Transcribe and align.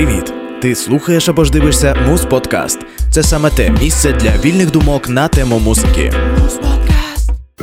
Привіт! 0.00 0.34
Ти 0.62 0.74
слухаєш 0.74 1.28
або 1.28 1.44
ж 1.44 1.52
дивишся 1.52 1.96
Муз 2.08 2.24
Подкаст. 2.24 2.78
Це 3.10 3.22
саме 3.22 3.50
те 3.50 3.70
місце 3.70 4.12
для 4.12 4.30
вільних 4.44 4.70
думок 4.70 5.08
на 5.08 5.28
тему 5.28 5.58
музики. 5.58 6.12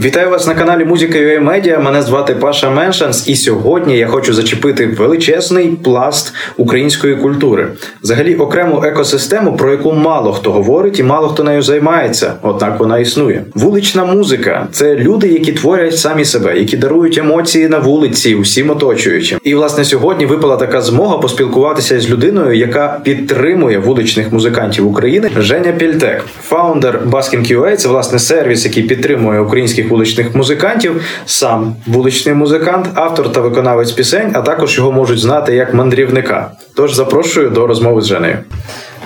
Вітаю 0.04 0.30
вас 0.30 0.48
на 0.48 0.56
каналі 0.56 0.86
Музика 0.86 1.18
UA 1.18 1.44
Media. 1.44 1.84
Мене 1.84 2.02
звати 2.02 2.36
Паша 2.36 2.70
Меншанс, 2.70 3.28
і 3.28 3.36
сьогодні 3.36 3.98
я 3.98 4.08
хочу 4.08 4.34
зачепити 4.34 4.88
величезний 4.88 5.68
пласт 5.68 6.34
української 6.58 7.16
культури, 7.16 7.68
взагалі 8.04 8.36
окрему 8.36 8.84
екосистему, 8.86 9.56
про 9.56 9.72
яку 9.72 9.94
мало 9.94 10.34
хто 10.34 10.52
говорить 10.52 11.00
і 11.00 11.04
мало 11.04 11.28
хто 11.28 11.44
нею 11.44 11.62
займається. 11.62 12.34
Однак 12.42 12.80
вона 12.80 13.00
існує. 13.00 13.44
Вулична 13.56 14.06
музика 14.06 14.68
це 14.72 14.96
люди, 14.96 15.28
які 15.28 15.52
творять 15.52 15.98
самі 15.98 16.26
себе, 16.26 16.60
які 16.60 16.78
дарують 16.78 17.18
емоції 17.18 17.68
на 17.68 17.80
вулиці, 17.80 18.36
усім 18.36 18.70
оточуючим. 18.70 19.40
І 19.44 19.56
власне 19.56 19.86
сьогодні 19.86 20.26
випала 20.26 20.58
така 20.58 20.82
змога 20.82 21.18
поспілкуватися 21.18 22.00
з 22.00 22.10
людиною, 22.10 22.54
яка 22.54 23.00
підтримує 23.04 23.80
вуличних 23.80 24.32
музикантів 24.32 24.88
України. 24.88 25.30
Женя 25.38 25.72
Пільтек, 25.72 26.24
фаундер 26.44 27.00
Basking 27.06 27.58
UA, 27.58 27.76
це 27.76 27.88
власне 27.88 28.20
сервіс, 28.20 28.66
який 28.66 28.84
підтримує 28.84 29.40
українських 29.40 29.87
вуличних 29.90 30.36
музикантів, 30.36 31.02
сам 31.26 31.76
вуличний 31.88 32.36
музикант, 32.36 32.88
автор 32.94 33.32
та 33.32 33.42
виконавець 33.42 33.92
пісень, 33.92 34.32
а 34.36 34.42
також 34.42 34.78
його 34.78 34.92
можуть 34.92 35.20
знати 35.20 35.56
як 35.56 35.74
мандрівника. 35.74 36.52
Тож 36.76 36.94
запрошую 36.94 37.50
до 37.50 37.68
розмови 37.68 38.02
з 38.02 38.06
Женею. 38.06 38.38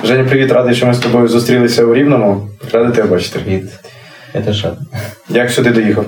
Женя, 0.03 0.23
привіт, 0.23 0.51
радий, 0.51 0.75
що 0.75 0.85
ми 0.85 0.93
з 0.93 0.99
тобою 0.99 1.27
зустрілися 1.27 1.85
у 1.85 1.93
Рівному. 1.93 2.47
Радий 2.71 2.95
тебе 2.95 3.07
бачити. 3.07 3.39
Привіт. 3.39 3.63
Я 4.33 4.41
теж 4.41 4.63
рад. 4.63 4.77
Як 5.29 5.51
сюди 5.51 5.69
доїхав? 5.69 6.05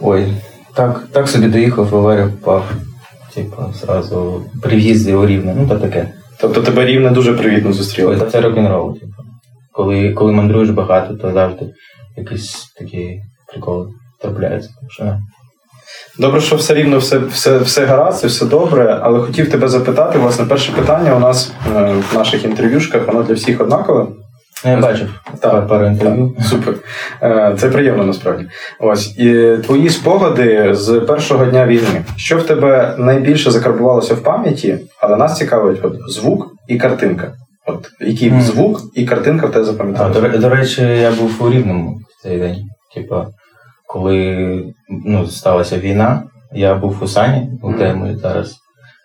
Ой, 0.00 0.26
так, 0.74 1.04
так 1.12 1.28
собі 1.28 1.46
доїхав, 1.46 1.94
аварію 1.94 2.32
попав. 2.40 2.64
Типу, 3.34 3.62
зразу 3.74 4.42
при 4.62 4.76
в'їзді 4.76 5.14
у 5.14 5.26
Рівне, 5.26 5.54
ну 5.58 5.68
та 5.68 5.76
таке. 5.76 6.08
Тобто 6.40 6.62
тебе 6.62 6.84
рівне 6.84 7.10
дуже 7.10 7.32
привітно 7.32 7.68
Ой, 7.70 7.74
зустріли. 7.74 8.28
це 8.32 8.40
рок-н-рол, 8.40 8.94
типу. 8.94 9.12
Коли, 9.72 10.12
коли 10.12 10.32
мандруєш 10.32 10.70
багато, 10.70 11.14
то 11.14 11.32
завжди 11.32 11.66
якісь 12.16 12.72
такі 12.78 13.20
приколи 13.52 13.86
трапляються. 14.22 14.70
Так 14.80 14.92
що. 14.92 15.18
Добре, 16.18 16.40
що 16.40 16.56
все 16.56 16.74
рівно, 16.74 16.98
все, 16.98 17.18
все, 17.18 17.58
все 17.58 17.84
гаразд, 17.84 18.24
все 18.24 18.46
добре, 18.46 18.98
але 19.02 19.20
хотів 19.20 19.50
тебе 19.50 19.68
запитати, 19.68 20.18
власне, 20.18 20.44
перше 20.44 20.72
питання 20.72 21.16
у 21.16 21.18
нас 21.20 21.52
е, 21.76 21.94
в 22.12 22.14
наших 22.14 22.44
інтерв'юшках, 22.44 23.06
воно 23.06 23.22
для 23.22 23.34
всіх 23.34 23.60
однакове. 23.60 24.06
Ну, 24.64 24.70
я 24.70 24.80
бачив 24.80 25.08
Так, 25.40 25.68
пару 25.68 25.86
інтерв'ю. 25.86 26.34
Так, 26.38 26.46
Супер. 26.46 26.74
Е, 27.22 27.54
Це 27.58 27.68
приємно 27.68 28.04
насправді. 28.04 28.46
Ось 28.80 29.18
і 29.18 29.56
твої 29.64 29.90
спогади 29.90 30.74
з 30.74 31.00
першого 31.00 31.44
дня 31.46 31.66
війни. 31.66 32.04
Що 32.16 32.38
в 32.38 32.42
тебе 32.42 32.94
найбільше 32.98 33.50
закарбувалося 33.50 34.14
в 34.14 34.20
пам'яті, 34.22 34.78
але 35.00 35.16
нас 35.16 35.36
цікавить 35.36 35.80
от, 35.84 35.94
звук 36.08 36.46
і 36.68 36.78
картинка. 36.78 37.32
От 37.66 37.88
який 38.00 38.30
Мгм. 38.30 38.42
звук 38.42 38.80
і 38.94 39.04
картинка 39.06 39.46
в 39.46 39.50
тебе 39.50 39.62
А, 39.62 39.66
запам'яталися? 39.66 40.20
до, 40.20 40.38
до 40.38 40.48
речі, 40.48 40.82
я 40.82 41.10
був 41.10 41.30
у 41.40 41.50
Рівному 41.50 42.00
в 42.18 42.22
цей 42.22 42.38
день. 42.38 42.56
Типа, 42.94 43.26
коли 43.86 44.64
ну, 45.06 45.26
сталася 45.26 45.78
війна, 45.78 46.22
я 46.52 46.74
був 46.74 47.02
у 47.02 47.06
Сані, 47.06 47.50
у 47.62 47.72
де 47.72 47.94
ми 47.94 48.16
зараз 48.16 48.56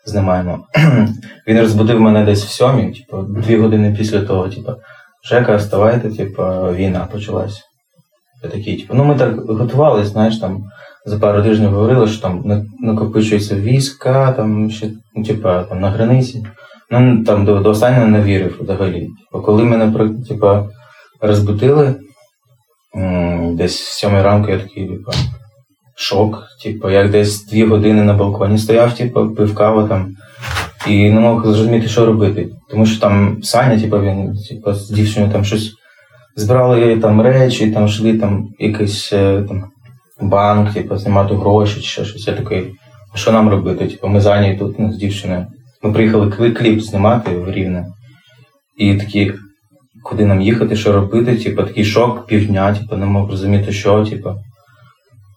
знімаємо. 0.06 0.60
Він 1.48 1.60
розбудив 1.60 2.02
мене 2.02 2.26
десь 2.26 2.46
в 2.46 2.50
сьомій, 2.50 2.94
типу, 2.94 3.22
дві 3.22 3.58
години 3.58 3.96
після 3.98 4.22
того, 4.22 4.50
типу, 4.50 4.72
Жека, 5.30 5.56
вставайте, 5.56 6.10
типу, 6.10 6.44
війна 6.74 7.08
почалась. 7.12 7.62
Я 8.44 8.50
такий, 8.50 8.78
типу, 8.78 8.94
ну 8.94 9.04
ми 9.04 9.16
так 9.16 9.36
готувалися, 9.36 10.10
знаєш, 10.10 10.38
там 10.38 10.64
за 11.06 11.20
пару 11.20 11.44
тижнів 11.44 11.70
говорили, 11.70 12.08
що 12.08 12.22
там 12.22 12.42
на- 12.46 12.66
накопичуються 12.80 13.56
війська, 13.56 14.32
там 14.32 14.72
ще, 14.72 14.90
ну, 15.16 15.24
типа, 15.24 15.64
там 15.64 15.80
на 15.80 15.90
границі. 15.90 16.46
Ну, 16.92 17.24
там 17.24 17.46
до, 17.46 17.60
до 17.60 17.70
останнього 17.70 18.08
не 18.08 18.22
вірив 18.22 18.58
взагалі. 18.62 19.00
Типу, 19.02 19.44
коли 19.44 19.64
мене 19.64 20.14
типа, 20.28 20.70
розбудили, 21.22 21.96
десь 23.52 23.82
в 23.82 23.94
сьомій 23.94 24.22
ранку 24.22 24.52
я 24.52 24.58
такий, 24.58 24.88
типа, 24.88 25.12
шок. 25.96 26.44
Типу, 26.64 26.90
я 26.90 27.08
десь 27.08 27.46
дві 27.46 27.66
години 27.66 28.04
на 28.04 28.14
балконі 28.14 28.58
стояв, 28.58 28.98
типу, 28.98 29.30
пив 29.30 29.56
каву 29.56 29.88
там 29.88 30.16
і 30.88 31.10
не 31.10 31.20
мог 31.20 31.44
зрозуміти, 31.44 31.88
що 31.88 32.06
робити. 32.06 32.50
Тому 32.70 32.86
що 32.86 33.02
там 33.02 33.44
Саня, 33.44 33.82
типу, 33.82 34.02
він 34.02 34.38
типу, 34.50 34.74
з 34.74 34.90
дівчиною 34.90 35.32
там 35.32 35.46
щось 35.46 35.74
збирали 36.36 36.98
там 36.98 37.22
речі, 37.22 37.72
там 37.72 37.86
йшли 37.86 38.18
там 38.18 38.50
якийсь 38.60 39.14
е, 39.14 39.44
там, 39.48 39.64
банк, 40.22 40.74
типу, 40.74 40.98
знімати 40.98 41.36
гроші 41.36 41.76
чи 41.76 41.88
ще 41.88 42.06
щось. 42.06 42.28
Я 42.28 42.34
такий, 42.34 42.74
що 43.16 43.32
нам 43.32 43.50
робити? 43.50 43.88
Типу, 43.88 44.08
ми 44.08 44.22
зайняті 44.22 44.60
тут 44.60 44.80
ну, 44.80 44.92
з 44.92 44.98
дівчиною. 44.98 45.46
Ми 45.84 45.92
приїхали 45.92 46.52
кліп 46.52 46.82
знімати 46.82 47.32
в 47.32 47.52
Рівне. 47.52 47.86
І 48.78 48.96
такі, 48.96 49.34
куди 50.04 50.26
нам 50.26 50.42
їхати, 50.42 50.76
що 50.76 50.92
робити? 50.92 51.38
Типу, 51.38 51.64
такий 51.64 51.86
шок 51.86 52.26
півдня, 52.26 52.74
типу, 52.74 52.96
не 52.96 53.06
мог 53.06 53.30
розуміти, 53.30 53.72
що, 53.72 54.06
типу. 54.06 54.36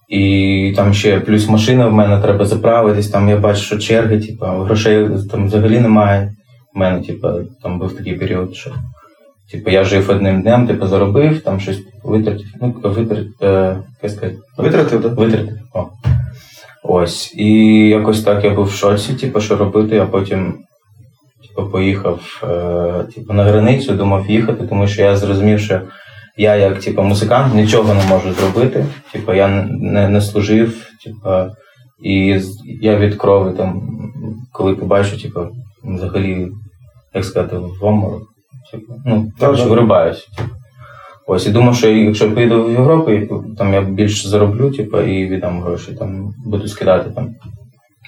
І 0.09 0.73
там 0.75 0.93
ще 0.93 1.19
плюс 1.19 1.49
машина 1.49 1.87
в 1.87 1.93
мене 1.93 2.21
треба 2.21 2.45
заправитись, 2.45 3.09
там 3.09 3.29
я 3.29 3.37
бачу, 3.37 3.61
що 3.61 3.77
черги, 3.77 4.19
типу, 4.19 4.45
грошей 4.45 5.09
там 5.31 5.47
взагалі 5.47 5.79
немає. 5.79 6.31
У 6.75 6.79
мене, 6.79 7.01
типу, 7.01 7.27
там 7.63 7.79
був 7.79 7.97
такий 7.97 8.13
період, 8.13 8.55
що 8.55 8.71
типу, 9.51 9.69
я 9.69 9.83
жив 9.83 10.09
одним 10.09 10.41
днем, 10.41 10.67
типу, 10.67 10.87
заробив, 10.87 11.41
там 11.41 11.59
щось 11.59 11.81
витратив, 12.03 12.45
ну, 12.61 12.75
витратив, 12.83 13.27
е, 13.41 13.77
як 14.03 14.11
сказати, 14.11 14.37
Витратив, 14.57 15.03
так? 15.03 15.17
витратив. 15.17 15.57
О. 15.73 15.85
Ось. 16.83 17.33
І 17.35 17.47
якось 17.89 18.23
так 18.23 18.43
я 18.43 18.49
був 18.49 18.65
в 18.65 18.71
шоці, 18.71 19.13
типу, 19.13 19.41
що 19.41 19.55
робити, 19.55 19.97
а 19.99 20.05
потім 20.05 20.53
типу, 21.55 21.69
поїхав 21.69 22.43
е, 22.43 23.03
типу, 23.15 23.33
на 23.33 23.43
границю, 23.43 23.93
думав 23.93 24.31
їхати, 24.31 24.67
тому 24.67 24.87
що 24.87 25.01
я 25.01 25.15
зрозумів, 25.15 25.59
що 25.59 25.81
я, 26.37 26.55
як 26.55 26.79
типу, 26.79 27.01
музикант, 27.01 27.55
нічого 27.55 27.93
не 27.93 28.03
можу 28.09 28.33
зробити. 28.33 28.85
Типу, 29.11 29.33
я 29.33 29.47
не, 29.69 30.09
не 30.09 30.21
служив, 30.21 30.87
типу, 31.03 31.29
і 32.03 32.41
я 32.81 32.97
від 32.97 33.15
крови 33.15 33.51
там, 33.51 33.81
коли 34.51 34.75
побачу, 34.75 35.21
типу, 35.21 35.47
взагалі, 35.83 36.47
як 37.13 37.25
сказати, 37.25 37.57
в 37.57 37.85
оморок. 37.85 38.21
Типу, 38.71 38.93
ну, 39.05 39.31
коротше, 39.39 39.65
вирубаюсь. 39.65 40.27
Типу. 40.37 40.49
Ось, 41.27 41.47
і 41.47 41.51
думав, 41.51 41.75
що 41.75 41.89
якщо 41.89 42.31
поїду 42.31 42.63
в 42.63 42.71
Європу, 42.71 43.11
там 43.57 43.73
я 43.73 43.81
більше 43.81 44.27
зароблю, 44.27 44.71
типу, 44.71 45.01
і 45.01 45.27
віддам 45.27 45.61
гроші, 45.61 45.91
там 45.99 46.33
буду 46.45 46.67
скидати 46.67 47.09
там. 47.09 47.29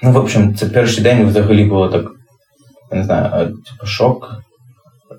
Ну, 0.04 0.12
в 0.12 0.18
общем, 0.18 0.56
це 0.56 0.66
перший 0.66 1.04
день 1.04 1.28
взагалі 1.28 1.66
було 1.66 1.90
так, 1.90 2.12
я 2.92 2.98
не 2.98 3.04
знаю, 3.04 3.48
типу, 3.48 3.86
шок. 3.86 4.36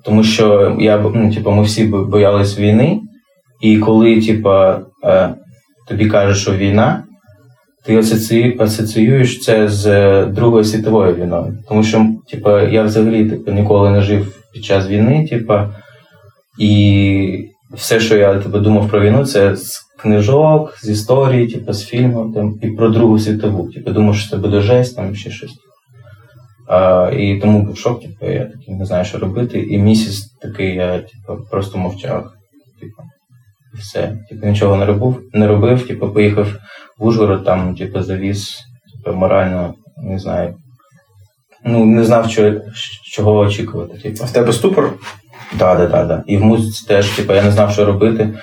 Тому 0.05 0.23
що 0.23 0.77
я, 0.79 0.97
ну, 0.97 1.33
типу, 1.33 1.51
ми 1.51 1.63
всі 1.63 1.85
бо- 1.85 2.05
боялись 2.05 2.59
війни, 2.59 2.99
і 3.61 3.77
коли, 3.77 4.21
типу, 4.21 4.49
е, 5.03 5.33
тобі 5.87 6.05
кажуть, 6.09 6.41
що 6.41 6.51
війна, 6.53 7.03
ти 7.85 7.97
асоціюєш 8.59 9.39
це 9.39 9.67
з 9.67 9.87
е, 9.87 10.25
Другою 10.25 10.63
світовою 10.63 11.15
війною. 11.15 11.57
Тому 11.69 11.83
що, 11.83 12.05
типу, 12.31 12.59
я 12.59 12.83
взагалі 12.83 13.29
типу, 13.29 13.51
ніколи 13.51 13.89
не 13.89 14.01
жив 14.01 14.35
під 14.53 14.63
час 14.63 14.87
війни, 14.87 15.27
типу, 15.29 15.53
і 16.59 17.49
все, 17.73 17.99
що 17.99 18.17
я 18.17 18.39
типу, 18.39 18.59
думав 18.59 18.89
про 18.89 19.01
війну, 19.01 19.25
це 19.25 19.55
з 19.55 19.79
книжок, 20.01 20.77
з 20.83 20.89
історії, 20.89 21.47
типу, 21.47 21.73
з 21.73 21.85
фільмів 21.85 22.57
і 22.61 22.67
про 22.67 22.89
Другу 22.89 23.19
світову. 23.19 23.71
Типу, 23.71 23.91
думав, 23.91 24.15
що 24.15 24.29
це 24.29 24.37
буде 24.37 24.61
жесть, 24.61 24.95
там 24.95 25.15
ще 25.15 25.31
щось. 25.31 25.51
А, 26.69 27.11
і 27.17 27.39
тому 27.39 27.63
був 27.63 27.77
шок, 27.77 28.01
типу, 28.01 28.25
я 28.25 28.45
такий 28.45 28.75
не 28.75 28.85
знаю, 28.85 29.05
що 29.05 29.17
робити. 29.17 29.59
І 29.59 29.77
місяць 29.77 30.35
такий 30.41 30.75
я 30.75 30.99
типу, 30.99 31.43
просто 31.51 31.77
мовчав. 31.77 32.23
Типу, 32.79 33.03
і 33.73 33.77
все. 33.77 34.17
Типу, 34.29 34.47
нічого 34.47 34.75
не 34.75 34.85
робив, 34.85 35.21
не 35.33 35.47
робив, 35.47 35.87
типу, 35.87 36.09
поїхав 36.09 36.47
в 36.97 37.05
Ужгород, 37.05 37.45
там, 37.45 37.75
типу, 37.75 38.01
завіз 38.01 38.57
типу, 38.95 39.17
морально, 39.17 39.73
не 39.97 40.19
знаю. 40.19 40.55
Ну, 41.65 41.85
не 41.85 42.03
знав, 42.03 42.31
що, 42.31 42.61
чого 43.03 43.37
очікувати. 43.37 43.97
Типу. 43.97 44.25
В 44.25 44.31
тебе 44.31 44.53
ступор? 44.53 44.93
Так, 45.57 45.77
так, 45.77 45.91
так, 45.91 46.07
так. 46.07 46.23
І 46.27 46.37
в 46.37 46.43
музиці 46.43 46.85
теж, 46.87 47.09
типу, 47.09 47.33
я 47.33 47.43
не 47.43 47.51
знав, 47.51 47.71
що 47.71 47.85
робити. 47.85 48.39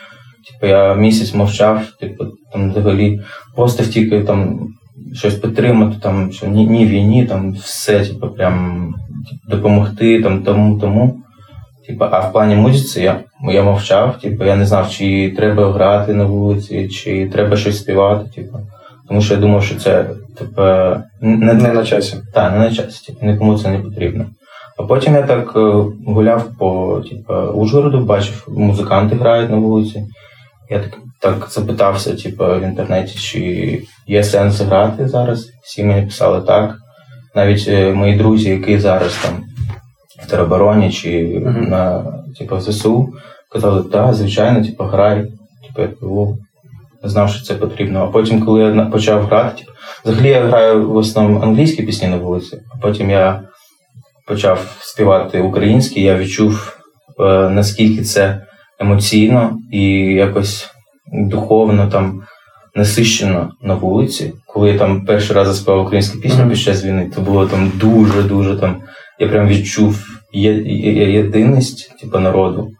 Типу, 0.47 0.67
я 0.67 0.95
місяць 0.95 1.35
мовчав, 1.35 1.87
типу, 2.01 2.25
там 2.53 2.71
взагалі 2.71 3.21
постав 3.57 3.89
тільки 3.89 4.21
там 4.21 4.69
щось 5.15 5.35
підтримати, 5.35 5.97
там, 6.03 6.33
що 6.33 6.47
ні, 6.47 6.67
ні 6.67 6.87
війні, 6.87 7.27
там 7.27 7.53
все, 7.53 8.05
типу, 8.05 8.29
прям 8.29 8.87
типу, 9.31 9.57
допомогти 9.57 10.23
там 10.23 10.43
тому, 10.43 10.79
тому. 10.79 11.17
Типу, 11.87 12.05
а 12.11 12.21
в 12.21 12.33
плані 12.33 12.57
музиці 12.57 13.01
я, 13.01 13.21
я 13.53 13.63
мовчав, 13.63 14.21
типу, 14.21 14.45
я 14.45 14.57
не 14.57 14.67
знав, 14.67 14.91
чи 14.91 15.35
треба 15.37 15.73
грати 15.73 16.15
на 16.15 16.25
вулиці, 16.25 16.89
чи 16.89 17.29
треба 17.33 17.57
щось 17.57 17.79
співати, 17.79 18.31
типу. 18.35 18.59
Тому 19.09 19.21
що 19.21 19.35
я 19.35 19.41
думав, 19.41 19.65
що 19.65 19.77
це 19.77 20.05
типу, 20.39 20.63
не, 21.21 21.55
Не 21.55 21.73
на 21.73 21.85
часі. 21.85 22.17
так, 22.35 22.53
не 22.53 22.59
на 22.59 22.71
часі, 22.71 23.07
типу, 23.07 23.27
нікому 23.27 23.59
це 23.59 23.71
не 23.71 23.79
потрібно. 23.79 24.27
А 24.79 24.83
потім 24.83 25.15
я 25.15 25.23
так 25.23 25.53
е, 25.57 25.61
гуляв 26.07 26.45
по 26.59 27.01
типу, 27.11 27.35
Ужгороду, 27.35 28.01
бачив, 28.01 28.49
музиканти 28.49 29.17
грають 29.17 29.51
на 29.51 29.57
вулиці. 29.57 30.05
Я 30.71 30.79
так, 30.79 30.99
так 31.21 31.49
запитався, 31.51 32.17
типу, 32.17 32.45
в 32.45 32.63
інтернеті, 32.63 33.19
чи 33.19 33.83
є 34.07 34.25
сенс 34.25 34.61
грати 34.61 35.09
зараз. 35.09 35.49
Всі 35.65 35.85
мені 35.85 36.07
писали 36.07 36.41
так. 36.41 36.77
Навіть 37.35 37.69
е, 37.69 37.93
мої 37.93 38.15
друзі, 38.15 38.51
які 38.51 38.79
зараз 38.79 39.15
там 39.23 39.45
в 40.23 40.31
теробороні 40.31 40.93
чи 40.93 41.09
mm-hmm. 41.09 41.69
на 41.69 42.05
типу, 42.39 42.61
ЗСУ. 42.61 43.09
Казали, 43.53 43.83
так, 43.83 44.15
звичайно, 44.15 44.65
типу, 44.65 44.85
грай. 44.85 45.27
Типу, 45.67 45.83
я. 45.83 46.37
Знав, 47.09 47.31
що 47.31 47.45
це 47.45 47.55
потрібно. 47.55 48.01
А 48.01 48.07
потім, 48.07 48.45
коли 48.45 48.61
я 48.61 48.85
почав 48.85 49.27
грати, 49.27 49.59
типу, 49.59 49.73
взагалі 50.05 50.29
я 50.29 50.47
граю 50.47 50.89
в 50.89 50.97
основному 50.97 51.41
англійські 51.41 51.83
пісні 51.83 52.09
на 52.09 52.17
вулиці, 52.17 52.59
а 52.75 52.79
потім 52.79 53.11
я 53.11 53.43
почав 54.27 54.77
співати 54.81 55.41
українські, 55.41 56.03
я 56.03 56.17
відчув, 56.17 56.77
е, 57.21 57.49
наскільки 57.49 58.03
це 58.03 58.46
емоційно 58.81 59.59
і 59.73 59.83
якось 60.15 60.71
духовно 61.13 61.89
там 61.89 62.23
насищено 62.75 63.51
на 63.63 63.75
вулиці. 63.75 64.33
Коли 64.47 64.71
я 64.71 64.79
там 64.79 65.05
перший 65.05 65.37
раз 65.37 65.49
заспівав 65.49 65.85
українську 65.85 66.21
пісню 66.21 66.45
mm-hmm. 66.45 66.51
під 66.51 66.59
час 66.59 66.85
війни, 66.85 67.11
то 67.15 67.21
було 67.21 67.47
там 67.47 67.73
дуже-дуже 67.75 68.57
там. 68.57 68.77
Я 69.19 69.29
прям 69.29 69.49
відчув 69.49 70.07
єдиність 70.33 71.99
типу, 72.01 72.19
народу. 72.19 72.71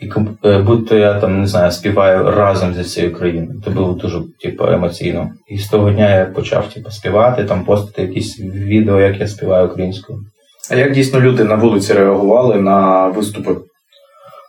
І 0.00 0.10
е, 0.44 0.58
будь-то 0.58 0.96
я 0.96 1.20
там 1.20 1.40
не 1.40 1.46
знаю, 1.46 1.72
співаю 1.72 2.30
разом 2.30 2.74
зі 2.74 2.84
цією 2.84 3.14
країною. 3.14 3.60
Це 3.64 3.70
було 3.70 3.92
дуже 3.92 4.20
типу, 4.42 4.64
емоційно. 4.64 5.30
І 5.48 5.58
з 5.58 5.68
того 5.68 5.90
дня 5.90 6.18
я 6.18 6.24
почав 6.24 6.68
типу, 6.68 6.90
співати, 6.90 7.44
там 7.44 7.64
постити 7.64 8.02
якісь 8.02 8.40
відео, 8.40 9.00
як 9.00 9.20
я 9.20 9.26
співаю 9.26 9.66
українською. 9.66 10.18
А 10.70 10.76
як 10.76 10.92
дійсно 10.92 11.20
люди 11.20 11.44
на 11.44 11.54
вулиці 11.54 11.92
реагували 11.92 12.60
на 12.60 13.08
виступи? 13.08 13.56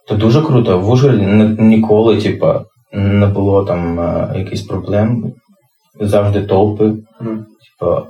То 0.08 0.16
дуже 0.16 0.42
круто. 0.42 0.80
В 0.80 0.90
Ужгороді 0.90 1.26
ніколи, 1.60 2.22
типу, 2.22 2.48
не 2.94 3.28
було 3.28 3.64
там 3.64 4.00
е, 4.00 4.34
якихось 4.36 4.62
проблем. 4.62 5.34
Завжди 6.00 6.42
толпи. 6.42 6.84
Mm. 6.84 7.38
Типу, 7.80 8.02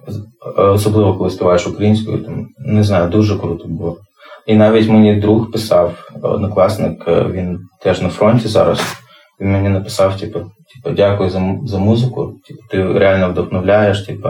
особливо 0.57 1.13
коли 1.13 1.30
співаєш 1.30 1.68
українською, 1.68 2.18
там 2.18 2.47
не 2.59 2.83
знаю, 2.83 3.09
дуже 3.09 3.39
круто 3.39 3.68
було. 3.68 3.97
І 4.45 4.56
навіть 4.56 4.89
мені 4.89 5.15
друг 5.15 5.51
писав, 5.51 6.09
однокласник, 6.21 7.07
е, 7.07 7.25
він 7.31 7.59
теж 7.81 8.01
на 8.01 8.09
фронті 8.09 8.48
зараз. 8.48 8.81
Він 9.41 9.51
мені 9.51 9.69
написав, 9.69 10.19
типу, 10.19 10.39
типу, 10.39 10.95
дякую 10.95 11.30
за 11.30 11.56
за 11.65 11.77
музику, 11.77 12.33
типу, 12.48 12.59
ти 12.71 13.00
реально 13.00 13.30
вдохновляєш, 13.30 14.01
типу. 14.01 14.30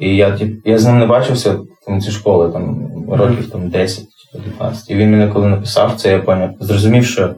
І 0.00 0.16
я 0.16 0.38
типу, 0.38 0.52
я 0.64 0.78
з 0.78 0.86
ним 0.86 0.98
не 0.98 1.06
бачився 1.06 1.58
там, 1.86 2.00
зі 2.00 2.10
школи, 2.10 2.52
там, 2.52 2.88
років 3.10 3.50
там, 3.50 3.68
10 3.68 4.04
чи 4.34 4.42
15. 4.42 4.90
І 4.90 4.94
він 4.94 5.10
мені 5.10 5.32
коли 5.32 5.48
написав 5.48 5.94
це, 5.96 6.10
я 6.10 6.18
поняв, 6.18 6.50
зрозумів, 6.60 7.04
що 7.04 7.34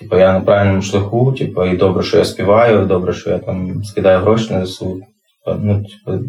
типу, 0.00 0.18
я 0.18 0.32
на 0.32 0.40
правильному 0.40 0.82
шляху, 0.82 1.32
типу, 1.32 1.64
і 1.64 1.76
добре, 1.76 2.02
що 2.02 2.18
я 2.18 2.24
співаю, 2.24 2.86
добре, 2.86 3.12
що 3.12 3.30
я 3.30 3.38
там 3.38 3.84
скидаю 3.84 4.20
гроші 4.20 4.52
на 4.52 4.66
ЗСУ. 4.66 5.00
Ну, 5.60 5.84
типу, 5.84 6.24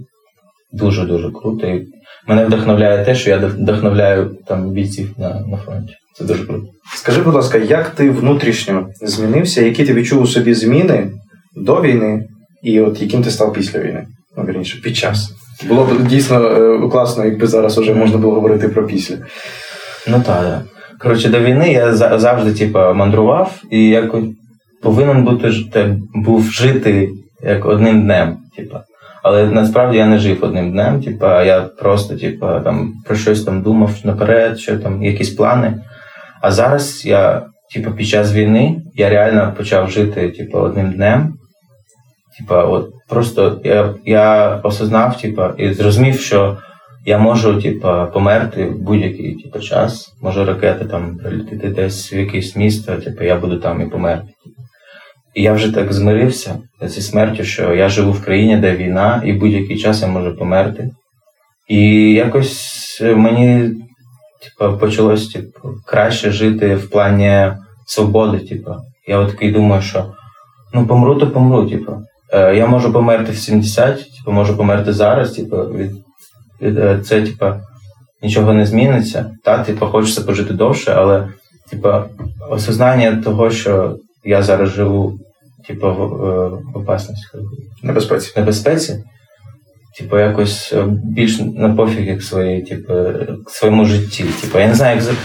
дуже-дуже 0.71 1.31
круто. 1.31 1.67
І 1.67 1.87
мене 2.27 2.45
вдохновляє 2.45 3.05
те, 3.05 3.15
що 3.15 3.29
я 3.29 3.37
вдохновляю 3.37 4.37
там 4.47 4.69
бійців 4.69 5.09
на 5.17 5.39
на 5.39 5.57
фронті. 5.57 5.93
Це 6.17 6.25
дуже 6.25 6.45
круто. 6.45 6.65
Скажи, 6.95 7.21
будь 7.21 7.33
ласка, 7.33 7.57
як 7.57 7.89
ти 7.89 8.09
внутрішньо 8.09 8.87
змінився? 9.01 9.61
Які 9.61 9.85
ти 9.85 9.93
відчув 9.93 10.21
у 10.21 10.27
собі 10.27 10.53
зміни 10.53 11.11
до 11.55 11.81
війни, 11.81 12.27
і 12.63 12.81
от 12.81 13.01
яким 13.01 13.23
ти 13.23 13.31
став 13.31 13.53
після 13.53 13.79
війни? 13.79 14.07
Ну, 14.37 14.43
вірніше, 14.43 14.81
під 14.81 14.95
час. 14.95 15.31
Було 15.67 15.83
б 15.83 16.07
дійсно 16.07 16.47
е, 16.47 16.89
класно, 16.89 17.25
якби 17.25 17.47
зараз 17.47 17.77
вже 17.77 17.93
можна 17.93 18.17
було 18.17 18.33
говорити 18.33 18.69
про 18.69 18.87
після. 18.87 19.15
Ну 20.07 20.21
так. 20.25 20.61
Коротше, 20.99 21.29
до 21.29 21.39
війни 21.39 21.71
я 21.71 21.93
завжди 21.93 22.53
типу, 22.53 22.79
мандрував 22.79 23.61
і 23.71 23.89
якось 23.89 24.25
повинен 24.81 25.23
бути 25.23 25.51
був 26.13 26.51
жити 26.51 27.09
як 27.43 27.65
одним 27.65 28.01
днем. 28.01 28.37
Типу. 28.57 28.77
Але 29.23 29.45
насправді 29.45 29.97
я 29.97 30.05
не 30.05 30.17
жив 30.17 30.37
одним 30.41 30.71
днем. 30.71 31.01
Типа, 31.01 31.43
я 31.43 31.61
просто 31.61 32.15
типа, 32.15 32.59
там 32.59 32.93
про 33.05 33.15
щось 33.15 33.43
там 33.43 33.61
думав 33.61 33.91
наперед, 34.03 34.59
що 34.59 34.77
там 34.77 35.03
якісь 35.03 35.29
плани. 35.29 35.73
А 36.41 36.51
зараз 36.51 37.05
я, 37.05 37.41
типа, 37.73 37.91
під 37.91 38.07
час 38.07 38.33
війни 38.33 38.81
я 38.95 39.09
реально 39.09 39.53
почав 39.57 39.91
жити 39.91 40.29
типа, 40.29 40.59
одним 40.59 40.91
днем. 40.91 41.33
Типа, 42.39 42.63
от 42.63 42.89
просто 43.09 43.61
я 43.63 43.93
я 44.05 44.55
осознав, 44.63 45.21
типа, 45.21 45.53
і 45.57 45.73
зрозумів, 45.73 46.19
що 46.19 46.57
я 47.05 47.17
можу 47.17 47.61
типа, 47.61 48.05
померти 48.05 48.65
в 48.65 48.79
будь-який 48.79 49.35
типа, 49.35 49.59
час. 49.59 50.13
Може 50.21 50.45
ракета 50.45 50.85
там 50.85 51.17
прилетіти 51.17 51.69
десь 51.69 52.13
в 52.13 52.15
якесь 52.15 52.55
місто, 52.55 52.95
типа, 52.95 53.23
я 53.23 53.35
буду 53.35 53.59
там 53.59 53.81
і 53.81 53.85
померти. 53.85 54.27
І 55.33 55.41
я 55.41 55.53
вже 55.53 55.73
так 55.73 55.93
змирився 55.93 56.55
зі 56.81 57.01
смертю, 57.01 57.43
що 57.43 57.73
я 57.73 57.89
живу 57.89 58.11
в 58.11 58.25
країні, 58.25 58.57
де 58.57 58.75
війна, 58.75 59.21
і 59.25 59.33
будь-який 59.33 59.77
час 59.77 60.01
я 60.01 60.07
можу 60.07 60.37
померти. 60.37 60.89
І 61.67 62.13
якось 62.13 63.01
мені 63.01 63.71
типу, 64.43 64.77
почалось 64.77 65.27
типу, 65.27 65.69
краще 65.85 66.31
жити 66.31 66.75
в 66.75 66.89
плані 66.89 67.51
свободи. 67.85 68.39
Типу. 68.39 68.71
Я 69.07 69.17
от 69.17 69.31
такий 69.31 69.51
думаю, 69.51 69.81
що 69.81 70.13
ну 70.73 70.87
помру, 70.87 71.15
то 71.15 71.31
помру. 71.31 71.69
Типу. 71.69 72.01
Е, 72.33 72.55
я 72.55 72.67
можу 72.67 72.93
померти 72.93 73.31
в 73.31 73.37
70, 73.37 73.97
типу, 73.97 74.31
можу 74.31 74.57
померти 74.57 74.93
зараз. 74.93 75.31
Типу, 75.31 75.57
від, 75.57 75.91
е, 75.91 75.95
Це 77.05 77.21
типу, 77.21 77.45
нічого 78.23 78.53
не 78.53 78.65
зміниться. 78.65 79.31
Та, 79.43 79.63
типу, 79.63 79.85
хочеться 79.85 80.21
пожити 80.21 80.53
довше, 80.53 80.91
але 80.91 81.27
типу, 81.69 81.89
осознання 82.49 83.21
того, 83.23 83.51
що 83.51 83.97
я 84.23 84.43
зараз 84.43 84.69
живу, 84.69 85.19
типу, 85.67 85.87
в, 85.87 86.25
е, 86.25 86.49
в 86.73 86.77
опасності. 86.77 87.27
Небезпеці. 87.83 88.33
Небезпеці. 88.37 89.03
Типу, 89.97 90.19
якось 90.19 90.73
е, 90.73 90.85
більш 91.03 91.39
на 91.39 91.75
пофіг 91.75 92.07
як 92.07 92.23
своїй, 92.23 92.61
типу, 92.61 92.93
своєму 93.47 93.85
житті. 93.85 94.25
Типу, 94.41 94.59
я 94.59 94.67
не 94.67 94.75
знаю, 94.75 95.01
як 95.01 95.15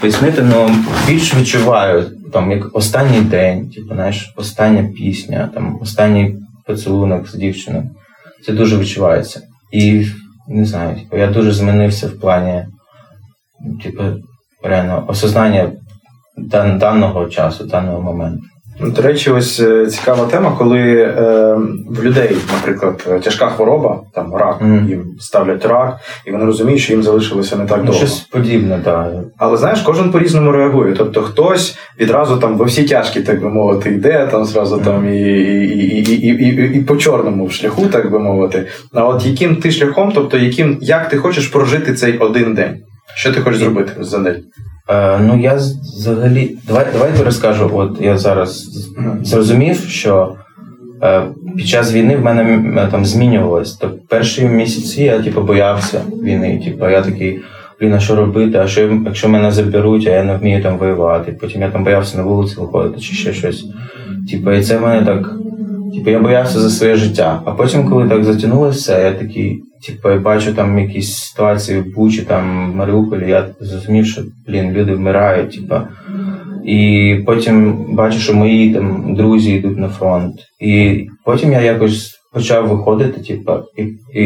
пояснити, 0.00 0.44
але 0.54 0.70
більш 1.06 1.34
відчуваю 1.34 2.04
там, 2.32 2.50
як 2.50 2.76
останній 2.76 3.20
день, 3.20 3.70
типу, 3.70 3.94
знаєш, 3.94 4.32
остання 4.36 4.88
пісня, 4.96 5.50
там, 5.54 5.78
останній 5.82 6.36
поцілунок 6.66 7.28
з 7.28 7.34
дівчиною. 7.34 7.90
Це 8.46 8.52
дуже 8.52 8.78
відчувається. 8.78 9.40
І 9.72 10.06
не 10.48 10.64
знаю, 10.64 10.96
типу, 10.96 11.16
я 11.16 11.26
дуже 11.26 11.52
змінився 11.52 12.06
в 12.06 12.20
плані, 12.20 12.66
типу, 13.82 14.02
реально, 14.62 15.04
осознання 15.08 15.72
даного 16.78 17.28
часу, 17.28 17.64
даного 17.64 18.02
моменту. 18.02 18.44
До 18.80 19.02
речі, 19.02 19.30
ось 19.30 19.60
е, 19.60 19.86
цікава 19.86 20.26
тема, 20.26 20.54
коли 20.58 20.80
е, 20.80 21.14
в 21.88 22.04
людей, 22.04 22.36
наприклад, 22.52 23.22
тяжка 23.24 23.46
хвороба, 23.46 24.00
там 24.14 24.34
рак, 24.34 24.62
mm. 24.62 24.88
їм 24.88 25.04
ставлять 25.20 25.66
рак, 25.66 25.96
і 26.26 26.30
вони 26.30 26.44
розуміють, 26.44 26.80
що 26.80 26.92
їм 26.92 27.02
залишилося 27.02 27.56
не 27.56 27.66
так 27.66 27.78
ну, 27.78 27.84
довго. 27.84 27.98
Щось 27.98 28.20
подібне, 28.20 28.80
так. 28.84 29.12
Але 29.38 29.56
знаєш, 29.56 29.80
кожен 29.80 30.10
по-різному 30.10 30.52
реагує. 30.52 30.94
Тобто 30.98 31.22
хтось 31.22 31.78
відразу 32.00 32.36
там 32.36 32.56
во 32.56 32.64
всі 32.64 32.84
тяжкі, 32.84 33.20
так 33.20 33.42
би 33.42 33.48
мовити, 33.48 33.90
йде 33.90 34.28
там 34.30 34.44
зразу 34.44 34.76
mm. 34.76 34.84
там 34.84 35.08
і 35.08 35.18
і, 35.18 35.98
і, 35.98 36.26
і, 36.26 36.46
і, 36.48 36.78
і 36.78 36.82
по 36.82 36.96
чорному 36.96 37.50
шляху, 37.50 37.86
так 37.86 38.12
би 38.12 38.18
мовити. 38.18 38.66
А 38.92 39.04
от 39.04 39.26
яким 39.26 39.56
ти 39.56 39.70
шляхом, 39.70 40.12
тобто 40.14 40.38
яким 40.38 40.78
як 40.80 41.08
ти 41.08 41.16
хочеш 41.16 41.46
прожити 41.48 41.94
цей 41.94 42.18
один 42.18 42.54
день? 42.54 42.76
Що 43.14 43.32
ти 43.32 43.40
хочеш 43.40 43.60
зробити 43.60 43.92
за 44.00 44.18
день? 44.18 44.42
Е, 44.88 45.18
Ну, 45.18 45.40
я 45.40 45.54
взагалі. 45.54 46.58
Давай 46.66 46.86
давайте 46.92 47.24
розкажу. 47.24 47.70
От 47.74 48.00
я 48.00 48.18
зараз 48.18 48.68
зрозумів, 49.22 49.76
що 49.76 50.34
е, 51.02 51.22
під 51.56 51.66
час 51.68 51.92
війни 51.92 52.16
в 52.16 52.24
мене 52.24 52.88
там 52.90 53.04
змінювалось. 53.04 53.72
То 53.72 53.90
перші 54.08 54.44
місяці 54.44 55.02
я 55.02 55.22
типу, 55.22 55.40
боявся 55.42 56.00
війни. 56.22 56.62
Типу, 56.64 56.88
я 56.88 57.02
такий, 57.02 57.40
блін, 57.80 57.94
а 57.94 58.00
що 58.00 58.16
робити? 58.16 58.58
А 58.58 58.66
що 58.66 59.00
якщо 59.04 59.28
мене 59.28 59.50
заберуть, 59.50 60.06
а 60.06 60.10
я 60.10 60.24
не 60.24 60.36
вмію 60.36 60.62
там 60.62 60.78
воювати? 60.78 61.32
Потім 61.32 61.62
я 61.62 61.70
там 61.70 61.84
боявся 61.84 62.16
на 62.16 62.22
вулиці 62.22 62.56
виходити 62.60 63.00
чи 63.00 63.14
ще 63.14 63.32
щось. 63.32 63.64
Типу, 64.30 64.52
і 64.52 64.62
це 64.62 64.78
в 64.78 64.82
мене 64.82 65.06
так. 65.06 65.32
Типу, 65.94 66.10
я 66.10 66.20
боявся 66.20 66.60
за 66.60 66.70
своє 66.70 66.96
життя. 66.96 67.42
А 67.44 67.50
потім, 67.50 67.90
коли 67.90 68.08
так 68.08 68.24
затягнулося, 68.24 69.02
я 69.02 69.12
такий. 69.12 69.62
Типу, 69.86 70.10
я 70.10 70.18
бачу 70.18 70.54
там 70.54 70.78
якісь 70.78 71.16
ситуації 71.16 71.80
в 71.80 71.94
Бучі, 71.94 72.22
там 72.22 72.72
в 72.72 72.76
Маріуполі, 72.76 73.30
я 73.30 73.46
зрозумів, 73.60 74.06
що 74.06 74.22
блін, 74.48 74.72
люди 74.72 74.94
вмирають, 74.94 75.50
типу. 75.50 75.74
І 76.64 77.14
потім 77.26 77.86
бачу, 77.94 78.18
що 78.18 78.34
мої 78.34 78.74
там 78.74 79.14
друзі 79.14 79.52
йдуть 79.52 79.78
на 79.78 79.88
фронт. 79.88 80.34
І 80.60 81.04
потім 81.24 81.52
я 81.52 81.60
якось 81.60 82.16
почав 82.32 82.68
виходити, 82.68 83.20
типу, 83.20 83.52
і 83.76 83.82
і 84.20 84.24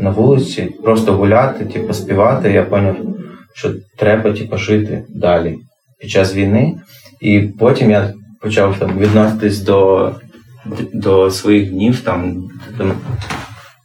на 0.00 0.10
вулиці, 0.10 0.68
просто 0.84 1.12
гуляти, 1.12 1.64
типу, 1.64 1.92
співати. 1.92 2.52
Я 2.52 2.62
зрозумів, 2.62 2.96
що 3.54 3.70
треба 3.98 4.32
типу, 4.32 4.56
жити 4.56 5.02
далі 5.08 5.56
під 6.00 6.10
час 6.10 6.34
війни. 6.34 6.74
І 7.20 7.40
потім 7.40 7.90
я 7.90 8.12
почав 8.42 8.78
там 8.78 8.98
відноситись 8.98 9.60
до 9.60 10.12
до 10.92 11.30
своїх 11.30 11.70
днів 11.70 12.00
там. 12.00 12.48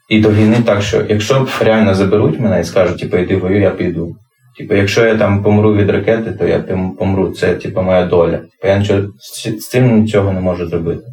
і 0.09 0.21
до 0.21 0.31
війни 0.31 0.57
так, 0.65 0.81
що 0.81 1.05
якщо 1.09 1.47
реально 1.61 1.95
заберуть 1.95 2.39
мене 2.39 2.61
і 2.61 2.63
скажуть, 2.63 2.99
типу, 2.99 3.17
йди 3.17 3.37
вою, 3.37 3.61
я 3.61 3.71
піду. 3.71 4.15
Типу, 4.57 4.75
якщо 4.75 5.05
я 5.05 5.17
там 5.17 5.43
помру 5.43 5.73
від 5.75 5.89
ракети, 5.89 6.31
то 6.31 6.47
я 6.47 6.59
помру. 6.99 7.31
Це 7.31 7.55
типу, 7.55 7.81
моя 7.81 8.05
доля. 8.05 8.37
Типу, 8.37 8.67
я 8.67 8.77
нічого 8.77 9.01
з 9.59 9.67
цим 9.67 10.01
нічого 10.01 10.31
не 10.31 10.39
можу 10.39 10.67
зробити. 10.67 11.03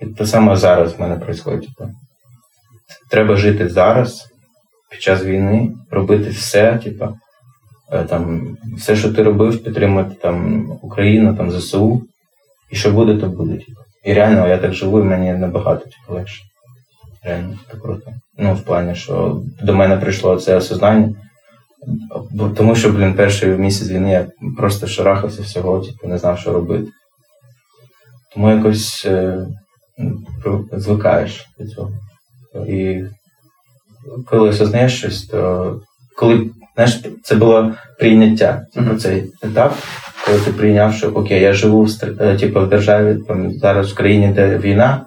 І 0.00 0.06
те 0.06 0.26
саме 0.26 0.56
зараз 0.56 0.94
в 0.94 1.00
мене 1.00 1.14
відбувається. 1.14 1.70
Типу. 1.78 1.90
Треба 3.10 3.36
жити 3.36 3.68
зараз, 3.68 4.28
під 4.90 5.02
час 5.02 5.24
війни, 5.24 5.72
робити 5.90 6.30
все, 6.30 6.80
типу, 6.84 7.08
е, 7.92 8.04
там 8.04 8.56
все, 8.76 8.96
що 8.96 9.12
ти 9.12 9.22
робив, 9.22 9.64
підтримати 9.64 10.14
там 10.14 10.66
Україну, 10.82 11.36
там 11.36 11.50
ЗСУ. 11.50 12.02
І 12.70 12.76
що 12.76 12.90
буде, 12.90 13.16
то 13.16 13.26
буде. 13.26 13.56
Типу. 13.56 13.80
І 14.04 14.12
реально 14.12 14.48
я 14.48 14.58
так 14.58 14.72
живу, 14.72 15.00
і 15.00 15.04
мені 15.04 15.32
набагато 15.32 15.84
типу, 15.84 16.14
легше. 16.14 16.44
Реально 17.24 17.58
це 17.70 17.78
круто. 17.78 18.12
Ну, 18.38 18.54
в 18.54 18.60
плані, 18.60 18.94
що 18.94 19.42
до 19.62 19.74
мене 19.74 19.96
прийшло 19.96 20.36
це 20.36 20.56
осознання. 20.56 21.14
Тому 22.56 22.76
що, 22.76 22.92
блін, 22.92 23.14
перший 23.14 23.48
місяць 23.48 23.88
війни 23.88 24.10
я 24.10 24.26
просто 24.56 24.86
шарахався 24.86 25.42
всього, 25.42 25.80
типу, 25.80 26.08
не 26.08 26.18
знав, 26.18 26.38
що 26.38 26.52
робити. 26.52 26.90
Тому 28.34 28.50
якось 28.50 29.04
е, 29.06 29.46
звикаєш 30.72 31.46
до 31.58 31.66
цього. 31.66 31.92
І 32.68 33.04
коли 34.26 34.48
осознаєш 34.48 34.98
щось, 34.98 35.26
то 35.26 35.80
коли 36.16 36.50
знаєш, 36.74 37.00
це 37.22 37.34
було 37.34 37.72
прийняття. 37.98 38.62
Типу, 38.74 38.94
цей 38.94 39.24
етап, 39.42 39.74
коли 40.26 40.38
ти 40.38 40.52
прийняв, 40.52 40.94
що 40.94 41.08
окей, 41.08 41.42
я 41.42 41.52
живу 41.52 41.82
в 41.84 41.90
е, 42.20 42.36
типу, 42.36 42.60
в 42.60 42.68
державі, 42.68 43.16
там, 43.28 43.52
зараз 43.52 43.92
в 43.92 43.94
країні, 43.94 44.32
де 44.34 44.58
війна, 44.58 45.04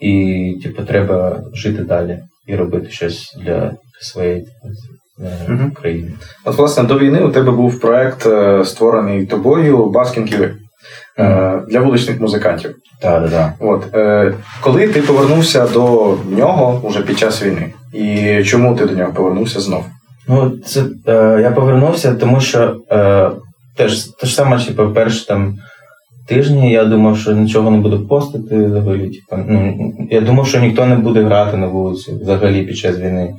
і 0.00 0.54
типу, 0.62 0.82
треба 0.82 1.42
жити 1.54 1.82
далі 1.82 2.18
і 2.46 2.56
робити 2.56 2.90
щось 2.90 3.36
для 3.44 3.72
своєї 4.00 4.46
угу. 5.48 5.70
країни. 5.74 6.10
От, 6.44 6.58
власне, 6.58 6.82
до 6.82 6.98
війни 6.98 7.20
у 7.20 7.30
тебе 7.30 7.52
був 7.52 7.80
проект, 7.80 8.26
е, 8.26 8.64
створений 8.64 9.26
тобою 9.26 9.86
Баскінг 9.86 10.26
UA. 10.26 10.50
Е, 11.18 11.60
для 11.68 11.80
вуличних 11.80 12.20
музикантів. 12.20 12.74
Так, 13.00 13.22
так, 13.22 13.30
так. 13.30 13.52
От 13.58 13.94
е, 13.94 14.34
коли 14.60 14.88
ти 14.88 15.02
повернувся 15.02 15.66
до 15.66 16.16
нього 16.30 16.80
уже 16.84 17.02
під 17.02 17.18
час 17.18 17.42
війни, 17.42 17.72
і 17.92 18.44
чому 18.44 18.76
ти 18.76 18.86
до 18.86 18.94
нього 18.94 19.12
повернувся 19.12 19.60
знов? 19.60 19.84
Ну, 20.28 20.50
це 20.64 20.84
е, 21.06 21.40
я 21.42 21.50
повернувся, 21.50 22.14
тому 22.14 22.40
що 22.40 22.76
е, 22.90 23.30
теж 23.76 24.04
те 24.04 24.26
ж 24.26 24.34
саме, 24.34 24.64
типу, 24.64 24.92
перші 24.94 25.26
там 25.26 25.56
тижні 26.28 26.72
я 26.72 26.84
думав, 26.84 27.18
що 27.18 27.32
нічого 27.32 27.70
не 27.70 27.78
буду 27.78 28.06
постити 28.06 28.66
взагалі. 28.66 29.10
Типу, 29.10 29.42
ну, 29.48 29.92
я 30.10 30.20
думав, 30.20 30.46
що 30.46 30.60
ніхто 30.60 30.86
не 30.86 30.96
буде 30.96 31.22
грати 31.22 31.56
на 31.56 31.66
вулиці 31.66 32.12
взагалі 32.22 32.62
під 32.62 32.76
час 32.76 32.98
війни. 32.98 33.34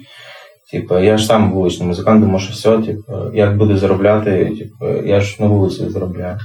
Типу, 0.72 1.00
я 1.00 1.18
ж 1.18 1.26
сам 1.26 1.52
вуличний 1.52 1.88
музикант, 1.88 2.22
думав, 2.22 2.42
що 2.42 2.54
все, 2.54 2.78
типу, 2.78 3.14
як 3.34 3.58
буду 3.58 3.78
заробляти, 3.78 4.46
типу, 4.46 5.08
я 5.08 5.22
ж 5.22 5.38
на 5.40 5.48
вулиці 5.48 5.90
заробляю. 5.90 6.38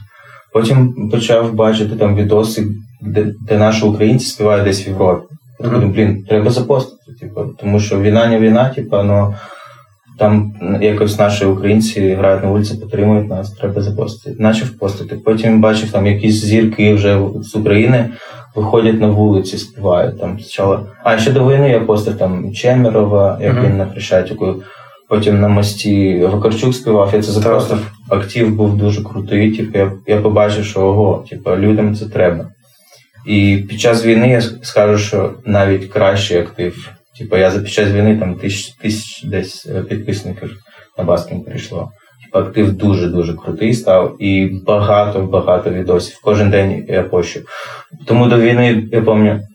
Потім 0.53 1.09
почав 1.11 1.55
бачити 1.55 1.97
там 1.97 2.17
відоси, 2.17 2.67
де 3.03 3.33
де 3.49 3.59
наші 3.59 3.85
українці 3.85 4.27
співають 4.27 4.65
десь 4.65 4.87
в 4.87 4.89
Європі. 4.89 5.27
Я 5.61 5.69
mm-hmm. 5.69 5.93
блін, 5.93 6.25
треба 6.29 6.51
запостити. 6.51 7.13
Типу, 7.21 7.45
тому 7.61 7.81
що 7.81 8.01
війна 8.01 8.27
не 8.27 8.39
війна, 8.39 8.69
типу, 8.69 9.03
ну 9.03 9.35
там 10.19 10.55
якось 10.81 11.19
наші 11.19 11.45
українці 11.45 12.15
грають 12.15 12.43
на 12.43 12.49
вулиці, 12.49 12.75
підтримують 12.75 13.29
нас, 13.29 13.51
треба 13.51 13.83
запостити. 13.83 14.37
Начав 14.39 14.69
постити. 14.71 15.17
Потім 15.25 15.61
бачив 15.61 15.91
там 15.91 16.07
якісь 16.07 16.45
зірки 16.45 16.95
вже 16.95 17.19
з 17.41 17.55
України 17.55 18.09
виходять 18.55 19.01
на 19.01 19.07
вулиці, 19.07 19.59
співають 19.59 20.21
там 20.21 20.41
спочатку. 20.41 20.87
А 21.05 21.19
ще 21.19 21.33
до 21.33 21.49
війни 21.49 21.71
я 21.71 21.81
постив 21.81 22.19
там 22.19 22.53
Чемерова, 22.53 23.39
як 23.43 23.55
mm-hmm. 23.55 23.67
він 23.67 23.77
на 23.77 23.87
Хрещатику. 23.87 24.55
Потім 25.09 25.41
на 25.41 25.49
мості 25.49 26.25
Вакарчук 26.33 26.75
співав, 26.75 27.11
я 27.15 27.23
це 27.23 27.33
запростив. 27.33 27.91
Актив 28.09 28.55
був 28.55 28.77
дуже 28.77 29.05
крутий. 29.05 29.57
Типу, 29.57 29.79
я 29.79 29.93
я 30.07 30.21
побачив, 30.21 30.65
що 30.65 30.81
ого, 30.81 31.25
типу, 31.31 31.51
людям 31.57 31.95
це 31.95 32.07
треба. 32.07 32.49
І 33.27 33.65
під 33.69 33.81
час 33.81 34.05
війни 34.07 34.29
я 34.29 34.41
скажу, 34.41 34.99
що 34.99 35.31
навіть 35.45 35.85
кращий 35.85 36.39
актив. 36.39 36.91
Типу, 37.19 37.37
я 37.37 37.51
за 37.51 37.61
під 37.61 37.71
час 37.71 37.91
війни 37.91 38.19
там 38.19 38.35
тисяч 38.35 38.69
тисяч 38.69 39.25
десь 39.25 39.67
е, 39.67 39.83
підписників 39.83 40.57
на 40.99 41.05
Баскін 41.05 41.45
прийшло. 41.45 41.91
Типу, 42.25 42.39
актив 42.39 42.73
дуже-дуже 42.73 43.35
крутий 43.35 43.75
став 43.75 44.17
і 44.19 44.61
багато-багато 44.67 45.71
відосів. 45.71 46.19
Кожен 46.23 46.51
день 46.51 46.85
я 46.89 47.03
пощу. 47.03 47.41
Тому 48.07 48.27
до 48.27 48.41
війни 48.41 48.89
я 48.93 49.03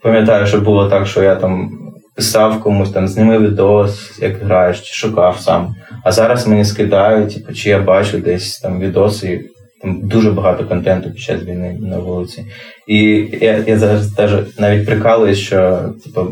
пам'ятаю, 0.01 0.47
що 0.47 0.61
було 0.61 0.89
так, 0.89 1.07
що 1.07 1.23
я 1.23 1.35
там 1.35 1.69
писав 2.15 2.63
комусь 2.63 2.91
там, 2.91 3.07
зніми 3.07 3.39
відос, 3.39 4.19
як 4.21 4.37
граєш, 4.37 4.81
чи 4.81 4.93
шукав 4.93 5.39
сам. 5.39 5.75
А 6.03 6.11
зараз 6.11 6.47
мені 6.47 6.65
скидають, 6.65 7.33
типу, 7.33 7.53
чи 7.53 7.69
я 7.69 7.79
бачу 7.79 8.17
десь 8.17 8.59
там 8.59 8.79
відоси. 8.79 9.45
Там 9.81 10.07
дуже 10.07 10.31
багато 10.31 10.65
контенту 10.65 11.11
під 11.11 11.19
час 11.19 11.43
війни 11.43 11.77
на 11.81 11.97
вулиці. 11.97 12.45
І 12.87 13.27
я 13.41 13.63
я 13.67 13.77
зараз 13.77 14.11
теж 14.11 14.31
навіть 14.59 14.85
прикалуюсь, 14.85 15.37
що 15.37 15.79
типу, 16.03 16.27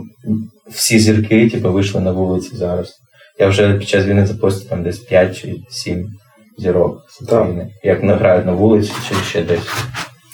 всі 0.70 1.00
зірки 1.00 1.50
типу, 1.50 1.72
вийшли 1.72 2.02
на 2.02 2.12
вулиці 2.12 2.56
зараз. 2.56 2.94
Я 3.40 3.48
вже 3.48 3.74
під 3.74 3.88
час 3.88 4.06
війни 4.06 4.26
запостив 4.26 4.70
там 4.70 4.84
десь 4.84 5.00
5 5.00 5.42
чи 5.42 5.56
7 5.70 6.08
зірок 6.58 7.02
з 7.10 7.22
України. 7.22 7.68
Як 7.84 8.04
награють 8.04 8.46
на 8.46 8.52
вулиці 8.52 8.92
чи 9.10 9.16
ще 9.16 9.42
десь. 9.42 9.68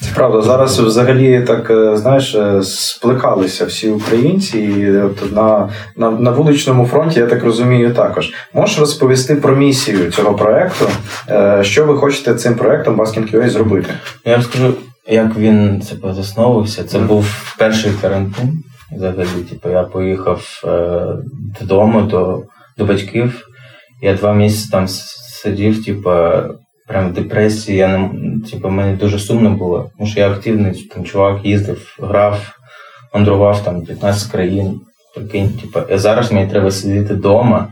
Це 0.00 0.10
правда, 0.14 0.42
зараз 0.42 0.80
взагалі 0.80 1.40
так 1.40 1.70
е, 1.70 1.96
знаєш, 1.96 2.34
е, 2.34 2.62
спликалися 2.62 3.64
всі 3.64 3.90
українці, 3.90 4.58
і 4.58 4.98
от 4.98 5.32
на 5.32 5.68
на, 5.96 6.10
на 6.10 6.30
вуличному 6.30 6.86
фронті, 6.86 7.20
я 7.20 7.26
так 7.26 7.44
розумію, 7.44 7.94
також 7.94 8.32
можеш 8.54 8.78
розповісти 8.78 9.36
про 9.36 9.56
місію 9.56 10.10
цього 10.10 10.34
проекту, 10.34 10.88
е, 11.28 11.58
що 11.64 11.84
ви 11.84 11.96
хочете 11.96 12.34
цим 12.34 12.54
проектом 12.54 13.00
Basking 13.00 13.36
UA 13.36 13.48
зробити? 13.48 13.90
Я 14.24 14.36
розкажу, 14.36 14.74
як 15.08 15.36
він 15.36 15.82
це 15.88 15.94
позасновувався. 15.94 16.84
Це 16.84 16.98
mm. 16.98 17.06
був 17.06 17.54
перший 17.58 17.92
карантин. 18.02 18.64
Взагалі, 18.92 19.42
типу, 19.50 19.68
я 19.68 19.82
поїхав 19.82 20.62
е, 20.64 21.06
додому 21.60 22.02
до 22.02 22.42
до 22.78 22.84
батьків. 22.84 23.46
Я 24.02 24.14
два 24.14 24.34
місяці 24.34 24.68
там 24.70 24.88
сидів, 24.88 25.84
типу, 25.84 26.10
прям 26.88 27.10
в 27.10 27.12
депресії. 27.12 27.78
Я 27.78 27.98
не 27.98 28.40
типу, 28.50 28.68
мені 28.68 28.96
дуже 28.96 29.18
сумно 29.18 29.50
було, 29.50 29.90
тому 29.96 30.10
що 30.10 30.20
я 30.20 30.30
активний 30.30 30.88
там 30.94 31.04
чувак 31.04 31.44
їздив, 31.44 31.96
грав, 32.00 32.58
мандрував 33.14 33.64
там 33.64 33.82
15 33.82 34.32
країн. 34.32 34.80
Прикинь, 35.14 35.48
типу, 35.48 35.80
і 35.94 35.98
зараз 35.98 36.32
мені 36.32 36.50
треба 36.50 36.70
сидіти 36.70 37.14
вдома 37.14 37.68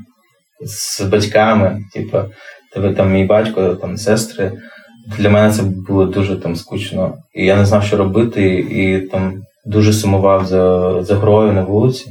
з 0.61 1.01
батьками. 1.01 1.81
Типу, 1.93 2.19
тебе 2.75 2.95
там 2.95 3.13
мій 3.13 3.25
батько, 3.25 3.75
там 3.75 3.97
сестри. 3.97 4.53
Для 5.19 5.31
мене 5.31 5.53
це 5.53 5.63
було 5.63 6.07
дуже 6.07 6.37
там 6.37 6.57
скучно. 6.57 7.15
І 7.35 7.45
я 7.45 7.57
не 7.57 7.67
знав, 7.67 7.85
що 7.85 7.97
робити, 7.97 8.55
і 8.55 9.01
там 9.01 9.43
дуже 9.67 9.93
сумував 9.93 10.47
за 10.47 11.03
за 11.03 11.15
грою 11.15 11.53
на 11.53 11.63
вулиці. 11.63 12.11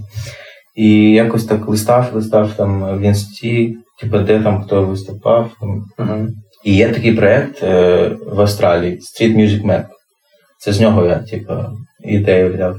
І 0.75 1.11
якось 1.11 1.45
так 1.45 1.67
листав, 1.67 2.09
листав 2.13 2.53
там 2.53 2.97
в 2.97 3.01
інсті, 3.01 3.77
типу, 3.99 4.19
де 4.19 4.39
там 4.39 4.63
хто 4.63 4.85
виступав. 4.85 5.51
Uh-huh. 5.97 6.27
І 6.63 6.75
є 6.75 6.89
такий 6.89 7.13
проєкт 7.13 7.63
е, 7.63 8.07
в 8.27 8.41
Австралії 8.41 8.99
Street 8.99 9.37
Music 9.37 9.65
Map. 9.65 9.85
Це 10.59 10.73
з 10.73 10.81
нього 10.81 11.05
я, 11.05 11.19
типу, 11.19 11.53
ідею 12.03 12.53
взяв. 12.53 12.77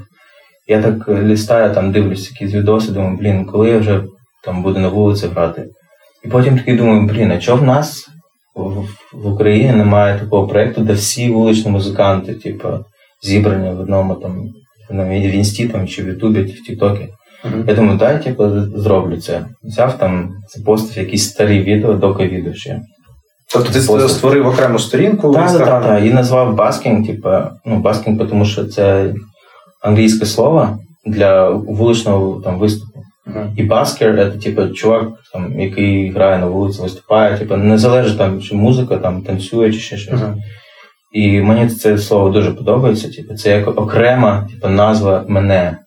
Я 0.69 0.83
так 0.83 1.09
листаю, 1.09 1.75
там 1.75 1.93
дивлюсь 1.93 2.31
якісь 2.31 2.55
відоси, 2.55 2.93
думаю, 2.93 3.17
блін, 3.17 3.45
коли 3.45 3.71
я 3.71 3.79
вже 3.79 4.03
там 4.45 4.63
буду 4.63 4.81
на 4.81 4.89
вулиці 4.89 5.27
грати. 5.27 5.67
І 6.25 6.29
потім 6.29 6.59
такий 6.59 6.77
думаю, 6.77 7.07
блін, 7.07 7.31
а 7.31 7.39
чого 7.39 7.59
в 7.59 7.65
нас 7.65 8.09
в, 8.55 8.85
в 9.13 9.27
Україні 9.27 9.73
немає 9.73 10.19
такого 10.19 10.47
проєкту, 10.47 10.81
де 10.81 10.93
всі 10.93 11.31
вуличні 11.31 11.71
музиканти, 11.71 12.35
типу, 12.35 12.69
зібрані 13.23 13.71
в 13.71 13.81
одному 13.81 14.15
там 14.15 14.49
в 15.01 15.35
інсті 15.35 15.69
там, 15.69 15.89
чи 15.89 16.03
в 16.03 16.09
Ютубі, 16.09 16.45
чи 16.45 16.53
в 16.53 16.63
Тіктокі. 16.63 17.09
Mm-hmm. 17.45 17.69
Я 17.69 17.75
думаю, 17.75 17.99
дай 17.99 18.23
типу, 18.23 18.51
зроблю 18.77 19.17
це. 19.17 19.45
Взяв 19.63 19.99
там, 19.99 20.31
запостив 20.55 21.05
якісь 21.05 21.31
старі 21.31 21.61
відео, 21.61 21.95
доки 21.95 22.29
відео 22.29 22.55
ще. 22.55 22.81
Тобто 23.53 23.69
ти 23.69 23.79
Постав. 23.79 24.11
створив 24.11 24.47
окрему 24.47 24.79
сторінку? 24.79 25.35
Так, 25.35 25.59
так, 25.59 25.83
так. 25.83 26.05
І 26.05 26.11
назвав 26.11 26.55
busking, 26.55 27.07
типу, 27.07 27.31
ну, 27.67 27.79
busking, 27.79 28.29
тому 28.29 28.45
що 28.45 28.65
це 28.65 29.15
англійське 29.83 30.27
слово 30.27 30.79
для 31.07 31.51
вуличного 31.51 32.41
там, 32.45 32.59
виступу. 32.59 33.01
Uh-huh. 33.27 33.47
І 33.57 33.63
баскер 33.63 34.33
це 34.33 34.39
типу, 34.39 34.69
чувак, 34.69 35.09
там, 35.33 35.61
який 35.61 36.11
грає 36.11 36.39
на 36.39 36.47
вулиці, 36.47 36.83
виступає, 36.83 37.39
типу, 37.39 37.57
не 37.57 37.79
залежить 37.79 38.19
там, 38.19 38.41
чи 38.41 38.55
музика 38.55 38.97
там, 38.97 39.23
танцює, 39.23 39.73
чи 39.73 39.79
ще 39.79 39.97
щось. 39.97 40.21
Uh-huh. 40.21 40.35
І 41.13 41.41
мені 41.41 41.71
це 41.71 41.99
слово 41.99 42.31
дуже 42.31 42.51
подобається. 42.51 43.11
Типу, 43.11 43.35
це 43.35 43.51
як 43.51 43.69
окрема 43.69 44.49
типу, 44.51 44.69
назва 44.69 45.25
мене. 45.29 45.79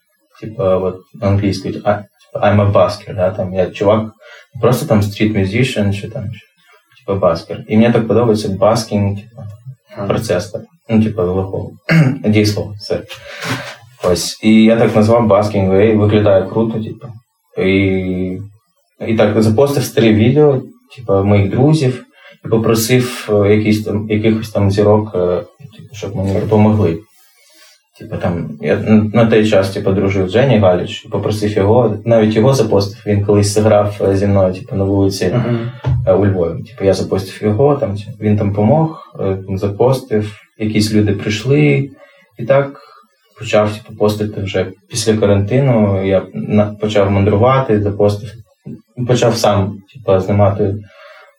Типу, 0.41 0.63
от 0.63 0.97
англійською, 1.21 1.73
типу, 1.73 1.89
I'm 2.33 2.61
a 2.61 2.71
basker, 2.71 3.15
да, 3.15 3.31
там 3.31 3.53
я 3.53 3.65
чувак, 3.65 4.11
просто 4.61 4.85
там 4.85 5.01
street 5.01 5.37
musician, 5.37 6.01
чи 6.01 6.09
там 6.09 6.23
типу 6.99 7.19
баскер. 7.19 7.63
І 7.67 7.77
мені 7.77 7.93
так 7.93 8.07
подобається 8.07 8.49
баскінг, 8.49 9.15
типу, 9.15 10.07
процес 10.07 10.51
так. 10.51 10.61
Ну, 10.89 11.03
типу, 11.03 11.21
лихо. 11.21 11.69
Дійсло, 12.25 12.73
все. 12.77 13.01
Ось. 14.03 14.39
І 14.43 14.63
я 14.63 14.75
так 14.75 14.95
назвав 14.95 15.27
баскінг, 15.27 15.81
і 15.81 15.95
виглядає 15.95 16.45
круто, 16.45 16.83
типу. 16.83 17.07
І 17.57 18.39
і 19.07 19.15
так 19.17 19.41
запостив 19.41 19.83
старі 19.83 20.13
відео, 20.13 20.61
типу, 20.95 21.13
моїх 21.23 21.49
друзів, 21.49 22.05
попросив 22.49 23.29
е, 23.45 23.55
якісь 23.55 23.83
там, 23.83 24.09
якихось 24.09 24.49
там 24.49 24.71
зірок, 24.71 25.11
е, 25.15 25.37
типу, 25.77 25.95
щоб 25.95 26.15
мені 26.15 26.39
допомогли. 26.39 26.97
Типу 27.99 28.17
там 28.17 28.49
я 28.61 28.77
на 29.13 29.25
той 29.25 29.47
час 29.47 29.69
типу, 29.69 29.91
дружив 29.91 30.29
Жені 30.29 30.57
Галіч, 30.57 31.07
попросив 31.11 31.51
його, 31.51 31.97
навіть 32.05 32.35
його 32.35 32.53
запостив. 32.53 33.03
Він 33.05 33.25
колись 33.25 33.53
зіграв 33.53 33.97
е, 34.01 34.17
зі 34.17 34.27
мною 34.27 34.53
типу, 34.53 34.75
на 34.75 34.83
вулиці 34.83 35.25
uh-huh. 35.25 36.17
у 36.17 36.25
Львові. 36.25 36.63
Типу, 36.63 36.85
я 36.85 36.93
запостив 36.93 37.43
його, 37.43 37.75
там 37.75 37.95
він 38.21 38.37
там 38.37 38.53
помог, 38.53 39.01
запостив, 39.49 40.31
якісь 40.57 40.93
люди 40.93 41.13
прийшли, 41.13 41.89
і 42.39 42.45
так 42.45 42.79
почав 43.39 43.73
типу, 43.73 43.97
постити 43.97 44.41
вже 44.41 44.71
після 44.89 45.17
карантину. 45.17 46.05
Я 46.05 46.21
почав 46.81 47.11
мандрувати, 47.11 47.81
запостив, 47.81 48.29
почав 49.07 49.35
сам 49.35 49.77
типу, 49.93 50.19
знімати 50.19 50.75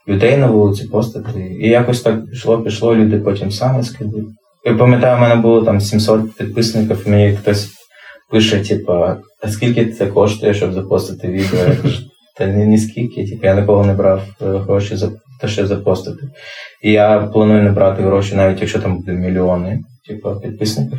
людей 0.08 0.36
на 0.36 0.46
вулиці, 0.46 0.88
постити. 0.88 1.56
І 1.60 1.68
якось 1.68 2.00
так 2.00 2.26
пішло, 2.26 2.62
пішло, 2.62 2.96
люди 2.96 3.18
потім 3.18 3.50
самі 3.50 3.82
скидуть. 3.82 4.26
Я 4.64 4.74
пам'ятаю, 4.74 5.16
у 5.16 5.20
мене 5.20 5.34
було 5.34 5.62
там 5.62 5.80
700 5.80 6.36
підписників, 6.36 7.02
і 7.06 7.10
мені 7.10 7.36
хтось 7.36 7.68
пише, 8.30 8.60
типу, 8.60 8.92
а 8.92 9.48
скільки 9.48 9.86
це 9.86 10.06
коштує, 10.06 10.54
щоб 10.54 10.72
запостити 10.72 11.28
відео? 11.28 11.60
Я 11.68 11.76
кажу, 11.76 12.02
та 12.36 12.46
ні, 12.46 12.66
ні 12.66 12.78
скільки, 12.78 13.26
типу, 13.26 13.46
я 13.46 13.54
ніколи 13.54 13.86
не 13.86 13.92
брав 13.92 14.22
е, 14.42 14.44
гроші 14.46 14.96
за 14.96 15.10
те, 15.40 15.48
що 15.48 15.66
запостити. 15.66 16.28
І 16.82 16.92
я 16.92 17.18
планую 17.18 17.62
не 17.62 17.70
брати 17.70 18.02
гроші, 18.02 18.34
навіть 18.34 18.60
якщо 18.60 18.78
там 18.78 18.96
буде 18.96 19.12
мільйони, 19.12 19.80
типу, 20.08 20.40
підписників. 20.42 20.98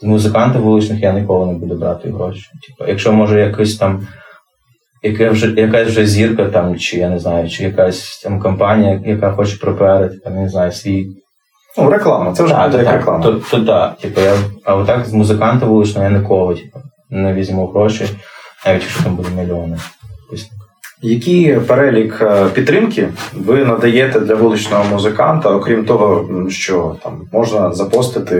З 0.00 0.04
музикантів 0.04 0.62
вуличних 0.62 1.02
я 1.02 1.12
ніколи 1.12 1.52
не 1.52 1.58
буду 1.58 1.74
брати 1.74 2.10
гроші. 2.10 2.46
Типу, 2.66 2.90
якщо 2.90 3.12
може 3.12 3.40
якось 3.40 3.76
там. 3.76 4.06
Яка 5.02 5.30
вже 5.30 5.46
якась 5.60 5.88
вже 5.88 6.06
зірка 6.06 6.44
там, 6.44 6.78
чи 6.78 6.98
я 6.98 7.08
не 7.08 7.18
знаю, 7.18 7.48
чи 7.48 7.64
якась 7.64 8.20
там 8.24 8.40
компанія, 8.40 9.00
яка 9.06 9.32
хоче 9.32 9.56
пропіарити, 9.56 10.16
там 10.16 10.34
не 10.34 10.48
знаю, 10.48 10.72
свій 10.72 11.06
Ну, 11.78 11.90
реклама, 11.90 12.32
це 12.32 12.42
вже 12.42 12.54
буде 12.54 12.78
як 12.78 12.92
реклама. 12.92 13.24
То, 13.24 13.32
то 13.50 13.60
так, 13.60 13.98
типу, 13.98 14.20
я, 14.20 14.34
а 14.64 14.76
отак 14.76 15.06
з 15.06 15.12
музиканта 15.12 15.66
вуличного 15.66 16.08
я 16.10 16.18
ніколи 16.18 16.54
типу, 16.54 16.78
не 17.10 17.32
візьму 17.32 17.66
гроші, 17.66 18.04
навіть 18.66 18.82
якщо 18.82 19.02
там 19.02 19.16
буде 19.16 19.28
мільйони. 19.36 19.76
Який 21.04 21.54
перелік 21.54 22.18
е, 22.22 22.46
підтримки 22.46 23.08
ви 23.34 23.64
надаєте 23.64 24.20
для 24.20 24.34
вуличного 24.34 24.84
музиканта, 24.84 25.50
окрім 25.50 25.84
того, 25.84 26.28
що 26.50 26.96
там 27.02 27.22
можна 27.32 27.72
запостити 27.72 28.34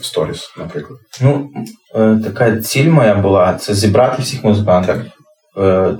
в 0.00 0.04
сторіс, 0.04 0.54
наприклад? 0.58 0.98
Ну, 1.22 1.50
е, 1.94 2.18
така 2.24 2.56
ціль 2.56 2.90
моя 2.90 3.14
була 3.14 3.54
це 3.54 3.74
зібрати 3.74 4.22
всіх 4.22 4.44
музикантів, 4.44 4.94
е, 4.94 5.04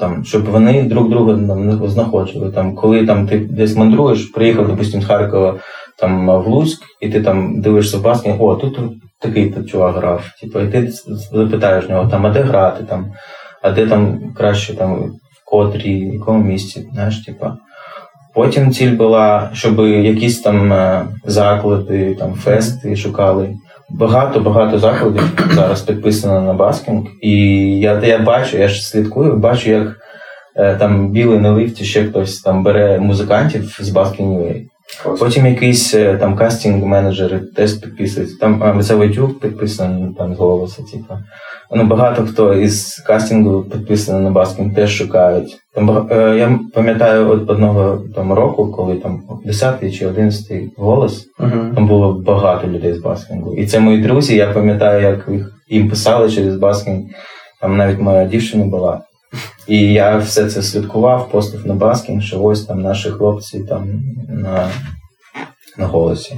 там, 0.01 0.25
щоб 0.25 0.45
вони 0.45 0.83
друг 0.83 1.11
друга 1.11 1.33
там, 1.33 1.89
знаходили. 1.89 2.51
Там, 2.51 2.75
Коли 2.75 3.07
там, 3.07 3.27
ти 3.27 3.39
десь 3.39 3.77
мандруєш, 3.77 4.25
приїхав, 4.25 4.69
допустим, 4.69 5.03
з 5.03 5.05
Харкова 5.05 5.55
там 5.99 6.27
в 6.27 6.47
Луцьк, 6.47 6.83
і 7.01 7.09
ти 7.09 7.21
там 7.21 7.61
дивишся 7.61 7.99
в 7.99 8.43
о, 8.43 8.55
тут 8.55 8.79
такий 9.21 9.51
тут 9.51 9.71
чувак 9.71 9.97
грав. 9.97 10.25
Типу, 10.41 10.61
і 10.61 10.69
ти 10.69 10.93
запитаєш 11.33 11.89
нього, 11.89 12.11
там, 12.11 12.27
а 12.27 12.31
де 12.31 12.41
грати, 12.41 12.85
там, 12.85 13.13
а 13.63 13.71
де 13.71 13.87
там 13.87 14.19
краще 14.37 14.75
там, 14.75 14.95
в 15.05 15.45
котрій, 15.45 16.11
в 16.11 16.15
якому 16.15 16.45
місці. 16.45 16.89
знаєш, 16.93 17.25
типу. 17.25 17.47
Потім 18.35 18.73
ціль 18.73 18.97
була, 18.97 19.51
щоб 19.53 19.79
якісь 19.81 20.41
там 20.41 20.73
е, 20.73 21.07
заклади, 21.25 22.15
там 22.15 22.35
фести 22.35 22.97
шукали. 22.97 23.55
Багато-багато 23.99 24.79
закладів 24.79 25.51
зараз 25.55 25.83
підписано 25.83 26.41
на 26.41 26.53
busking. 26.53 27.07
І 27.23 27.33
я 27.79 28.01
я 28.05 28.19
бачу, 28.19 28.59
я 28.59 28.69
ж 28.69 28.87
слідкую, 28.89 29.37
бачу, 29.37 29.71
як 29.71 29.97
е, 30.57 30.77
там 30.77 31.09
Білий 31.09 31.39
налив, 31.39 31.85
ще 31.85 32.05
хтось 32.05 32.41
там 32.41 32.63
бере 32.63 32.99
музикантів 32.99 33.77
з 33.81 33.89
busking 33.89 34.41
Потім 35.19 35.47
якийсь 35.47 35.95
е, 35.95 36.17
там 36.17 36.37
кастинг-менеджери 36.37 37.41
теж 37.57 37.73
підписуються. 37.73 38.37
Там 38.41 38.83
це 38.83 38.95
Витюк 38.95 39.41
підписаний 39.41 40.15
там 40.19 40.35
з 40.35 40.39
голосу. 40.39 40.83
Типу. 40.83 41.15
Ну, 41.75 41.85
Багато 41.85 42.27
хто 42.27 42.55
із 42.55 43.05
кастингу 43.07 43.63
підписаний 43.63 44.23
на 44.23 44.31
busking, 44.31 44.75
теж 44.75 44.97
шукають. 44.97 45.57
Там, 45.75 46.09
е, 46.11 46.37
Я 46.39 46.59
пам'ятаю 46.75 47.31
одного 47.31 48.03
там 48.15 48.33
року, 48.33 48.73
коли 48.77 48.97
там 48.97 49.23
10 49.45 49.95
чи 49.95 50.07
11 50.07 50.63
голос, 50.77 51.27
uh-huh. 51.41 51.75
там 51.75 51.87
було 51.87 52.13
багато 52.13 52.69
людей 52.69 52.95
з 52.95 52.99
busking 52.99 53.42
у. 53.42 53.55
І 53.55 53.67
це 53.67 53.81
мої 53.81 54.03
друзі, 54.03 54.37
я 54.37 54.53
пам'ятаю, 54.53 55.03
як 55.03 55.29
їх 55.29 55.53
їм 55.69 55.91
писали 55.91 56.31
через 56.31 56.57
busking. 56.57 57.05
Там 57.61 57.77
навіть 57.77 58.01
моя 58.01 58.25
дівчина 58.25 58.65
була. 58.65 59.01
І 59.69 59.93
я 59.93 60.17
все 60.17 60.47
це 60.47 60.63
слідкував, 60.63 61.31
постив 61.31 61.67
на 61.67 61.75
busking, 61.75 62.23
що 62.23 62.43
ось 62.43 62.65
там 62.65 62.83
наші 62.83 63.11
хлопці 63.11 63.61
там 63.61 64.03
на 64.29 64.69
на 65.79 65.87
голосі. 65.87 66.37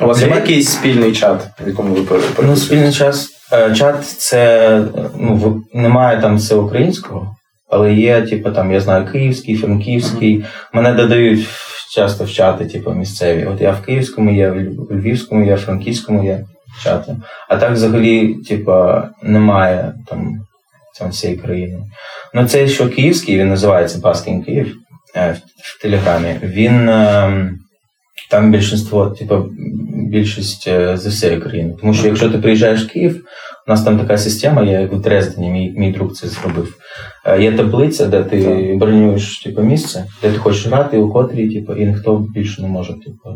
У 0.00 0.06
вас 0.06 0.22
є 0.22 0.28
якийсь 0.28 0.68
спільний 0.68 1.12
чат, 1.12 1.48
в 1.64 1.68
якому 1.68 1.94
ви 1.94 2.02
переписуєте? 2.02 2.42
Ну, 2.42 2.56
спільний 2.56 2.92
час. 2.92 3.30
Е, 3.52 3.74
чат 3.74 4.06
це 4.06 4.80
ну, 5.16 5.62
немає 5.74 6.20
там 6.20 6.36
все 6.36 6.54
українського, 6.54 7.36
але 7.72 7.94
є, 7.94 8.22
типу, 8.22 8.50
там, 8.50 8.72
я 8.72 8.80
знаю, 8.80 9.08
київський, 9.12 9.56
франківський. 9.56 10.38
Mm-hmm. 10.38 10.44
Мене 10.72 10.92
додають 10.92 11.48
часто 11.94 12.24
в 12.24 12.30
чати, 12.30 12.64
типу, 12.64 12.90
місцеві. 12.90 13.44
От 13.44 13.60
я 13.60 13.72
в 13.72 13.82
Київському 13.82 14.30
є, 14.30 14.50
в 14.50 14.94
Львівському 14.94 15.46
є, 15.46 15.54
в 15.54 15.58
Франківському 15.58 16.24
є 16.24 16.44
чати. 16.84 17.16
А 17.48 17.56
так 17.56 17.72
взагалі, 17.72 18.34
типу, 18.34 18.84
немає 19.22 19.94
там 20.08 20.40
там 20.98 21.10
всієї 21.10 21.38
країни. 21.38 21.82
Ну, 22.34 22.48
це 22.48 22.68
що 22.68 22.88
київський, 22.88 23.38
він 23.38 23.48
називається 23.48 23.98
Баскін 23.98 24.42
Київ 24.42 24.74
е, 25.16 25.36
в 25.56 25.82
Телеграмі. 25.82 26.36
Він 26.42 26.88
е, 26.88 27.52
там 28.32 28.50
більшинство, 28.50 29.06
типу, 29.06 29.44
більшість 30.10 30.68
е, 30.68 30.96
з 30.96 31.06
всієї 31.06 31.40
країни. 31.40 31.76
Тому 31.80 31.94
що 31.94 32.06
якщо 32.06 32.30
ти 32.30 32.38
приїжджаєш 32.38 32.84
в 32.84 32.88
Київ, 32.88 33.24
у 33.66 33.70
нас 33.70 33.82
там 33.82 33.98
така 33.98 34.18
система, 34.18 34.62
є, 34.62 34.72
як 34.72 34.92
в 34.92 35.00
Дрездені, 35.00 35.50
мій 35.50 35.74
мій 35.76 35.92
друг 35.92 36.12
це 36.12 36.28
зробив. 36.28 36.74
Є 37.40 37.52
таблиця, 37.52 38.06
де 38.06 38.24
ти 38.24 38.36
бронюєш 38.80 39.42
типу, 39.42 39.62
місце, 39.62 40.04
де 40.22 40.32
ти 40.32 40.38
хочеш 40.38 40.66
грати, 40.66 40.98
у 40.98 41.12
котрій, 41.12 41.54
типу, 41.54 41.74
і 41.74 41.86
ніхто 41.86 42.26
більше 42.34 42.62
не 42.62 42.68
може 42.68 42.92
типу, 42.92 43.30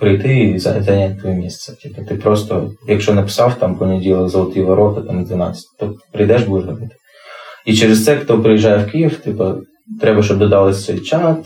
прийти 0.00 0.38
і 0.38 0.58
зайняти 0.58 1.14
твоє 1.20 1.36
місце. 1.36 1.72
Типу, 1.82 2.02
ти 2.08 2.14
просто, 2.14 2.70
якщо 2.88 3.14
написав 3.14 3.54
там 3.54 3.78
понеділок 3.78 4.28
золоті 4.28 4.60
ворота, 4.60 5.00
там 5.00 5.24
12, 5.24 5.64
то 5.78 5.94
прийдеш, 6.12 6.42
будеш 6.42 6.66
робити. 6.66 6.94
І 7.66 7.74
через 7.74 8.04
це, 8.04 8.16
хто 8.16 8.42
приїжджає 8.42 8.84
в 8.84 8.90
Київ, 8.90 9.16
типу, 9.16 9.44
треба, 10.00 10.22
щоб 10.22 10.38
додали 10.38 10.72
цей 10.72 11.00
чат, 11.00 11.38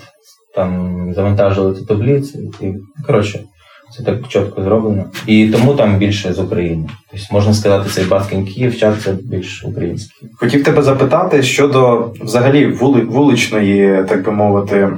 там 0.54 0.98
завантажили 1.14 1.74
ці 1.74 1.84
таблиці. 1.84 2.38
І, 2.60 2.66
коротше, 3.06 3.40
це 3.96 4.02
так 4.02 4.28
чітко 4.28 4.62
зроблено. 4.62 5.04
І 5.26 5.48
тому 5.48 5.74
там 5.74 5.98
більше 5.98 6.32
з 6.32 6.38
України. 6.38 6.88
Тобто, 7.10 7.26
можна 7.30 7.54
сказати, 7.54 7.90
цей 7.90 8.04
Баскін 8.04 8.44
Київ 8.46 8.78
чат 8.78 9.02
це 9.02 9.12
більш 9.22 9.64
український. 9.64 10.28
Хотів 10.36 10.64
тебе 10.64 10.82
запитати 10.82 11.42
щодо 11.42 12.10
взагалі 12.20 12.66
вуличної, 13.10 14.04
так 14.08 14.24
би 14.24 14.32
мовити 14.32 14.88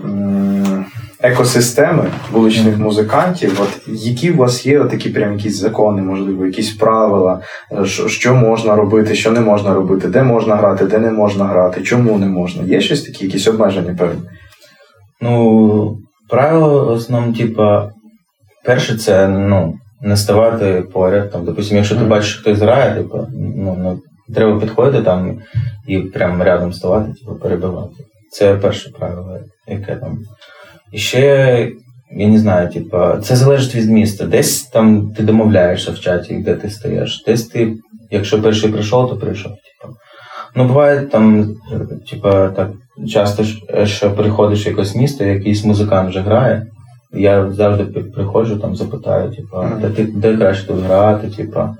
екосистеми 1.24 2.04
вуличних 2.32 2.78
музикантів, 2.78 3.60
от 3.62 3.88
які 3.88 4.30
у 4.30 4.36
вас 4.36 4.66
є 4.66 4.84
такі 4.84 5.10
прям 5.10 5.32
якісь 5.32 5.56
закони, 5.56 6.02
можливо, 6.02 6.46
якісь 6.46 6.70
правила, 6.70 7.40
е, 7.72 7.84
що 8.08 8.34
можна 8.34 8.76
робити, 8.76 9.14
що 9.14 9.30
не 9.30 9.40
можна 9.40 9.74
робити, 9.74 10.08
де 10.08 10.22
можна 10.22 10.56
грати, 10.56 10.84
де 10.84 10.98
не 10.98 11.10
можна 11.10 11.44
грати, 11.44 11.82
чому 11.82 12.18
не 12.18 12.26
можна? 12.26 12.62
Є 12.64 12.80
щось 12.80 13.02
такі, 13.02 13.24
якісь 13.24 13.48
обмеження 13.48 13.94
певні? 13.98 14.20
Ну, 15.24 15.98
правило 16.28 16.84
в 16.84 16.88
основному, 16.88 17.32
типа, 17.32 17.90
перше, 18.64 18.96
це 18.98 19.28
ну, 19.28 19.74
не 20.00 20.16
ставати 20.16 20.84
поряд. 20.92 21.30
Там, 21.30 21.44
Допустим, 21.44 21.76
якщо 21.76 21.96
ти 21.96 22.04
бачиш, 22.04 22.36
хтось 22.36 22.58
грає, 22.58 22.94
типу, 22.94 23.26
ну, 23.32 23.76
ну, 23.82 24.00
треба 24.34 24.60
підходити 24.60 25.04
там 25.04 25.38
і 25.86 25.98
прямо 25.98 26.44
рядом 26.44 26.72
ставати, 26.72 27.12
типу, 27.12 27.34
перебивати. 27.34 27.94
Це 28.30 28.56
перше 28.56 28.90
правило, 28.90 29.38
яке 29.68 29.96
там. 29.96 30.18
І 30.92 30.98
ще, 30.98 31.70
я 32.10 32.28
не 32.28 32.38
знаю, 32.38 32.68
типа, 32.68 33.16
це 33.16 33.36
залежить 33.36 33.74
від 33.74 33.90
міста. 33.90 34.26
Десь 34.26 34.62
там 34.62 35.12
ти 35.16 35.22
домовляєшся 35.22 35.90
в 35.90 36.00
чаті, 36.00 36.34
де 36.34 36.54
ти 36.54 36.70
стоїш. 36.70 37.24
Десь 37.26 37.46
ти, 37.46 37.76
якщо 38.10 38.42
перший 38.42 38.72
прийшов, 38.72 39.08
то 39.08 39.16
прийшов. 39.16 39.52
Типа. 39.52 39.94
Ну, 40.56 40.64
буває 40.64 41.00
там, 41.00 41.54
типа, 42.10 42.48
так 42.48 42.70
часто, 43.08 43.44
що 43.84 44.10
приходиш 44.10 44.66
в 44.66 44.68
якесь 44.68 44.94
місто, 44.94 45.24
якийсь 45.24 45.64
музикант 45.64 46.10
вже 46.10 46.20
грає. 46.20 46.66
Я 47.12 47.50
завжди 47.50 47.84
приходжу, 47.84 48.56
там 48.56 48.76
запитаю, 48.76 49.30
типа, 49.30 49.70
де 49.80 49.90
ти 49.90 50.04
де 50.04 50.36
краще 50.36 50.66
тут 50.66 50.80
грати, 50.80 51.28
типа. 51.28 51.74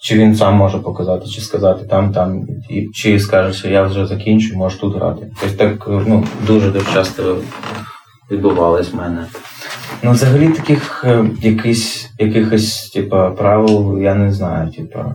Чи 0.00 0.18
він 0.18 0.36
сам 0.36 0.54
може 0.54 0.78
показати, 0.78 1.26
чи 1.26 1.40
сказати 1.40 1.84
там, 1.84 2.12
там, 2.12 2.46
і, 2.70 2.88
чи 2.94 3.20
скаже, 3.20 3.52
що 3.52 3.68
я 3.68 3.82
вже 3.82 4.06
закінчу, 4.06 4.56
можу 4.56 4.80
тут 4.80 4.94
грати. 4.94 5.26
Тобто 5.40 5.56
так 5.56 5.88
ну, 6.06 6.24
дуже 6.46 6.70
дуже 6.70 6.92
часто 6.92 7.36
відбувалось 8.30 8.92
в 8.92 8.96
мене. 8.96 9.26
Ну, 10.02 10.10
взагалі 10.10 10.48
таких 10.48 11.04
е, 11.04 11.24
якихось, 11.42 12.10
якихось 12.18 12.90
типа, 12.90 13.30
правил 13.30 13.98
я 13.98 14.14
не 14.14 14.32
знаю. 14.32 14.70
Типа, 14.70 15.14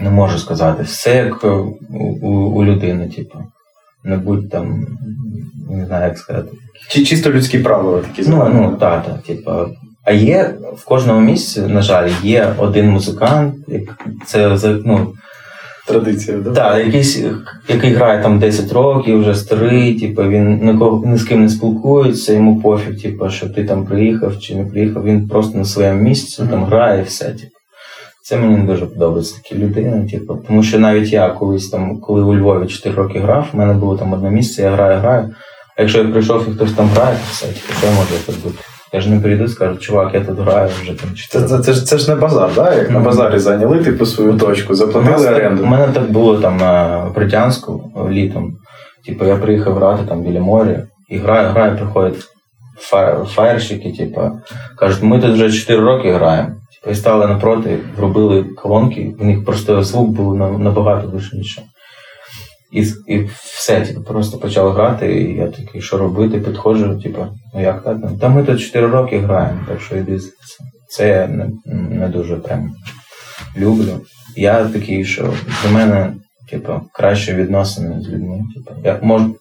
не 0.00 0.10
можу 0.10 0.38
сказати. 0.38 0.82
Все 0.82 1.16
як 1.16 1.44
у, 1.44 1.78
у, 2.22 2.28
у 2.28 2.64
людини, 2.64 3.08
типу. 3.08 3.38
Не 4.04 4.16
будь 4.16 4.50
там, 4.50 4.86
не 5.70 5.86
знаю, 5.86 6.04
як 6.08 6.18
сказати. 6.18 6.48
Чи 6.88 7.04
чисто 7.04 7.30
людські 7.30 7.58
правила 7.58 8.00
такі 8.00 8.30
Ну, 8.30 8.50
ну, 8.54 8.76
так, 8.80 9.06
так, 9.06 9.22
типа. 9.22 9.66
А 10.04 10.12
є 10.12 10.54
в 10.76 10.84
кожному 10.84 11.20
місці, 11.20 11.60
на 11.60 11.82
жаль, 11.82 12.10
є 12.22 12.54
один 12.58 12.90
музикант, 12.90 13.54
це 14.26 14.58
ну, 14.84 15.12
Традиція, 15.90 16.36
да? 16.36 16.50
Так, 16.50 16.86
якийсь, 16.86 17.24
який 17.68 17.92
грає 17.92 18.22
там 18.22 18.38
10 18.38 18.72
років, 18.72 19.20
вже 19.20 19.34
старий, 19.34 20.00
типу, 20.00 20.22
він 20.22 20.66
нікого 20.66 21.06
ні 21.06 21.18
з 21.18 21.24
ким 21.24 21.42
не 21.42 21.48
спілкується, 21.48 22.32
йому 22.32 22.60
пофіг, 22.60 23.02
типу, 23.02 23.30
що 23.30 23.48
ти 23.48 23.64
там 23.64 23.86
приїхав 23.86 24.38
чи 24.38 24.54
не 24.54 24.64
приїхав, 24.64 25.04
він 25.04 25.28
просто 25.28 25.58
на 25.58 25.64
своєму 25.64 26.02
місці 26.02 26.42
mm-hmm. 26.42 26.50
там 26.50 26.64
грає 26.64 27.00
і 27.00 27.04
все. 27.04 27.24
Типу. 27.24 27.52
Це 28.22 28.36
мені 28.36 28.56
не 28.56 28.64
дуже 28.64 28.86
подобається 28.86 29.36
такі 29.36 29.58
людини. 29.58 30.08
Типу, 30.10 30.38
тому 30.46 30.62
що 30.62 30.78
навіть 30.78 31.12
я 31.12 31.28
колись 31.28 31.68
там, 31.68 32.00
коли 32.00 32.22
у 32.22 32.34
Львові 32.34 32.66
4 32.66 32.94
роки 32.94 33.18
грав, 33.18 33.48
в 33.52 33.56
мене 33.56 33.72
було 33.72 33.96
там 33.96 34.12
одне 34.12 34.30
місце, 34.30 34.62
я 34.62 34.70
граю, 34.70 35.00
граю. 35.00 35.34
А 35.76 35.82
якщо 35.82 35.98
я 35.98 36.04
прийшов 36.04 36.48
і 36.48 36.52
хтось 36.52 36.72
там 36.72 36.88
грає, 36.88 37.14
то 37.14 37.22
все, 37.30 37.46
типу, 37.46 37.72
що 37.78 37.86
я 37.86 37.92
можу 37.92 38.08
тут 38.26 38.42
бути? 38.42 38.58
Я 38.92 39.00
ж 39.00 39.10
не 39.10 39.20
прийду 39.20 39.44
і 39.44 39.48
скажу, 39.48 39.76
чувак, 39.76 40.14
я 40.14 40.20
тут 40.20 40.38
граю 40.38 40.70
вже 40.82 40.94
там 40.94 41.10
Це, 41.28 41.42
це, 41.42 41.58
це, 41.58 41.72
ж, 41.72 41.86
це 41.86 41.98
ж 41.98 42.10
не 42.10 42.16
базар, 42.16 42.50
да? 42.54 42.74
як 42.74 42.88
mm-hmm. 42.88 42.92
на 42.92 43.00
базарі 43.00 43.38
зайняли 43.38 43.84
типу 43.84 44.06
свою 44.06 44.38
точку, 44.38 44.74
заплатили 44.74 45.28
оренду. 45.28 45.62
У 45.62 45.66
мене 45.66 45.88
так 45.92 46.10
було 46.10 46.38
там 46.38 46.56
на 46.56 47.00
Притянську 47.14 47.92
літом. 48.10 48.56
Типу, 49.06 49.24
я 49.24 49.36
приїхав 49.36 49.74
грати 49.74 50.02
там 50.08 50.22
біля 50.22 50.40
моря, 50.40 50.82
і 51.08 51.18
граю, 51.18 51.48
граю, 51.48 51.76
приходять 51.76 52.16
фаєрщики, 53.26 53.92
типу, 53.92 54.20
кажуть, 54.78 55.02
ми 55.02 55.20
тут 55.20 55.32
вже 55.32 55.52
4 55.52 55.80
роки 55.80 56.12
граємо. 56.12 56.48
Типу, 56.82 56.94
стали 56.94 57.26
напроти, 57.26 57.78
вробили 57.96 58.44
колонки, 58.44 59.14
в 59.18 59.24
них 59.24 59.44
просто 59.44 59.82
звук 59.82 60.10
був 60.10 60.36
набагато 60.36 61.08
вишніше. 61.08 61.62
І 62.72 62.84
і 63.06 63.30
все, 63.34 63.80
типу, 63.80 64.02
просто 64.02 64.38
почав 64.38 64.72
грати, 64.72 65.14
і 65.14 65.34
я 65.36 65.46
такий, 65.46 65.80
що 65.80 65.98
робити, 65.98 66.40
підходжу, 66.40 67.00
типу, 67.02 67.26
ну 67.54 67.62
як 67.62 67.84
так? 67.84 67.96
Та 68.20 68.28
ми 68.28 68.44
тут 68.44 68.60
4 68.60 68.86
роки 68.86 69.18
граємо, 69.18 69.60
так 69.68 69.80
що 69.80 69.96
йди. 69.96 70.18
Це 70.88 71.08
я 71.08 71.26
не, 71.26 71.50
не 71.96 72.08
дуже 72.08 72.36
прям 72.36 72.70
люблю. 73.56 74.00
Я 74.36 74.64
такий, 74.64 75.04
що 75.04 75.32
для 75.62 75.70
мене, 75.70 76.12
типу, 76.50 76.80
краще 76.92 77.34
відносини 77.34 78.00
з 78.00 78.08
людьми. 78.08 78.40
Типу, 78.54 78.80
я 78.84 78.98
можу, 79.02 79.36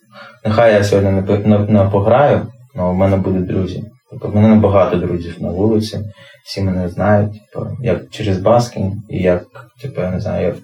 нехай 0.45 0.73
я 0.73 0.84
сьогодні 0.84 1.12
не, 1.12 1.38
не, 1.38 1.60
не 1.60 1.89
пограю, 1.89 2.47
але 2.75 2.91
в 2.91 2.95
мене 2.95 3.17
будуть 3.17 3.47
друзі. 3.47 3.84
Тобто 4.11 4.27
в 4.27 4.35
мене 4.35 4.47
небагато 4.47 4.97
друзів 4.97 5.35
на 5.39 5.49
вулиці, 5.49 5.99
всі 6.45 6.61
мене 6.61 6.89
знають, 6.89 7.31
типу, 7.31 7.67
як 7.83 8.09
через 8.09 8.39
баскінг, 8.39 8.93
і 9.09 9.17
як, 9.17 9.45
типу, 9.81 10.01
я 10.01 10.11
не 10.11 10.19
знаю, 10.19 10.45
як 10.45 10.55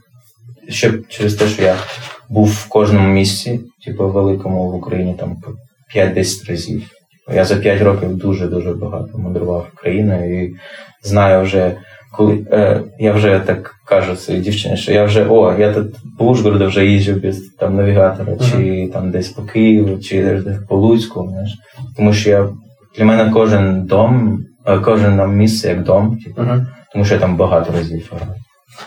ще 0.70 0.94
через 1.10 1.36
те, 1.36 1.48
що 1.48 1.64
я 1.64 1.76
був 2.30 2.48
в 2.48 2.70
кожному 2.70 3.08
місці, 3.08 3.60
типу 3.86 4.10
великому 4.10 4.72
в 4.72 4.76
Україні 4.76 5.16
там 5.20 5.38
5-10 5.96 6.50
разів. 6.50 6.84
Я 7.34 7.46
за 7.46 7.56
5 7.56 7.82
років 7.82 8.16
дуже-дуже 8.16 8.74
багато 8.74 9.18
мандрував 9.18 9.68
країною 9.76 10.44
і 10.44 10.56
знаю 11.04 11.44
вже, 11.44 11.76
коли 12.18 12.46
е, 12.52 12.82
я 13.00 13.14
вже 13.14 13.40
так 13.46 13.72
кажу 13.86 14.16
своїй 14.16 14.42
дівчині, 14.42 14.78
що 14.78 14.92
я 14.92 15.06
вже 15.06 15.26
о, 15.26 15.58
я 15.60 15.74
тут 15.74 15.96
по 16.18 16.26
Ужгороду 16.26 16.68
вже 16.68 16.86
їжджу 16.86 17.14
без 17.14 17.40
там 17.60 17.76
навігатора, 17.76 18.34
uh-huh. 18.34 18.52
чи 18.52 18.92
там 18.94 19.12
десь 19.12 19.30
по 19.30 19.42
Києву, 19.42 19.98
чи 19.98 20.42
по 20.70 20.76
Луцьку. 20.76 21.28
Знаєш. 21.30 21.52
Тому 21.98 22.14
що 22.14 22.30
я 22.30 22.50
для 22.98 23.06
мене 23.06 23.32
кожен 23.34 23.86
дом, 23.86 24.40
е, 24.66 24.80
кожен 24.80 25.38
місце 25.38 25.70
як 25.70 25.84
дом, 25.84 26.18
типу, 26.26 26.42
uh-huh. 26.42 26.66
тому 26.94 27.06
що 27.06 27.14
я 27.14 27.20
там 27.20 27.38
багато 27.38 27.74
разів. 27.74 28.14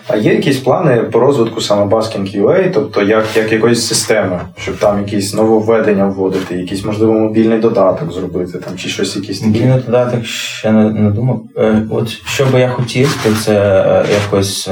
А 0.08 0.16
є 0.16 0.34
якісь 0.34 0.58
плани 0.58 0.96
по 0.96 1.20
розвитку 1.20 1.60
саме 1.60 1.84
Basking 1.84 2.42
UA, 2.42 2.70
тобто 2.74 3.02
як 3.02 3.24
як 3.36 3.52
якоїсь 3.52 3.86
системи, 3.86 4.40
щоб 4.58 4.78
там 4.78 4.98
якісь 4.98 5.34
нововведення 5.34 6.06
вводити, 6.06 6.56
якийсь, 6.56 6.84
можливо, 6.84 7.12
мобільний 7.12 7.58
додаток 7.58 8.12
зробити 8.12 8.58
там, 8.58 8.76
чи 8.76 8.88
щось 8.88 9.16
якісь 9.16 9.38
таке? 9.38 9.50
Мобільний 9.50 9.80
додаток 9.86 10.24
ще 10.24 10.72
не, 10.72 10.90
не 10.90 11.10
думав. 11.10 11.42
Е, 11.56 11.82
от 11.90 12.08
що 12.08 12.46
би 12.46 12.60
я 12.60 12.68
хотів, 12.68 13.20
то 13.24 13.34
це 13.34 13.82
е, 13.86 14.04
якось 14.24 14.70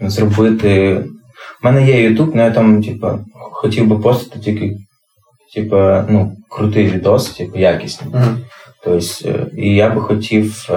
зробити. 0.00 0.96
У 1.62 1.66
мене 1.66 1.86
є 1.86 2.10
YouTube, 2.10 2.30
але 2.34 2.44
я 2.44 2.50
там, 2.50 2.82
типу, 2.82 3.08
хотів 3.52 3.86
би 3.86 3.98
постити 3.98 4.38
тільки 4.38 4.76
типу, 5.54 5.76
ну, 6.08 6.32
крутий 6.50 6.86
відос, 6.86 7.30
типу, 7.30 7.58
якісний. 7.58 8.10
Uh-huh. 8.12 8.36
Тобто, 8.84 9.46
і 9.56 9.74
я 9.74 9.90
би 9.90 10.00
хотів 10.00 10.68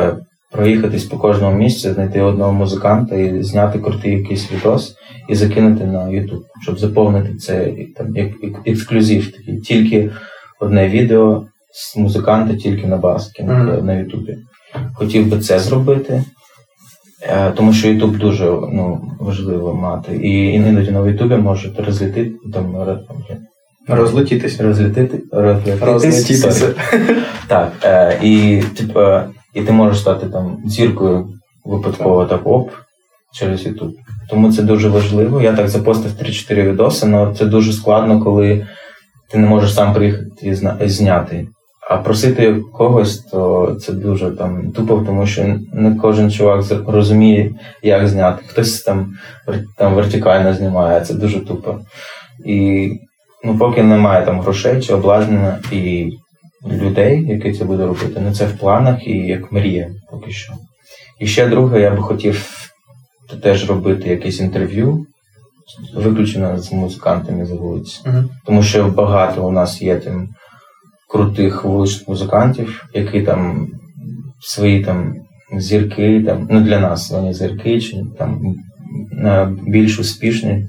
проїхатись 0.51 1.05
по 1.05 1.17
кожному 1.17 1.57
місці, 1.57 1.91
знайти 1.91 2.21
одного 2.21 2.53
музиканта 2.53 3.15
і 3.15 3.43
зняти 3.43 3.79
крутий 3.79 4.11
якийсь 4.11 4.51
відос 4.51 4.95
і 5.29 5.35
закинути 5.35 5.85
на 5.85 5.99
YouTube, 5.99 6.43
щоб 6.61 6.79
заповнити 6.79 7.35
це 7.35 7.71
там 7.97 8.15
як 8.15 8.29
ексклюзив 8.65 9.31
такий. 9.31 9.59
Тільки 9.59 10.11
одне 10.59 10.89
відео 10.89 11.45
з 11.73 11.97
музиканта, 11.97 12.55
тільки 12.55 12.87
на 12.87 12.97
баски 12.97 13.43
mm-hmm. 13.43 13.83
на 13.83 13.93
Ютубі. 13.93 14.37
Хотів 14.93 15.27
би 15.27 15.39
це 15.39 15.59
зробити. 15.59 16.23
Е, 17.23 17.51
тому 17.51 17.73
що 17.73 17.87
Ютуб 17.87 18.17
дуже 18.17 18.45
ну, 18.45 19.01
важливо 19.19 19.73
мати. 19.73 20.17
І 20.17 20.53
іноді 20.53 20.91
на 20.91 21.07
Ютубі 21.07 21.35
можете 21.35 21.83
розлетити 21.83 22.31
там 22.53 22.75
розлетітися. 23.95 24.63
Розлетити, 24.63 25.19
розлетитися. 25.81 26.73
Так. 27.47 27.71
Е, 27.83 28.19
і 28.21 28.63
типу, 28.77 28.99
і 29.53 29.61
ти 29.61 29.71
можеш 29.71 29.99
стати 29.99 30.25
там 30.25 30.57
зіркою 30.65 31.29
випадково 31.65 32.25
так 32.25 32.47
оп 32.47 32.71
через 33.33 33.67
YouTube. 33.67 33.93
Тому 34.29 34.53
це 34.53 34.63
дуже 34.63 34.89
важливо. 34.89 35.41
Я 35.41 35.53
так 35.53 35.69
запостив 35.69 36.11
3-4 36.11 36.71
відоси, 36.71 37.11
але 37.13 37.33
це 37.33 37.45
дуже 37.45 37.73
складно, 37.73 38.21
коли 38.21 38.67
ти 39.31 39.37
не 39.37 39.47
можеш 39.47 39.73
сам 39.73 39.93
приїхати 39.93 40.57
і 40.81 40.89
зняти. 40.89 41.47
А 41.89 41.97
просити 41.97 42.55
когось, 42.73 43.17
то 43.17 43.71
це 43.81 43.93
дуже 43.93 44.31
там 44.31 44.71
тупо, 44.71 45.03
тому 45.05 45.27
що 45.27 45.55
не 45.73 45.95
кожен 45.95 46.31
чувак 46.31 46.65
розуміє, 46.87 47.51
як 47.83 48.07
зняти. 48.07 48.43
Хтось 48.47 48.81
там 48.81 49.13
там 49.77 49.95
вертикально 49.95 50.53
знімає, 50.53 51.01
це 51.01 51.13
дуже 51.13 51.39
тупо. 51.39 51.79
І 52.45 52.89
ну, 53.43 53.57
поки 53.57 53.83
немає 53.83 54.25
там 54.25 54.41
грошей 54.41 54.81
чи 54.81 54.93
обладнання 54.93 55.59
і 55.71 56.11
людей, 56.71 57.25
які 57.27 57.53
це 57.53 57.65
буде 57.65 57.85
робити. 57.85 58.21
Ну 58.23 58.33
це 58.33 58.45
в 58.45 58.57
планах 58.57 59.07
і 59.07 59.17
як 59.17 59.51
мрія 59.51 59.89
поки 60.11 60.31
що. 60.31 60.53
І 61.19 61.27
ще 61.27 61.47
друге, 61.47 61.81
я 61.81 61.91
би 61.91 62.01
хотів 62.01 62.67
теж 63.43 63.69
робити 63.69 64.09
якесь 64.09 64.39
інтерв'ю, 64.39 65.05
виключено 65.95 66.59
з 66.59 66.71
музикантами 66.71 67.45
за 67.45 67.55
вулиці. 67.55 68.01
Uh-huh. 68.05 68.25
Тому 68.45 68.63
що 68.63 68.87
багато 68.87 69.47
у 69.47 69.51
нас 69.51 69.81
є 69.81 69.95
там 69.95 70.29
крутих 71.09 71.63
вуличних 71.63 72.07
музикантів, 72.07 72.87
які 72.93 73.21
там 73.21 73.67
свої 74.39 74.83
там 74.83 75.15
зірки, 75.57 76.23
там, 76.23 76.47
ну 76.51 76.61
для 76.61 76.79
нас 76.79 77.11
вони 77.11 77.33
зірки, 77.33 77.81
чи 77.81 78.03
там 78.17 78.55
більш 79.67 79.99
успішні, 79.99 80.67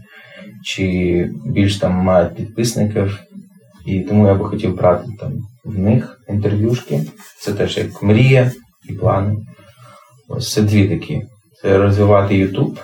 чи 0.65 1.31
більш 1.47 1.77
там 1.77 1.93
мають 1.93 2.35
підписників. 2.35 3.21
І 3.87 4.01
тому 4.01 4.27
я 4.27 4.35
би 4.35 4.45
хотів 4.45 4.77
брати 4.77 5.09
там 5.21 5.33
в 5.65 5.79
них 5.79 6.21
інтерв'юшки. 6.29 7.01
Це 7.41 7.53
теж 7.53 7.77
як 7.77 8.03
мрія 8.03 8.53
і 8.89 8.93
плани. 8.93 9.37
Ось 10.29 10.53
це 10.53 10.63
дві 10.63 10.89
такі. 10.89 11.23
Це 11.63 11.79
розвивати 11.79 12.35
YouTube, 12.35 12.77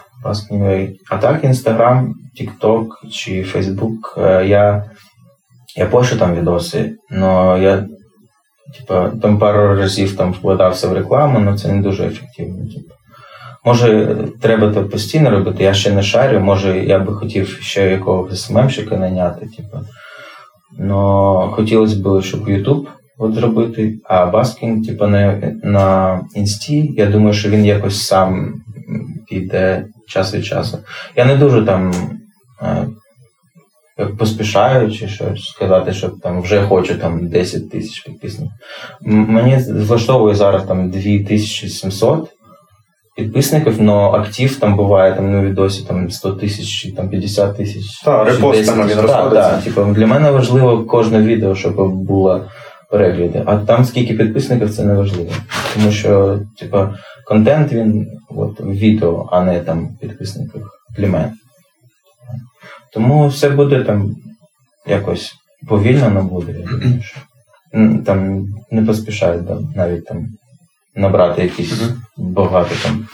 а 1.11 1.19
так 1.19 1.45
Instagram, 1.45 2.13
TikTok 2.41 2.87
чи 3.11 3.43
Facebook. 3.43 4.21
Е, 4.21 4.47
я 4.47 4.91
я 5.77 5.87
пощу 5.87 6.19
там 6.19 6.35
відоси, 6.35 6.97
але 7.11 7.63
я 7.63 7.87
типа, 8.77 9.11
там 9.23 9.39
пару 9.39 9.77
разів 9.77 10.17
там 10.17 10.33
вкладався 10.33 10.89
в 10.89 10.93
рекламу, 10.93 11.39
але 11.47 11.59
це 11.59 11.73
не 11.73 11.83
дуже 11.83 12.07
ефективно. 12.07 12.67
Типу. 12.73 12.95
Може, 13.69 14.17
треба 14.41 14.75
це 14.75 14.81
постійно 14.81 15.31
робити, 15.31 15.65
я 15.65 15.75
ще 15.75 15.93
не 15.93 16.03
шарю, 16.03 16.41
може 16.41 16.85
я 16.85 16.99
би 16.99 17.15
хотів 17.15 17.59
ще 17.61 17.91
якогось 17.91 18.43
СММщика 18.43 18.97
наняти. 18.97 19.47
Типу. 19.57 19.79
Но 20.79 21.53
хотілося 21.53 21.97
б, 21.97 22.23
щоб 22.23 22.49
YouTube 22.49 22.87
зробити, 23.19 23.95
а 24.05 24.27
баскінг, 24.27 24.87
типу, 24.87 25.07
на 25.07 25.53
на 25.63 26.21
інсті, 26.35 26.95
я 26.97 27.07
думаю, 27.07 27.35
що 27.35 27.51
він 27.51 27.65
якось 27.65 28.07
сам 28.07 28.55
піде 29.29 29.85
час 30.07 30.35
від 30.35 30.45
часу. 30.45 30.79
Я 31.17 31.25
не 31.25 31.37
дуже 31.37 31.65
там 31.65 31.93
е, 32.63 32.87
поспішаю 34.19 34.93
чи 34.93 35.09
щось 35.09 35.45
сказати, 35.45 35.93
що 35.93 36.09
там 36.09 36.43
вже 36.43 36.63
хочу 36.63 36.95
там 36.95 37.29
10 37.29 37.71
тисяч 37.71 38.01
підписників. 38.01 38.53
Мені 39.03 39.57
влаштовує 39.73 40.35
зараз 40.35 40.65
там 40.65 40.91
2700 40.91 42.38
підписників, 43.19 43.77
але 43.81 44.19
актив 44.19 44.61
там 44.61 44.77
буває 44.77 45.15
там 45.15 45.33
на 45.33 45.43
відосі 45.43 45.85
там 45.85 46.11
100 46.11 46.33
тисяч, 46.33 46.93
там 46.97 47.09
50 47.09 47.57
тисяч. 47.57 48.01
Так, 48.05 48.27
репостами 48.27 48.87
він 48.87 49.01
розходиться. 49.01 49.51
Так, 49.51 49.63
типу, 49.63 49.85
для 49.85 50.07
мене 50.07 50.31
важливо 50.31 50.85
кожне 50.85 51.23
відео, 51.23 51.55
щоб 51.55 51.93
було 51.93 52.45
перегляди. 52.91 53.43
А 53.47 53.57
там 53.57 53.85
скільки 53.85 54.15
підписників 54.15 54.75
це 54.75 54.85
не 54.85 54.95
важливо. 54.95 55.31
Тому 55.75 55.93
що, 55.93 56.41
типу, 56.59 56.89
контент 57.27 57.73
він 57.73 58.07
от, 58.29 58.61
в 58.61 58.71
відео, 58.71 59.29
а 59.33 59.45
не 59.45 59.61
там 59.61 59.89
підписників 60.01 60.67
для 60.99 61.07
мене. 61.07 61.33
Тому 62.93 63.29
все 63.29 63.51
буде 63.51 63.85
там 63.85 64.17
якось 64.87 65.33
повільно 65.69 66.23
буде. 66.23 66.53
Я 66.53 66.67
думаю, 66.67 67.03
що. 67.03 67.21
Там 68.07 68.47
не 68.71 68.83
поспішають 68.83 69.43
навіть 69.77 70.05
там 70.05 70.27
набрати 70.99 71.43
якісь 71.43 71.73
mm 71.73 71.93
багато 72.17 72.71
там 72.83 73.07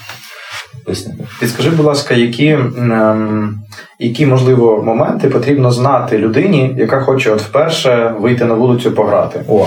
підписників. 0.73 1.37
Підскажи, 1.41 1.71
будь 1.71 1.87
ласка, 1.87 2.15
які, 2.15 2.49
ем, 2.49 3.61
які 3.99 4.27
можливо 4.27 4.83
моменти 4.83 5.29
потрібно 5.29 5.71
знати 5.71 6.19
людині, 6.19 6.75
яка 6.79 7.01
хоче 7.01 7.31
от 7.31 7.43
вперше 7.43 8.15
вийти 8.19 8.45
на 8.45 8.55
вулицю 8.55 8.93
пограти? 8.93 9.45
О, 9.49 9.67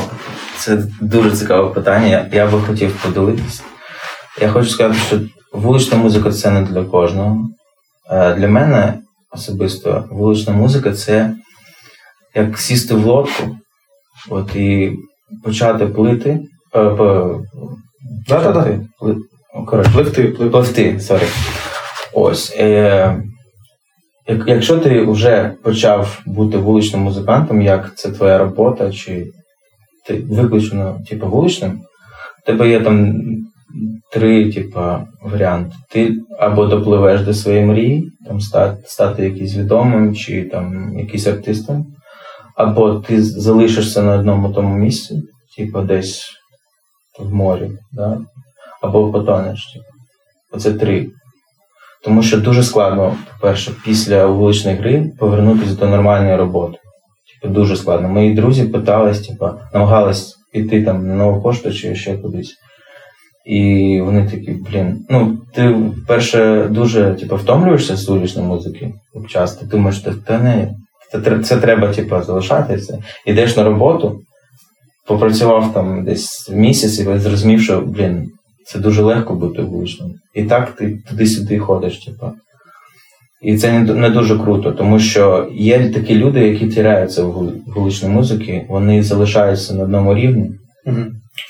це 0.57 0.83
дуже 1.01 1.31
цікаве 1.31 1.69
питання. 1.73 2.29
Я 2.31 2.47
би 2.47 2.61
хотів 2.61 2.91
поділитися. 3.03 3.63
Я 4.41 4.49
хочу 4.49 4.69
сказати, 4.69 4.99
що 5.07 5.19
вулична 5.53 5.97
музика 5.97 6.31
це 6.31 6.51
не 6.51 6.61
для 6.61 6.83
кожного. 6.83 7.47
Е, 8.11 8.33
для 8.33 8.47
мене 8.47 8.93
особисто 9.31 10.05
вулична 10.11 10.53
музика 10.53 10.91
це 10.93 11.33
як 12.35 12.59
сісти 12.59 12.95
в 12.95 13.05
лодку 13.05 13.57
от, 14.29 14.55
і 14.55 14.91
почати 15.43 15.85
плити. 15.85 16.39
Е, 18.31 18.35
почати, 18.35 18.79
коротше, 19.65 19.91
пливти, 19.93 20.23
пливти, 20.23 20.99
sorry. 20.99 21.23
Ось. 22.13 22.55
Е, 22.59 23.23
Якщо 24.47 24.77
ти 24.77 25.01
вже 25.01 25.53
почав 25.63 26.21
бути 26.25 26.57
вуличним 26.57 27.01
музикантом, 27.01 27.61
як 27.61 27.95
це 27.95 28.11
твоя 28.11 28.37
робота, 28.37 28.91
чи 28.91 29.27
ти 30.07 30.23
виключено 30.29 30.99
типу, 31.09 31.27
вуличним, 31.27 31.71
у 32.43 32.45
тебе 32.45 32.69
є 32.69 32.79
там 32.79 33.15
три 34.11 34.51
типу, 34.51 34.79
варіанти. 35.23 35.75
Ти 35.91 36.15
або 36.39 36.65
допливеш 36.65 37.21
до 37.21 37.33
своєї 37.33 37.65
мрії, 37.65 38.11
там 38.27 38.41
стати, 38.41 38.83
стати 38.85 39.23
якийсь 39.23 39.55
відомим 39.55 40.15
чи 40.15 40.43
там 40.43 40.97
якийсь 40.99 41.27
артистом, 41.27 41.85
або 42.55 42.95
ти 42.95 43.23
залишишся 43.23 44.03
на 44.03 44.15
одному 44.15 44.53
тому 44.53 44.77
місці, 44.77 45.21
типу 45.57 45.81
десь 45.81 46.29
в 47.19 47.33
морі, 47.33 47.69
да? 47.91 48.17
або 48.81 49.11
потонеш. 49.11 49.77
Оце 50.51 50.73
три. 50.73 51.07
Тому 52.03 52.23
що 52.23 52.37
дуже 52.37 52.63
складно, 52.63 53.15
по-перше, 53.31 53.71
після 53.85 54.25
вуличної 54.25 54.77
гри 54.77 55.11
повернутися 55.19 55.75
до 55.75 55.87
нормальної 55.87 56.35
роботи. 56.35 56.77
Типу, 57.41 57.53
дуже 57.53 57.75
складно. 57.75 58.09
Мої 58.09 58.33
друзі 58.33 58.63
питались, 58.63 59.27
типу, 59.27 59.49
намагались 59.73 60.37
піти 60.51 60.83
там 60.83 61.07
на 61.07 61.15
нову 61.15 61.41
пошту 61.41 61.73
чи 61.73 61.95
ще 61.95 62.17
кудись. 62.17 62.55
І 63.45 64.01
вони 64.03 64.29
такі, 64.29 64.51
блін, 64.51 65.05
ну, 65.09 65.37
ти 65.53 65.69
вперше 65.69 66.67
дуже 66.71 67.13
типу, 67.13 67.35
втомлюєшся 67.35 67.95
з 67.95 68.09
вуличної 68.09 68.47
музики 68.47 68.93
часто. 69.29 69.65
Думаєш, 69.65 70.05
та 70.25 70.39
не, 70.39 70.73
це, 71.43 71.57
треба 71.57 71.93
типу, 71.93 72.21
залишатися. 72.21 72.99
Йдеш 73.25 73.57
на 73.57 73.63
роботу, 73.63 74.19
попрацював 75.07 75.73
там 75.73 76.03
десь 76.03 76.49
місяць 76.53 76.99
і 76.99 77.17
зрозумів, 77.19 77.61
що 77.61 77.81
блін, 77.81 78.31
це 78.65 78.79
дуже 78.79 79.01
легко 79.01 79.35
бути 79.35 79.61
вуличним. 79.61 80.13
І 80.33 80.43
так 80.43 80.71
ти 80.71 80.99
туди-сюди 81.09 81.59
ходиш, 81.59 82.05
типу. 82.05 82.31
І 83.41 83.57
це 83.57 83.79
не 83.79 84.09
дуже 84.09 84.39
круто, 84.39 84.71
тому 84.71 84.99
що 84.99 85.47
є 85.53 85.89
такі 85.89 86.15
люди, 86.15 86.47
які 86.47 86.67
тіряються 86.67 87.23
в 87.23 87.51
вуличній 87.75 88.09
музиці, 88.09 88.65
вони 88.69 89.03
залишаються 89.03 89.73
на 89.73 89.83
одному 89.83 90.15
рівні. 90.15 90.51
Угу. 90.85 91.01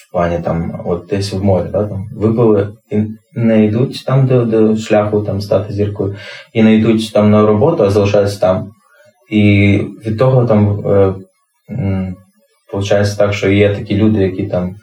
В 0.08 0.12
плані 0.12 0.40
там, 0.44 0.82
от 0.86 1.08
десь 1.10 1.34
в 1.34 1.44
морі, 1.44 1.68
да, 1.72 1.84
там, 1.84 2.06
випили 2.16 2.70
і 2.92 2.98
не 3.36 3.66
йдуть 3.66 4.04
там 4.06 4.28
до, 4.28 4.46
до 4.46 4.78
шляху 4.78 5.22
там 5.22 5.42
стати 5.42 5.74
зіркою, 5.74 6.16
і 6.54 6.64
не 6.64 6.76
йдуть 6.76 7.12
там 7.14 7.32
на 7.32 7.46
роботу, 7.46 7.84
а 7.84 7.90
залишаються 7.90 8.40
там. 8.40 8.72
І 9.30 9.72
від 10.06 10.20
того 10.20 10.46
там 10.46 10.88
е, 10.88 11.14
виходить 12.74 13.18
так, 13.18 13.34
що 13.34 13.50
є 13.50 13.76
такі 13.76 13.96
люди, 13.96 14.20
які 14.20 14.44
там 14.44 14.76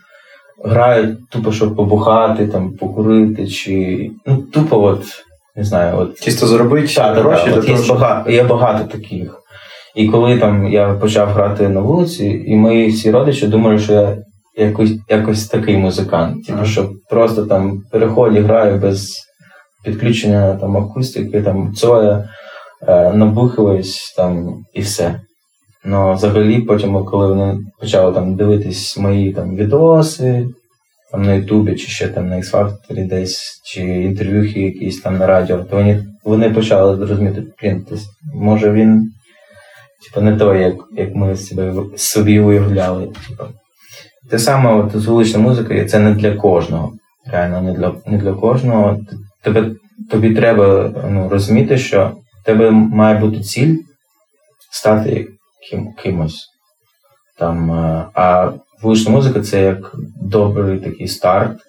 грають 0.65 1.29
тупо, 1.31 1.53
щоб 1.53 1.77
побухати, 1.77 2.47
там, 2.47 2.73
покурити, 2.73 3.47
чи 3.47 4.11
ну, 4.27 4.37
тупо, 4.37 4.83
от, 4.83 5.05
не 5.57 5.65
знаю, 5.65 5.99
от. 5.99 6.21
Чисто 6.21 6.47
заробити 6.47 6.95
та, 6.95 7.15
гроші. 7.15 7.51
Та, 7.51 7.59
от 7.59 7.69
є, 7.69 7.77
багато, 7.89 8.31
є 8.31 8.45
багато 8.45 8.85
таких. 8.85 9.41
І 9.95 10.09
коли 10.09 10.39
там 10.39 10.69
я 10.69 10.95
почав 10.95 11.29
грати 11.29 11.69
на 11.69 11.81
вулиці, 11.81 12.45
і 12.47 12.57
мої 12.57 12.89
всі 12.89 13.11
родичі 13.11 13.47
думали, 13.47 13.79
що 13.79 13.93
я 13.93 14.17
якось 14.57 14.93
якось 15.09 15.47
такий 15.49 15.77
музикант. 15.77 16.47
Типу, 16.47 16.65
що 16.65 16.91
просто 17.11 17.47
там 17.47 17.83
переході 17.91 18.41
граю 18.41 18.79
без 18.79 19.21
підключення 19.85 20.55
там 20.55 20.77
акустики, 20.77 21.43
там 21.43 21.75
цоя, 21.75 22.29
е, 22.89 23.13
набухуюсь 23.13 24.15
там 24.17 24.55
і 24.75 24.81
все. 24.81 25.21
Ну, 25.85 26.15
взагалі, 26.15 26.61
потім, 26.61 27.05
коли 27.05 27.29
вони 27.29 27.59
почали 27.81 28.13
там 28.13 28.35
дивитись 28.35 28.99
мої 28.99 29.33
там 29.33 29.57
відоси 29.57 30.47
там 31.13 31.23
на 31.23 31.35
Ютубі, 31.35 31.77
чи 31.77 31.89
ще 31.89 32.09
там 32.09 32.29
на 32.29 32.37
X-Factor 32.37 33.07
десь, 33.09 33.61
чи 33.65 33.81
інтерв'юхи 33.81 34.61
якісь 34.61 35.01
там 35.01 35.19
на 35.19 35.27
радіо, 35.27 35.59
то 35.59 35.77
вони 35.77 36.05
вони 36.25 36.51
почали 36.51 37.07
розуміти, 37.07 37.43
блін, 37.63 37.87
може 38.35 38.73
він 38.73 39.11
типу, 40.05 40.25
не 40.25 40.37
той, 40.37 40.61
як 40.61 40.75
як 40.97 41.15
ми 41.15 41.37
себе 41.37 41.75
собі 41.97 42.41
уявляли. 42.41 43.07
Типу. 43.07 43.45
Те 44.31 44.39
саме 44.39 44.75
от, 44.75 44.97
з 44.97 45.07
вуличною 45.07 45.49
музикою, 45.49 45.89
це 45.89 45.99
не 45.99 46.15
для 46.15 46.37
кожного. 46.37 46.93
Реально, 47.27 47.63
не 47.63 47.73
для 47.73 47.95
не 48.07 48.19
для 48.19 48.33
кожного. 48.33 49.01
Тебе, 49.43 49.71
Тобі 50.11 50.35
треба 50.35 50.93
ну, 51.11 51.29
розуміти, 51.29 51.79
що 51.79 52.13
в 52.43 52.45
тебе 52.45 52.71
має 52.71 53.19
бути 53.19 53.41
ціль 53.41 53.77
стати 54.71 55.29
ким, 55.71 55.93
кимось. 55.93 56.49
Там, 57.39 57.71
е, 57.71 58.07
А 58.15 58.53
вулична 58.83 59.13
музика 59.13 59.41
це 59.41 59.63
як 59.63 59.93
добрий 60.23 60.79
такий 60.79 61.09
старт. 61.09 61.61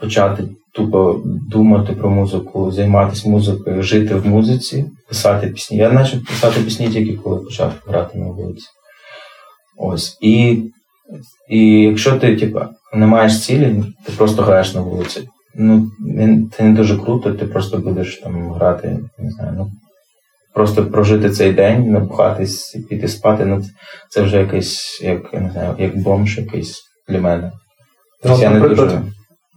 Почати 0.00 0.44
тупо 0.74 1.20
думати 1.24 1.92
про 1.92 2.10
музику, 2.10 2.72
займатися 2.72 3.28
музикою, 3.28 3.82
жити 3.82 4.14
в 4.14 4.26
музиці, 4.26 4.90
писати 5.08 5.46
пісні. 5.46 5.76
Я 5.76 5.90
почав 5.90 6.24
писати 6.24 6.60
пісні 6.60 6.88
тільки 6.88 7.16
коли 7.16 7.44
почав 7.44 7.72
грати 7.86 8.18
на 8.18 8.26
вулиці. 8.26 8.66
Ось. 9.76 10.18
І 10.20 10.62
і 11.48 11.68
якщо 11.68 12.16
ти 12.16 12.36
типу, 12.36 12.60
не 12.94 13.06
маєш 13.06 13.44
цілі, 13.44 13.84
ти 14.06 14.12
просто 14.12 14.42
граєш 14.42 14.74
на 14.74 14.80
вулиці. 14.80 15.28
Ну, 15.54 15.90
Це 16.56 16.62
не 16.62 16.72
дуже 16.72 16.98
круто, 16.98 17.32
ти 17.32 17.46
просто 17.46 17.78
будеш 17.78 18.16
там 18.16 18.52
грати, 18.52 18.98
не 19.18 19.30
знаю, 19.30 19.54
ну, 19.56 19.72
просто 20.54 20.86
прожити 20.86 21.30
цей 21.30 21.52
день, 21.52 21.90
напухатись 21.90 22.74
і 22.74 22.78
піти 22.78 23.08
спати, 23.08 23.44
ну 23.44 23.64
це 24.10 24.22
вже 24.22 24.38
якийсь, 24.38 25.00
як 25.02 25.20
я 25.32 25.40
не 25.40 25.50
знаю, 25.50 25.74
як 25.78 25.98
бомж 25.98 26.38
якийсь 26.38 26.82
для 27.08 27.20
мене. 27.20 27.52
Ну, 28.24 28.38
я 28.40 28.50
не 28.50 28.68
дуже... 28.68 29.02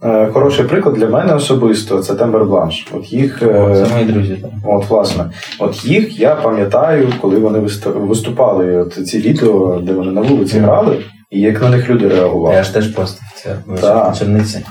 Е, 0.04 0.30
хороший 0.32 0.64
приклад 0.64 0.94
для 0.94 1.06
мене 1.06 1.34
особисто 1.34 2.02
це 2.02 2.14
Тембер 2.14 2.44
Бланш. 2.44 2.86
От 2.92 3.12
їх 3.12 3.42
е, 3.42 3.46
О, 3.46 3.76
це 3.76 3.94
мої 3.94 4.04
друзі. 4.04 4.44
От, 4.64 4.90
власне, 4.90 5.30
от 5.58 5.84
їх 5.84 6.20
я 6.20 6.34
пам'ятаю, 6.34 7.12
коли 7.20 7.36
вони 7.36 7.58
виступали. 7.84 8.76
От 8.76 8.92
ці 8.92 9.18
відео, 9.18 9.80
де 9.82 9.92
вони 9.92 10.12
на 10.12 10.20
вулиці 10.20 10.58
mm. 10.58 10.62
грали, 10.62 10.98
і 11.30 11.40
як 11.40 11.62
на 11.62 11.70
них 11.70 11.90
люди 11.90 12.08
реагували. 12.08 12.56
Я 12.56 12.62
ж 12.62 12.74
теж 12.74 12.88
постив 12.88 13.26
це 13.36 13.56
в 13.66 14.18
Черниці. 14.18 14.64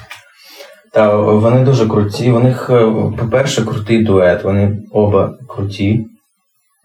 Та 0.94 1.16
вони 1.16 1.66
дуже 1.66 1.88
круті. 1.88 2.32
У 2.32 2.40
них, 2.40 2.70
е, 2.70 2.92
по-перше, 3.20 3.66
крутий 3.66 4.04
дует. 4.04 4.44
Вони 4.44 4.78
оба 4.92 5.34
круті. 5.48 6.06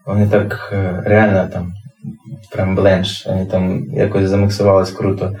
Вони 0.07 0.27
так 0.27 0.69
е, 0.73 1.03
реально 1.05 1.49
там 1.53 1.73
прям 2.51 2.75
бленш, 2.75 3.25
вони 3.25 3.45
там 3.45 3.85
якось 3.93 4.29
замиксувались 4.29 4.91
круто. 4.91 5.35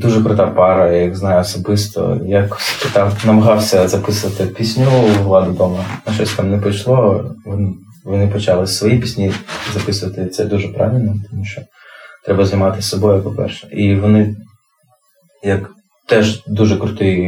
Дуже 0.00 0.22
крута 0.22 0.46
пара, 0.46 0.90
я 0.90 1.02
їх 1.02 1.16
знаю 1.16 1.40
особисто. 1.40 2.20
Я 2.26 2.48
питав, 2.82 3.12
намагався 3.24 3.88
записувати 3.88 4.46
пісню 4.46 4.86
у 5.20 5.22
Владу 5.22 5.50
вдома, 5.50 5.84
а 6.04 6.12
щось 6.12 6.34
там 6.34 6.50
не 6.50 6.58
пішло. 6.58 7.30
Вони 8.04 8.28
почали 8.28 8.66
свої 8.66 8.98
пісні 8.98 9.32
записувати. 9.74 10.26
Це 10.26 10.44
дуже 10.44 10.68
правильно, 10.68 11.14
тому 11.30 11.44
що 11.44 11.62
треба 12.24 12.44
займатися 12.44 12.88
собою, 12.88 13.22
по-перше. 13.22 13.68
І 13.72 13.94
вони 13.94 14.36
як 15.42 15.70
теж 16.08 16.44
дуже 16.46 16.76
крутий 16.76 17.26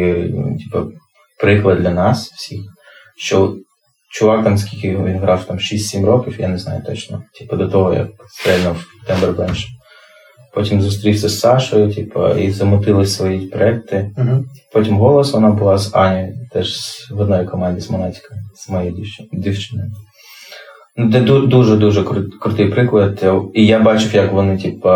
типу, 0.59 0.93
приклад 1.41 1.79
для 1.79 1.91
нас 1.91 2.33
всіх, 2.33 2.61
що 3.17 3.57
чувак 4.11 4.45
там 4.45 4.59
скільки 4.59 4.89
він 4.89 5.19
грав 5.19 5.45
там 5.45 5.57
6-7 5.57 6.05
років, 6.05 6.37
я 6.39 6.49
не 6.49 6.59
знаю 6.59 6.83
точно. 6.87 7.23
Типу 7.39 7.57
до 7.57 7.69
того, 7.69 7.95
як 7.95 8.09
стрельнув 8.29 8.87
Тембербенш. 9.07 9.69
Потім 10.55 10.83
зустрівся 10.83 11.29
з 11.29 11.41
Сашою, 11.41 11.95
типу, 11.95 12.29
і 12.29 12.51
замотили 12.51 13.07
свої 13.07 13.41
проекти. 13.41 14.11
Uh-huh. 14.17 14.43
Потім 14.73 14.97
голос 14.97 15.33
вона 15.33 15.51
була 15.51 15.79
з 15.79 15.95
Анею, 15.95 16.35
теж 16.53 16.77
в 17.11 17.21
одній 17.21 17.45
команді 17.45 17.81
з 17.81 17.91
Монатіка, 17.91 18.35
з 18.55 18.71
моєю 18.71 18.95
дівчиною. 19.33 19.91
Ну, 20.97 21.13
Це 21.13 21.21
дуже-дуже 21.47 22.05
крутий 22.41 22.69
приклад. 22.69 23.25
І 23.55 23.67
я 23.67 23.79
бачив, 23.79 24.15
як 24.15 24.33
вони 24.33 24.59
типу, 24.59 24.89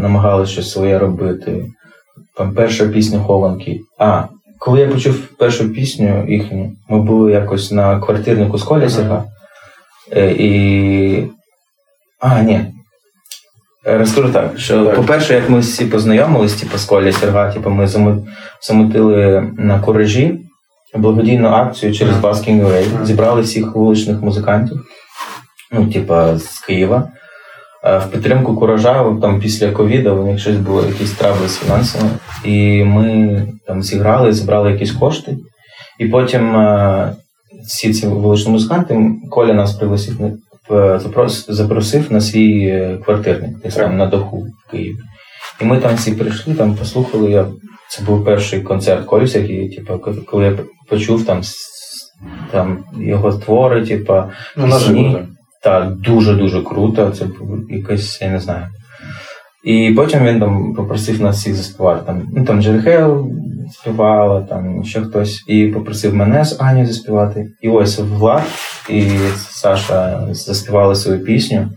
намагалися 0.00 0.52
щось 0.52 0.70
своє 0.70 0.98
робити. 0.98 1.66
Там 2.36 2.54
перша 2.54 2.88
пісня 2.88 3.20
Хованки. 3.20 3.80
А, 3.98 4.22
коли 4.66 4.80
я 4.80 4.88
почув 4.88 5.26
першу 5.26 5.68
пісню 5.72 6.26
їхню, 6.28 6.72
ми 6.88 7.02
були 7.02 7.32
якось 7.32 7.72
на 7.72 8.00
квартирнику 8.00 8.58
з 8.58 8.62
Колісика. 8.62 9.06
Ага. 9.08 9.24
Е, 10.12 10.32
і. 10.32 11.30
А, 12.20 12.42
ні. 12.42 12.60
Е, 13.86 13.98
Розкажу 13.98 14.32
так, 14.32 14.58
що, 14.58 14.84
Так. 14.86 14.96
по-перше, 14.96 15.34
як 15.34 15.50
ми 15.50 15.58
всі 15.58 15.84
познайомились, 15.84 16.54
типу, 16.54 16.78
з 16.78 16.84
Коля 16.84 17.12
Серга, 17.12 17.52
типу, 17.52 17.70
ми 17.70 17.86
замо- 17.86 18.26
замутили 18.62 19.50
на 19.58 19.80
коражі 19.80 20.40
благодійну 20.94 21.48
акцію 21.48 21.94
через 21.94 22.16
Basking 22.16 22.66
Away. 22.66 23.04
Зібрали 23.04 23.40
всіх 23.42 23.74
вуличних 23.74 24.22
музикантів, 24.22 24.80
ну, 25.72 25.86
типа, 25.92 26.38
з 26.38 26.58
Києва. 26.60 27.08
Е, 27.86 27.98
В 27.98 28.10
підтримку 28.10 28.56
куража, 28.56 29.16
там 29.22 29.40
після 29.40 29.70
ковіду, 29.70 30.14
у 30.14 30.26
них 30.26 30.40
щось 30.40 30.56
було 30.56 30.86
якісь 30.86 31.12
травли 31.12 31.48
з 31.48 31.58
фінансами. 31.58 32.10
І 32.44 32.84
ми 32.84 33.42
там 33.66 33.82
зіграли, 33.82 34.32
зібрали 34.32 34.72
якісь 34.72 34.92
кошти. 34.92 35.36
І 35.98 36.06
потім 36.06 36.56
е, 36.56 37.12
всі 37.66 37.92
ці 37.92 38.06
вуличні 38.06 38.52
музиканти, 38.52 39.10
Коля 39.30 39.54
нас 39.54 39.72
пригласив 39.72 40.16
запрос, 40.96 41.46
запросив 41.48 42.12
на 42.12 42.20
свій 42.20 42.68
е, 42.68 42.98
квартирник, 43.04 43.50
десь 43.62 43.74
там 43.74 43.96
на 43.96 44.06
даху 44.06 44.38
в 44.38 44.70
Києві. 44.70 44.96
І 45.60 45.64
ми 45.64 45.78
там 45.78 45.94
всі 45.94 46.12
прийшли, 46.12 46.54
там 46.54 46.74
послухали. 46.74 47.30
Я, 47.30 47.46
це 47.88 48.02
був 48.02 48.24
перший 48.24 48.60
концерт 48.60 49.04
Колі 49.04 49.26
Сергія, 49.26 49.76
типу, 49.76 49.98
коли 50.26 50.44
я 50.44 50.58
почув 50.88 51.26
там, 51.26 51.40
там 52.52 52.84
його 53.00 53.32
твори, 53.32 53.86
типу, 53.86 54.22
Ну, 54.56 54.66
пісні. 54.66 55.18
Так. 55.66 55.96
Дуже-дуже 55.96 56.62
круто. 56.62 57.10
Це 57.10 57.24
був 57.24 57.70
якось, 57.70 58.20
я 58.22 58.30
не 58.30 58.40
знаю. 58.40 58.66
І 59.64 59.92
потім 59.96 60.24
він 60.24 60.40
там 60.40 60.74
попросив 60.74 61.20
нас 61.20 61.36
всіх 61.36 61.54
заспівати. 61.54 62.02
Там, 62.06 62.22
ну, 62.36 62.44
там 62.44 62.62
Джері 62.62 62.78
Хейл 62.78 63.30
співала, 63.72 64.42
там 64.42 64.84
ще 64.84 65.00
хтось, 65.00 65.44
і 65.48 65.66
попросив 65.66 66.14
мене 66.14 66.44
з 66.44 66.60
Ані 66.60 66.86
заспівати. 66.86 67.46
І 67.62 67.68
ось 67.68 67.98
Влад 67.98 68.42
і 68.90 69.02
Саша 69.36 70.28
заспівали 70.30 70.94
свою 70.94 71.24
пісню. 71.24 71.68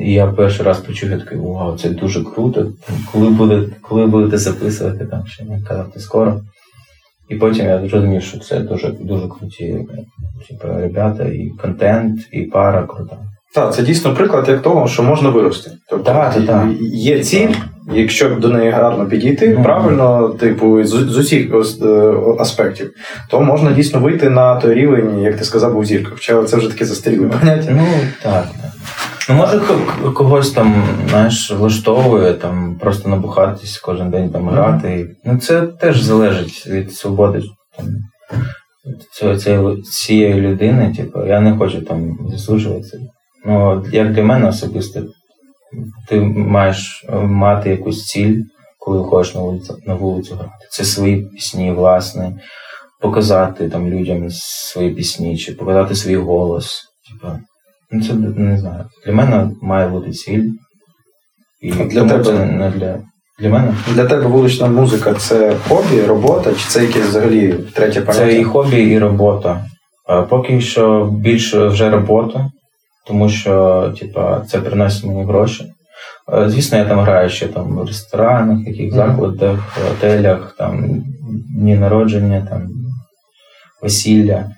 І 0.00 0.12
я 0.12 0.26
перший 0.26 0.66
раз 0.66 0.78
почув, 0.78 1.10
я 1.10 1.18
такий, 1.18 1.38
вау, 1.38 1.78
це 1.78 1.88
дуже 1.88 2.24
круто. 2.24 2.66
Коли, 3.12 3.30
буде, 3.30 3.68
коли 3.82 4.06
будете 4.06 4.38
записувати, 4.38 5.06
там 5.06 5.26
ще 5.26 5.44
не 5.44 5.62
казати 5.62 6.00
скоро. 6.00 6.40
І 7.28 7.34
потім 7.34 7.66
я 7.66 7.88
зрозумів, 7.88 8.22
що 8.22 8.38
це 8.38 8.60
дуже 8.60 8.88
дуже 9.00 9.28
круті 9.28 9.76
типу, 10.48 10.68
ребята, 10.80 11.24
і 11.24 11.52
контент, 11.62 12.20
і 12.32 12.42
пара 12.42 12.82
крута. 12.82 13.16
Так, 13.54 13.74
це 13.74 13.82
дійсно 13.82 14.14
приклад 14.14 14.48
як 14.48 14.62
того, 14.62 14.88
що 14.88 15.02
можна 15.02 15.28
вирости. 15.28 15.70
Тобто 15.90 16.12
Так, 16.12 16.34
так, 16.34 16.46
так. 16.46 16.66
є 16.92 17.20
ціль, 17.20 17.48
якщо 17.94 18.28
до 18.28 18.48
неї 18.48 18.70
гарно 18.70 19.06
підійти, 19.06 19.54
Ну. 19.58 19.64
правильно, 19.64 20.28
типу, 20.28 20.84
з, 20.84 20.88
з 20.90 21.16
усіх 21.16 21.50
е, 21.82 21.86
аспектів, 22.38 22.90
то 23.30 23.40
можна 23.40 23.72
дійсно 23.72 24.00
вийти 24.00 24.30
на 24.30 24.56
той 24.56 24.74
рівень, 24.74 25.20
як 25.20 25.36
ти 25.36 25.44
сказав, 25.44 25.78
у 25.78 25.84
зірках. 25.84 26.12
Хоча 26.12 26.44
це 26.44 26.56
вже 26.56 26.68
таке 26.68 26.84
застаріле 26.84 27.28
поняття. 27.28 27.70
Ну 27.70 27.86
так. 28.22 28.46
Ну, 29.28 29.34
може, 29.34 29.60
ко- 29.60 29.80
ко- 30.02 30.12
когось 30.12 30.50
там, 30.52 30.84
знаєш, 31.08 31.50
влаштовує 31.50 32.34
там 32.34 32.78
просто 32.80 33.08
набухатись 33.08 33.78
кожен 33.78 34.10
день 34.10 34.30
там 34.30 34.48
грати. 34.48 35.16
Ну, 35.24 35.38
це 35.38 35.62
теж 35.66 36.00
залежить 36.02 36.66
від 36.66 36.92
свободи 36.94 37.42
там, 37.76 37.86
цього, 39.12 39.36
цієї, 39.36 39.82
цієї 39.82 40.34
людини. 40.34 40.94
Типу, 40.96 41.26
я 41.26 41.40
не 41.40 41.56
хочу 41.56 41.80
там 41.82 42.18
засуджуватися. 42.30 42.98
Ну, 43.46 43.84
як 43.92 44.12
для 44.12 44.22
мене 44.22 44.48
особисто, 44.48 45.02
ти 46.08 46.20
маєш 46.20 47.04
е, 47.08 47.14
мати 47.16 47.70
якусь 47.70 48.04
ціль, 48.04 48.42
коли 48.78 48.98
виходиш 48.98 49.34
на 49.34 49.40
вулицю, 49.40 49.76
на 49.86 49.94
вулицю 49.94 50.34
грати. 50.34 50.66
Це 50.70 50.84
свої 50.84 51.16
пісні, 51.22 51.72
власне, 51.72 52.32
показати 53.00 53.68
там 53.68 53.88
людям 53.88 54.26
свої 54.30 54.90
пісні, 54.90 55.38
чи 55.38 55.52
показати 55.52 55.94
свій 55.94 56.16
голос. 56.16 56.82
Типу, 57.08 57.32
ну 57.90 58.02
це 58.02 58.14
не 58.14 58.58
знаю. 58.58 58.84
Для 59.06 59.12
мене 59.12 59.50
має 59.62 59.88
бути 59.88 60.10
ціль. 60.10 60.44
І 61.60 61.72
для 61.72 62.04
тебе? 62.04 62.24
це 62.24 62.46
не 62.46 62.70
для. 62.70 62.98
Для 63.40 63.48
мене 63.48 63.74
Для 63.94 64.04
тебе 64.04 64.26
вулична 64.26 64.66
музика 64.66 65.14
це 65.14 65.56
хобі, 65.68 66.02
робота, 66.02 66.50
чи 66.50 66.68
це 66.68 66.84
якесь 66.84 67.06
взагалі 67.06 67.54
третє 67.74 68.00
поняття? 68.00 68.26
це 68.26 68.40
і 68.40 68.44
хобі, 68.44 68.76
і 68.76 68.98
робота. 68.98 69.64
А 70.06 70.22
Поки 70.22 70.60
що 70.60 71.04
більше 71.04 71.66
вже 71.66 71.90
робота, 71.90 72.50
тому 73.06 73.28
що 73.28 73.94
типа, 74.00 74.40
це 74.40 74.60
приносить 74.60 75.04
мені 75.04 75.24
гроші. 75.24 75.64
Звісно, 76.46 76.78
я 76.78 76.84
там 76.84 77.00
граю 77.00 77.30
ще 77.30 77.48
там 77.48 77.78
в 77.78 77.84
ресторанах, 77.84 78.66
яких 78.66 78.94
закладах, 78.94 79.76
в 79.76 79.88
готелях, 79.88 80.54
там 80.58 81.02
дні 81.56 81.74
народження, 81.74 82.46
там 82.50 82.68
весілля. 83.82 84.50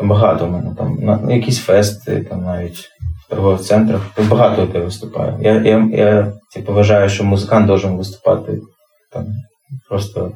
Багато 0.00 0.46
в 0.46 0.50
мене 0.50 0.74
там 0.78 0.98
на 1.00 1.34
якісь 1.34 1.58
фести, 1.58 2.26
там 2.30 2.44
навіть 2.44 2.90
в 3.26 3.30
торгових 3.30 3.60
центрах. 3.60 4.02
Багато 4.28 4.66
де 4.66 4.78
виступаю. 4.78 5.38
Я, 5.40 5.54
я, 5.54 5.88
я 5.92 6.32
типу, 6.54 6.72
вважаю, 6.72 7.08
що 7.08 7.24
музикант 7.24 7.66
должен 7.66 7.96
виступати 7.96 8.58
там 9.12 9.26
просто 9.88 10.32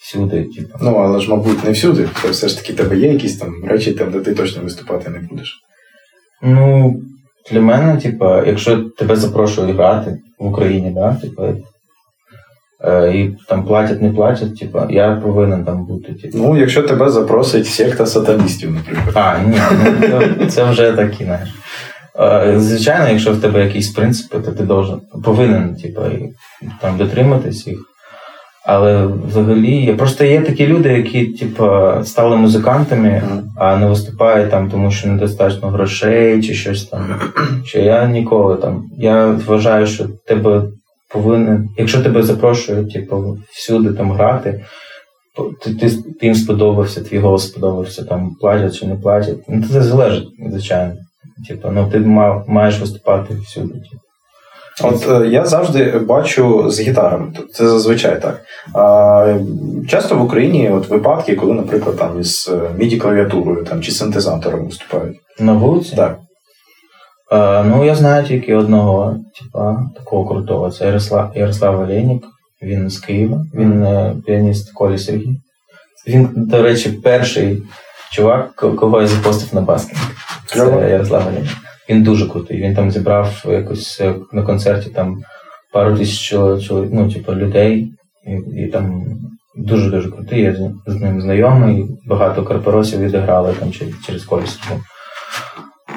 всюди. 0.00 0.44
Типу. 0.44 0.78
Ну, 0.82 0.94
але 0.94 1.20
ж, 1.20 1.30
мабуть, 1.30 1.64
не 1.64 1.70
всюди. 1.70 2.08
То 2.22 2.28
все 2.30 2.48
ж 2.48 2.56
таки 2.56 2.72
тебе 2.72 2.96
є 2.96 3.12
якісь 3.12 3.38
там 3.38 3.64
речі, 3.64 3.92
там, 3.92 4.10
де 4.10 4.20
ти 4.20 4.34
точно 4.34 4.62
виступати 4.62 5.10
не 5.10 5.18
будеш. 5.18 5.60
Ну, 6.42 6.94
для 7.50 7.60
мене, 7.60 7.96
типа, 7.96 8.46
якщо 8.46 8.82
тебе 8.82 9.16
запрошують 9.16 9.76
грати 9.76 10.18
в 10.38 10.46
Україні, 10.46 10.90
да, 10.90 11.14
типа, 11.14 11.46
е, 11.46 11.56
і 12.88 13.30
там 13.48 13.64
платять, 13.64 14.02
не 14.02 14.10
платять, 14.10 14.58
типа, 14.58 14.86
я 14.90 15.10
повинен 15.12 15.64
там 15.64 15.86
бути. 15.86 16.12
Типу. 16.12 16.38
Ну, 16.38 16.56
якщо 16.56 16.82
тебе 16.82 17.10
запросить 17.10 17.66
секта 17.66 18.06
сатаністів, 18.06 18.70
наприклад. 18.70 19.14
А, 19.14 19.38
ні, 19.48 19.56
ну, 20.10 20.46
це, 20.46 20.64
вже 20.64 20.92
такі, 20.92 21.24
знаєш. 21.24 21.48
Е, 22.20 22.54
Звичайно, 22.60 23.08
якщо 23.08 23.32
в 23.32 23.40
тебе 23.40 23.64
якісь 23.64 23.90
принципи, 23.90 24.38
то 24.38 24.52
ти 24.52 24.62
должен, 24.62 25.00
повинен 25.24 25.76
типу, 25.76 26.00
там, 26.80 26.96
дотриматись 26.96 27.66
їх. 27.66 27.78
Але 28.66 29.06
взагалі 29.28 29.94
просто 29.98 30.24
є 30.24 30.40
такі 30.40 30.66
люди, 30.66 30.88
які 30.88 31.26
типу, 31.26 31.68
стали 32.04 32.36
музикантами, 32.36 33.22
а 33.56 33.76
не 33.76 33.86
виступають 33.86 34.50
там, 34.50 34.70
тому 34.70 34.90
що 34.90 35.08
недостатньо 35.08 35.68
грошей 35.68 36.42
чи 36.42 36.54
щось 36.54 36.86
там. 36.86 37.20
Що 37.64 37.78
я 37.78 38.06
ніколи 38.06 38.56
там. 38.56 38.84
Я 38.98 39.26
вважаю, 39.26 39.86
що 39.86 40.04
тебе 40.26 40.62
повинен, 41.12 41.68
якщо 41.76 42.02
тебе 42.02 42.22
запрошують, 42.22 42.92
типу, 42.92 43.38
всюди 43.52 43.92
там 43.92 44.12
грати, 44.12 44.64
ти, 45.62 45.74
ти, 45.74 45.90
ти 46.20 46.26
їм 46.26 46.34
сподобався, 46.34 47.00
твій 47.00 47.18
голос 47.18 47.48
сподобався, 47.48 48.04
там 48.04 48.34
платять 48.40 48.74
чи 48.76 48.86
не 48.86 48.94
платять. 48.94 49.38
Ну, 49.48 49.64
це 49.72 49.82
залежить, 49.82 50.28
звичайно. 50.50 50.94
Типу, 51.48 51.68
ну 51.70 51.88
ти 51.92 51.98
ма- 51.98 52.44
маєш 52.48 52.80
виступати 52.80 53.34
всюди. 53.34 53.74
Типу. 53.74 54.02
От 54.82 55.22
е, 55.22 55.28
я 55.28 55.44
завжди 55.46 55.98
бачу 55.98 56.70
з 56.70 56.80
гітарами. 56.80 57.32
Це 57.52 57.68
зазвичай 57.68 58.22
так. 58.22 58.40
А, 58.74 59.38
часто 59.88 60.16
в 60.16 60.22
Україні 60.22 60.70
от 60.70 60.88
випадки, 60.88 61.36
коли, 61.36 61.54
наприклад, 61.54 61.96
там 61.96 62.20
із 62.20 62.50
міді 62.78 62.96
клавіатурою 62.96 63.64
там, 63.64 63.82
чи 63.82 63.92
синтезатором 63.92 64.64
виступають. 64.64 65.16
На 65.40 65.52
вулиці? 65.52 65.96
Так. 65.96 66.18
Е, 67.32 67.64
ну, 67.64 67.84
я 67.84 67.94
знаю 67.94 68.26
тільки 68.26 68.54
одного, 68.54 69.16
типа, 69.40 69.90
такого 69.96 70.28
крутого. 70.28 70.70
Це 70.70 70.86
Ярослав, 70.86 71.32
Ярослав 71.34 71.80
Олейник. 71.80 72.22
Він 72.62 72.90
з 72.90 72.98
Києва, 72.98 73.44
він 73.54 73.84
е, 73.84 74.16
піаніст 74.26 74.72
Колі 74.72 74.98
Сергій. 74.98 75.40
Він, 76.08 76.28
до 76.36 76.62
речі, 76.62 76.90
перший 76.90 77.62
чувак, 78.12 78.54
кого 78.54 79.00
я 79.00 79.06
запостив 79.06 79.54
на 79.54 79.60
баскінг. 79.60 80.00
Це 80.46 80.90
Ярослав 80.90 81.28
Олейник. 81.28 81.50
Він 81.88 82.02
дуже 82.02 82.28
крутий. 82.28 82.62
Він 82.62 82.74
там 82.74 82.90
зібрав 82.90 83.44
якось 83.48 84.00
е, 84.00 84.14
на 84.32 84.42
концерті 84.42 84.90
там 84.90 85.22
пару 85.72 85.96
тисяч 85.96 86.20
чоловік, 86.20 86.90
ну, 86.92 87.12
типу, 87.12 87.32
людей. 87.32 87.92
І, 88.26 88.60
і 88.60 88.66
там 88.66 89.04
дуже-дуже 89.56 90.10
крутий. 90.10 90.42
Я 90.42 90.56
з, 90.86 90.94
ним 91.00 91.20
знайомий. 91.20 91.86
Багато 92.06 92.44
корпоросів 92.44 93.00
відіграли 93.00 93.52
там 93.52 93.72
через, 93.72 93.94
через 94.06 94.24
Колі 94.24 94.46
Сергій. 94.46 94.80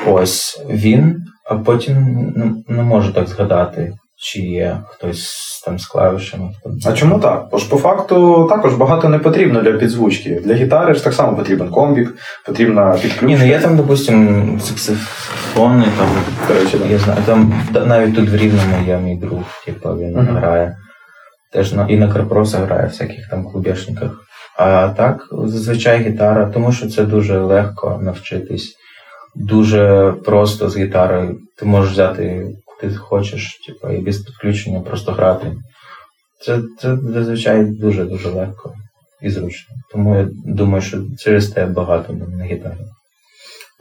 Ось 0.07 0.65
він, 0.69 1.23
а 1.49 1.55
потім 1.55 1.95
не, 2.35 2.75
не 2.75 2.83
можу 2.83 3.13
так 3.13 3.27
згадати, 3.27 3.93
чи 4.17 4.39
є 4.39 4.77
хтось 4.89 5.33
там 5.65 5.79
з 5.79 5.85
клавішами. 5.87 6.49
А 6.85 6.93
чому 6.93 7.19
так? 7.19 7.47
Бо 7.51 7.57
ж 7.57 7.69
по 7.69 7.77
факту 7.77 8.47
також 8.49 8.73
багато 8.73 9.09
не 9.09 9.19
потрібно 9.19 9.61
для 9.61 9.71
підзвучки. 9.71 10.41
Для 10.45 10.53
гітари 10.53 10.93
ж 10.93 11.03
так 11.03 11.13
само 11.13 11.37
потрібен 11.37 11.69
комбік, 11.69 12.15
потрібна 12.45 12.91
підключка. 12.91 13.25
Ні, 13.25 13.37
ну 13.39 13.45
є 13.45 13.59
там, 13.59 13.77
допустим, 13.77 14.59
саксофони, 14.63 15.85
там, 15.97 16.07
да. 16.47 16.85
я 16.85 16.97
знаю, 16.97 17.19
там 17.25 17.53
навіть 17.85 18.15
тут 18.15 18.29
в 18.29 18.35
Рівному 18.35 18.75
є 18.87 18.97
мій 18.97 19.17
друг, 19.17 19.43
типу, 19.65 19.89
він 19.89 20.13
Мгм. 20.13 20.37
грає. 20.37 20.77
Теж 21.53 21.73
на, 21.73 21.87
і 21.89 21.97
на 21.97 22.13
Карпроса 22.13 22.57
грає 22.57 22.87
всяких 22.87 23.29
там 23.29 23.43
клубешниках. 23.43 24.11
А 24.57 24.87
так, 24.97 25.27
зазвичай 25.31 26.03
гітара, 26.03 26.45
тому 26.45 26.71
що 26.71 26.87
це 26.89 27.03
дуже 27.03 27.39
легко 27.39 27.99
навчитись. 28.01 28.75
Дуже 29.35 30.13
просто 30.25 30.69
з 30.69 30.77
гітарою. 30.77 31.39
Ти 31.57 31.65
можеш 31.65 31.91
взяти 31.91 32.47
куди 32.65 32.93
ти 32.93 32.99
хочеш, 32.99 33.59
типу, 33.67 33.93
і 33.93 33.97
без 33.97 34.17
підключення 34.17 34.79
просто 34.79 35.11
грати. 35.11 35.51
Це, 36.41 36.59
це 36.81 36.97
зазвичай 37.03 37.65
дуже-дуже 37.65 38.29
легко 38.29 38.73
і 39.21 39.29
зручно. 39.29 39.75
Тому 39.91 40.15
я 40.15 40.27
думаю, 40.45 40.81
що 40.81 40.97
через 41.19 41.47
те 41.47 41.65
багато 41.65 42.13
на 42.13 42.43
гітарі. 42.43 42.73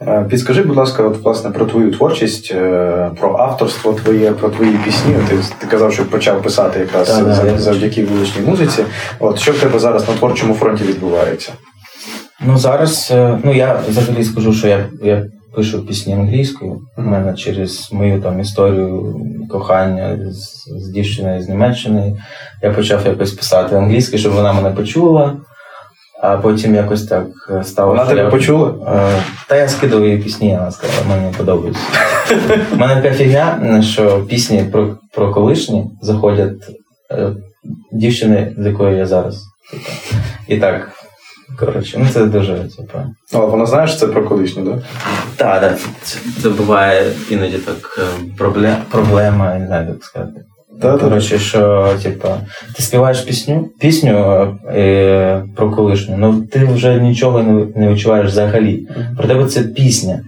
Е, 0.01 0.25
підскажи, 0.29 0.63
будь 0.63 0.77
ласка, 0.77 1.03
от 1.03 1.17
власне 1.17 1.51
про 1.51 1.65
твою 1.65 1.91
творчість, 1.91 2.51
е, 2.51 3.11
про 3.19 3.37
авторство 3.37 3.93
твоє, 3.93 4.31
про 4.31 4.49
твої 4.49 4.77
пісні. 4.77 5.15
Ти, 5.29 5.37
ти 5.59 5.67
казав, 5.67 5.93
що 5.93 6.05
почав 6.05 6.41
писати 6.41 6.79
якраз 6.79 7.07
Так, 7.07 7.59
завдяки 7.59 8.05
вуличній 8.05 8.41
музиці. 8.41 8.85
От 9.19 9.39
що 9.39 9.51
в 9.51 9.59
тебе 9.59 9.79
зараз 9.79 10.07
на 10.07 10.15
творчому 10.15 10.53
фронті 10.53 10.83
відбувається? 10.83 11.53
Ну 12.45 12.57
зараз, 12.57 13.09
е, 13.11 13.39
ну 13.43 13.53
я 13.53 13.81
взагалі 13.89 14.23
скажу, 14.23 14.53
що 14.53 14.67
я 14.67 14.89
я 15.03 15.25
пишу 15.55 15.85
пісні 15.85 16.13
англійською. 16.13 16.81
У 16.97 17.01
мене 17.01 17.33
через 17.33 17.89
мою 17.91 18.21
там 18.21 18.39
історію 18.39 19.15
кохання 19.49 20.17
з, 20.31 20.63
з 20.67 20.89
дівчиною 20.89 21.41
з 21.41 21.49
Німеччини. 21.49 22.17
Я 22.61 22.71
почав 22.71 23.05
якось 23.05 23.31
писати 23.31 23.75
англійською, 23.75 24.19
щоб 24.19 24.33
вона 24.33 24.53
мене 24.53 24.69
почула. 24.69 25.35
А 26.21 26.37
потім 26.37 26.75
якось 26.75 27.05
так 27.05 27.27
е, 27.49 27.63
стало. 27.63 27.89
Вона 27.89 28.05
тебе 28.05 28.29
почула? 28.29 28.73
Е, 28.87 29.23
Та 29.47 29.55
я 29.55 29.67
скидав 29.67 30.05
її 30.05 30.17
пісні, 30.17 30.55
вона 30.55 30.71
сказала, 30.71 31.07
мені 31.09 31.33
подобається. 31.37 31.81
У 32.73 32.75
мене 32.77 33.01
така 33.01 33.15
фігня, 33.15 33.81
що 33.81 34.19
пісні 34.19 34.63
про 34.71 34.97
про 35.13 35.31
колишні 35.31 35.85
заходять 36.01 36.69
е, 37.11 37.31
дівчини, 37.91 38.53
з 38.57 38.65
якою 38.65 38.97
я 38.97 39.05
зараз. 39.05 39.43
І 40.47 40.57
так, 40.57 40.89
коротше, 41.59 41.97
ну 41.99 42.05
це 42.13 42.25
дуже, 42.25 42.55
типу. 42.55 42.99
Але 43.33 43.45
вона 43.45 43.65
знає, 43.65 43.87
що 43.87 43.97
це 43.97 44.07
про 44.07 44.23
колишню, 44.23 44.65
так? 44.65 44.79
Так, 45.35 45.61
так. 45.61 45.79
Це 46.41 46.49
буває 46.49 47.11
іноді 47.29 47.57
так 47.57 47.99
проблема, 48.37 48.77
проблема, 48.91 49.55
не 49.59 49.67
знаю, 49.67 49.87
як 49.89 50.03
сказати. 50.03 50.41
Да, 50.81 50.97
Коротше, 50.97 51.39
що 51.39 51.93
типа, 52.03 52.37
ти 52.75 52.83
співаєш 52.83 53.21
пісню 53.21 53.69
пісню 53.79 54.57
е, 54.67 55.43
про 55.55 55.71
колишню, 55.71 56.15
але 56.15 56.27
ну, 56.27 56.41
ти 56.41 56.65
вже 56.65 56.99
нічого 56.99 57.43
не 57.43 57.65
не 57.75 57.93
відчуваєш 57.93 58.27
взагалі. 58.27 58.87
Про 59.17 59.27
тебе 59.27 59.45
це 59.45 59.63
пісня. 59.63 60.21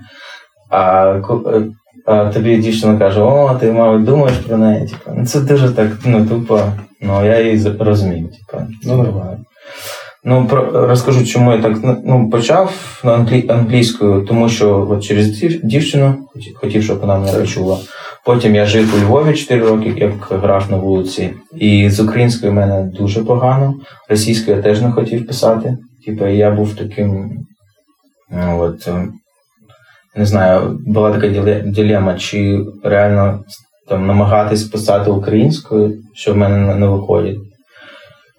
А 0.69 1.05
е, 1.47 1.63
а 2.05 2.25
тобі 2.25 2.57
дівчина 2.57 2.97
каже, 2.97 3.21
о, 3.21 3.57
ти, 3.59 3.71
мабуть, 3.71 4.03
думаєш 4.03 4.37
про 4.37 4.57
неї. 4.57 4.87
Типа, 4.87 5.11
ну 5.17 5.25
Це 5.25 5.39
дуже 5.39 5.69
так, 5.69 5.91
ну, 6.05 6.25
тупо, 6.25 6.61
ну 7.01 7.25
я 7.25 7.41
її 7.41 7.71
розумію. 7.79 8.27
Типа, 8.27 8.67
ну, 8.83 9.37
Ну, 10.27 10.47
про, 10.47 10.87
розкажу, 10.87 11.25
чому 11.25 11.51
я 11.51 11.61
так 11.61 11.77
ну, 12.03 12.29
почав 12.29 12.73
на 13.03 13.13
англі, 13.13 13.45
англійською, 13.49 14.25
тому 14.25 14.49
що 14.49 14.87
от 14.89 15.03
через 15.03 15.27
дівчину 15.63 16.15
хотів, 16.55 16.83
щоб 16.83 16.99
вона 16.99 17.17
мене 17.17 17.39
почула. 17.39 17.77
Потім 18.25 18.55
я 18.55 18.65
жив 18.65 18.95
у 18.95 19.05
Львові 19.05 19.33
4 19.33 19.61
роки, 19.61 19.93
як 19.97 20.11
грав 20.29 20.71
на 20.71 20.77
вулиці. 20.77 21.33
І 21.55 21.89
з 21.89 21.99
українською 21.99 22.51
в 22.51 22.55
мене 22.55 22.83
дуже 22.83 23.23
погано. 23.23 23.73
Російською 24.09 24.57
я 24.57 24.63
теж 24.63 24.81
не 24.81 24.91
хотів 24.91 25.27
писати. 25.27 25.77
Типу, 26.05 26.25
я 26.25 26.51
був 26.51 26.75
таким. 26.75 27.29
Ну, 28.31 28.59
от, 28.59 28.87
е, 28.87 29.07
Не 30.15 30.25
знаю, 30.25 30.79
була 30.85 31.11
така 31.11 31.29
дилема, 31.65 32.15
чи 32.15 32.65
реально 32.83 33.43
там 33.87 34.07
намагатись 34.07 34.63
писати 34.63 35.11
українською, 35.11 35.93
що 36.13 36.33
в 36.33 36.37
мене 36.37 36.75
не 36.75 36.87
виходить. 36.87 37.37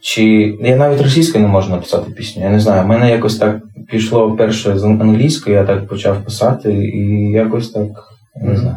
Чи 0.01 0.24
я 0.61 0.76
навіть 0.76 1.03
російською 1.03 1.44
не 1.44 1.51
можу 1.51 1.70
написати 1.70 2.11
пісню. 2.11 2.42
Я 2.42 2.51
не 2.51 2.61
знаю. 2.61 2.84
У 2.84 2.86
мене 2.86 3.11
якось 3.11 3.36
так 3.36 3.61
пішло 3.90 4.36
перше 4.36 4.78
з 4.78 4.84
англійської, 4.84 5.57
я 5.57 5.64
так 5.64 5.88
почав 5.88 6.24
писати, 6.24 6.72
і 6.72 7.30
якось 7.30 7.70
так 7.70 7.88
не 8.42 8.57
знаю. 8.57 8.76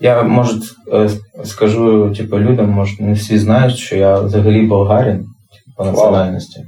Я 0.00 0.22
може 0.22 0.52
е, 0.92 1.10
скажу, 1.44 2.14
типу, 2.16 2.38
людям, 2.38 2.70
може, 2.70 3.02
не 3.02 3.12
всі 3.12 3.38
знають, 3.38 3.76
що 3.76 3.96
я 3.96 4.20
взагалі 4.20 4.62
болгарин 4.62 5.16
типу, 5.16 5.76
по 5.76 5.84
національності. 5.84 6.60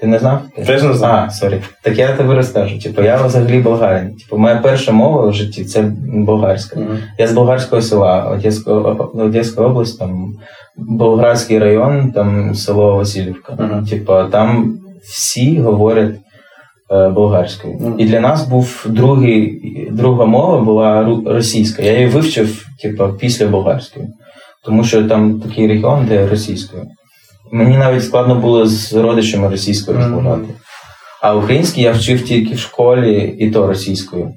Ти 0.00 0.06
не 0.06 0.18
знав? 0.18 0.40
Не 0.58 0.78
знав. 0.78 1.14
А, 1.14 1.30
sorry. 1.30 1.60
Так 1.82 1.98
я 1.98 2.16
тобі 2.16 2.34
розкажу. 2.34 2.78
Типу, 2.78 3.02
я 3.02 3.22
взагалі 3.22 3.58
болгарин. 3.58 4.14
Типу, 4.14 4.38
моя 4.38 4.56
перша 4.56 4.92
мова 4.92 5.26
в 5.26 5.32
житті 5.32 5.64
це 5.64 5.92
болгарська. 6.06 6.80
Mm-hmm. 6.80 6.98
Я 7.18 7.26
з 7.26 7.32
болгарського 7.32 7.82
села, 7.82 8.24
Одеська, 8.24 8.72
Одеська 9.14 9.62
область, 9.62 9.98
там 9.98 10.34
Болградський 10.76 11.58
район, 11.58 12.12
там 12.12 12.54
село 12.54 12.96
Васильівка. 12.96 13.52
Mm-hmm. 13.52 13.90
Типу, 13.90 14.14
там 14.30 14.78
всі 15.02 15.60
говорять 15.60 16.14
Е, 16.92 17.08
болгарською. 17.08 17.74
Mm. 17.78 17.98
І 17.98 18.04
для 18.04 18.20
нас 18.20 18.48
був 18.48 18.86
другий, 18.88 19.60
друга 19.90 20.24
мова 20.24 20.60
була 20.60 21.18
російська. 21.26 21.82
Я 21.82 21.92
її 21.92 22.06
вивчив 22.06 22.66
типу, 22.82 23.08
після 23.20 23.46
болгарської, 23.46 24.06
тому 24.64 24.84
що 24.84 25.04
там 25.04 25.40
такий 25.40 25.66
регіон, 25.66 26.06
де 26.06 26.26
російською. 26.26 26.82
Мені 27.52 27.78
навіть 27.78 28.04
складно 28.04 28.34
було 28.34 28.66
з 28.66 28.92
родичами 28.92 29.48
російською 29.48 29.98
розмовляти. 29.98 30.48
А 31.22 31.34
український 31.36 31.84
я 31.84 31.92
вчив 31.92 32.24
тільки 32.24 32.54
в 32.54 32.58
школі, 32.58 33.36
і 33.38 33.50
то 33.50 33.66
російською. 33.66 34.32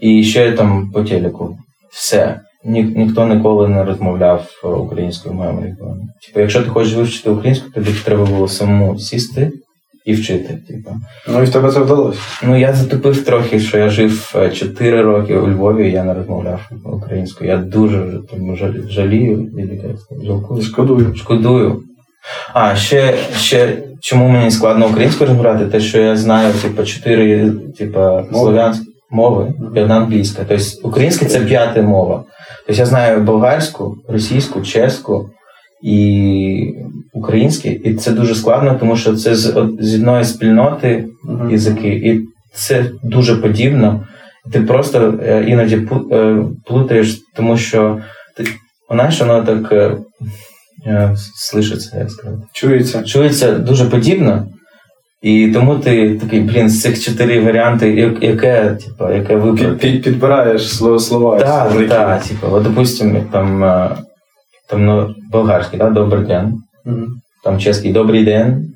І 0.00 0.24
ще 0.24 0.52
там 0.52 0.90
по 0.90 1.02
телеку. 1.02 1.56
Все. 1.90 2.40
Ні, 2.64 2.82
ніхто 2.82 3.26
ніколи 3.26 3.68
не 3.68 3.84
розмовляв 3.84 4.46
українською 4.62 5.34
в 5.34 5.38
моєму 5.38 5.60
регіоні. 5.60 6.02
Типу, 6.26 6.40
якщо 6.40 6.62
ти 6.62 6.70
хочеш 6.70 6.94
вивчити 6.94 7.30
українську, 7.30 7.70
тобі 7.70 7.90
треба 8.04 8.24
було 8.24 8.48
самому 8.48 8.98
сісти 8.98 9.52
і 10.04 10.14
вчити. 10.14 10.58
Типу. 10.68 10.90
Ну 11.28 11.42
і 11.42 11.44
в 11.44 11.52
тебе 11.52 11.72
це 11.72 11.80
вдалося? 11.80 12.20
Ну 12.42 12.58
я 12.58 12.72
затупив 12.72 13.24
трохи, 13.24 13.60
що 13.60 13.78
я 13.78 13.88
жив 13.88 14.34
4 14.54 14.98
е, 14.98 15.02
роки 15.02 15.36
у 15.36 15.48
Львові, 15.48 15.88
і 15.88 15.92
я 15.92 16.04
не 16.04 16.14
розмовляв 16.14 16.70
українською. 16.84 17.50
Я 17.50 17.56
дуже 17.56 18.20
тому 18.30 18.56
жалію 18.88 19.50
жалкую. 20.24 20.62
Шкодую. 20.62 21.14
Шкодую. 21.14 21.82
А, 22.54 22.76
ще 22.76 23.14
ще 23.36 23.78
чому 24.00 24.28
мені 24.28 24.50
складно 24.50 24.86
українською 24.86 25.30
розмовляти, 25.30 25.66
те, 25.66 25.80
що 25.80 26.00
я 26.00 26.16
знаю, 26.16 26.52
типу, 26.62 26.84
чотири 26.84 27.50
типу, 27.78 28.00
слов'янські 28.32 28.86
мови 29.10 29.54
і 29.76 29.80
одна 29.80 29.96
англійська. 29.96 30.44
Тобто 30.48 30.64
українська 30.82 31.26
це 31.26 31.40
п'ята 31.40 31.82
мова. 31.82 32.24
Тобто 32.66 32.80
я 32.80 32.86
знаю 32.86 33.20
болгарську, 33.20 33.96
російську, 34.08 34.62
чеську 34.62 35.30
і 35.82 36.74
українське, 37.12 37.68
і 37.68 37.94
це 37.94 38.10
дуже 38.10 38.34
складно, 38.34 38.76
тому 38.80 38.96
що 38.96 39.16
це 39.16 39.34
з, 39.34 39.70
з 39.80 39.94
одної 39.94 40.24
спільноти 40.24 41.04
uh-huh. 41.28 41.50
язики, 41.50 41.88
і 41.88 42.20
це 42.54 42.84
дуже 43.02 43.36
подібно. 43.36 44.06
Ти 44.52 44.60
просто 44.60 45.18
е, 45.22 45.44
іноді 45.48 45.88
е, 46.12 46.36
плутаєш, 46.66 47.20
тому 47.36 47.56
що 47.56 47.98
ти 48.36 48.46
знаєш, 48.90 49.20
воно 49.20 49.42
так 49.42 49.72
е, 50.86 51.14
слышиться, 51.36 51.98
як 51.98 52.10
сказати. 52.10 52.42
Чується. 52.52 53.02
Чується 53.02 53.52
дуже 53.52 53.84
подібно. 53.84 54.46
І 55.22 55.50
тому 55.54 55.76
ти 55.76 56.18
такий, 56.18 56.40
блін, 56.40 56.70
з 56.70 56.82
цих 56.82 57.04
чотири 57.04 57.40
варіанти, 57.40 58.16
яке, 58.20 58.76
типу, 58.84 59.12
яке 59.12 59.36
вибрати? 59.36 59.72
Під, 59.72 60.02
підбираєш 60.02 60.68
слова. 60.78 61.38
Так, 61.38 61.88
так, 61.88 62.24
типу, 62.24 62.46
от, 62.50 62.62
допустимо, 62.62 63.24
там 63.32 63.64
там 64.68 64.84
ну, 64.84 65.14
болгарський, 65.30 65.78
да, 65.78 65.90
добрий 65.90 66.24
день, 66.24 66.62
mm-hmm. 66.86 67.06
там 67.44 67.58
чеський 67.58 67.92
добрий 67.92 68.24
день, 68.24 68.72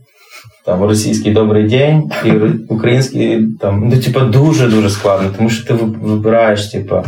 там 0.65 0.83
російський 0.83 1.33
добрий 1.33 1.69
день, 1.69 2.11
і 2.25 2.31
український 2.69 3.47
там, 3.61 3.89
ну, 3.89 4.01
типу, 4.01 4.21
дуже-дуже 4.21 4.91
складно, 4.91 5.31
тому 5.37 5.51
що 5.51 5.67
ти 5.67 5.85
вибираєш, 6.03 6.67
типу, 6.67 7.03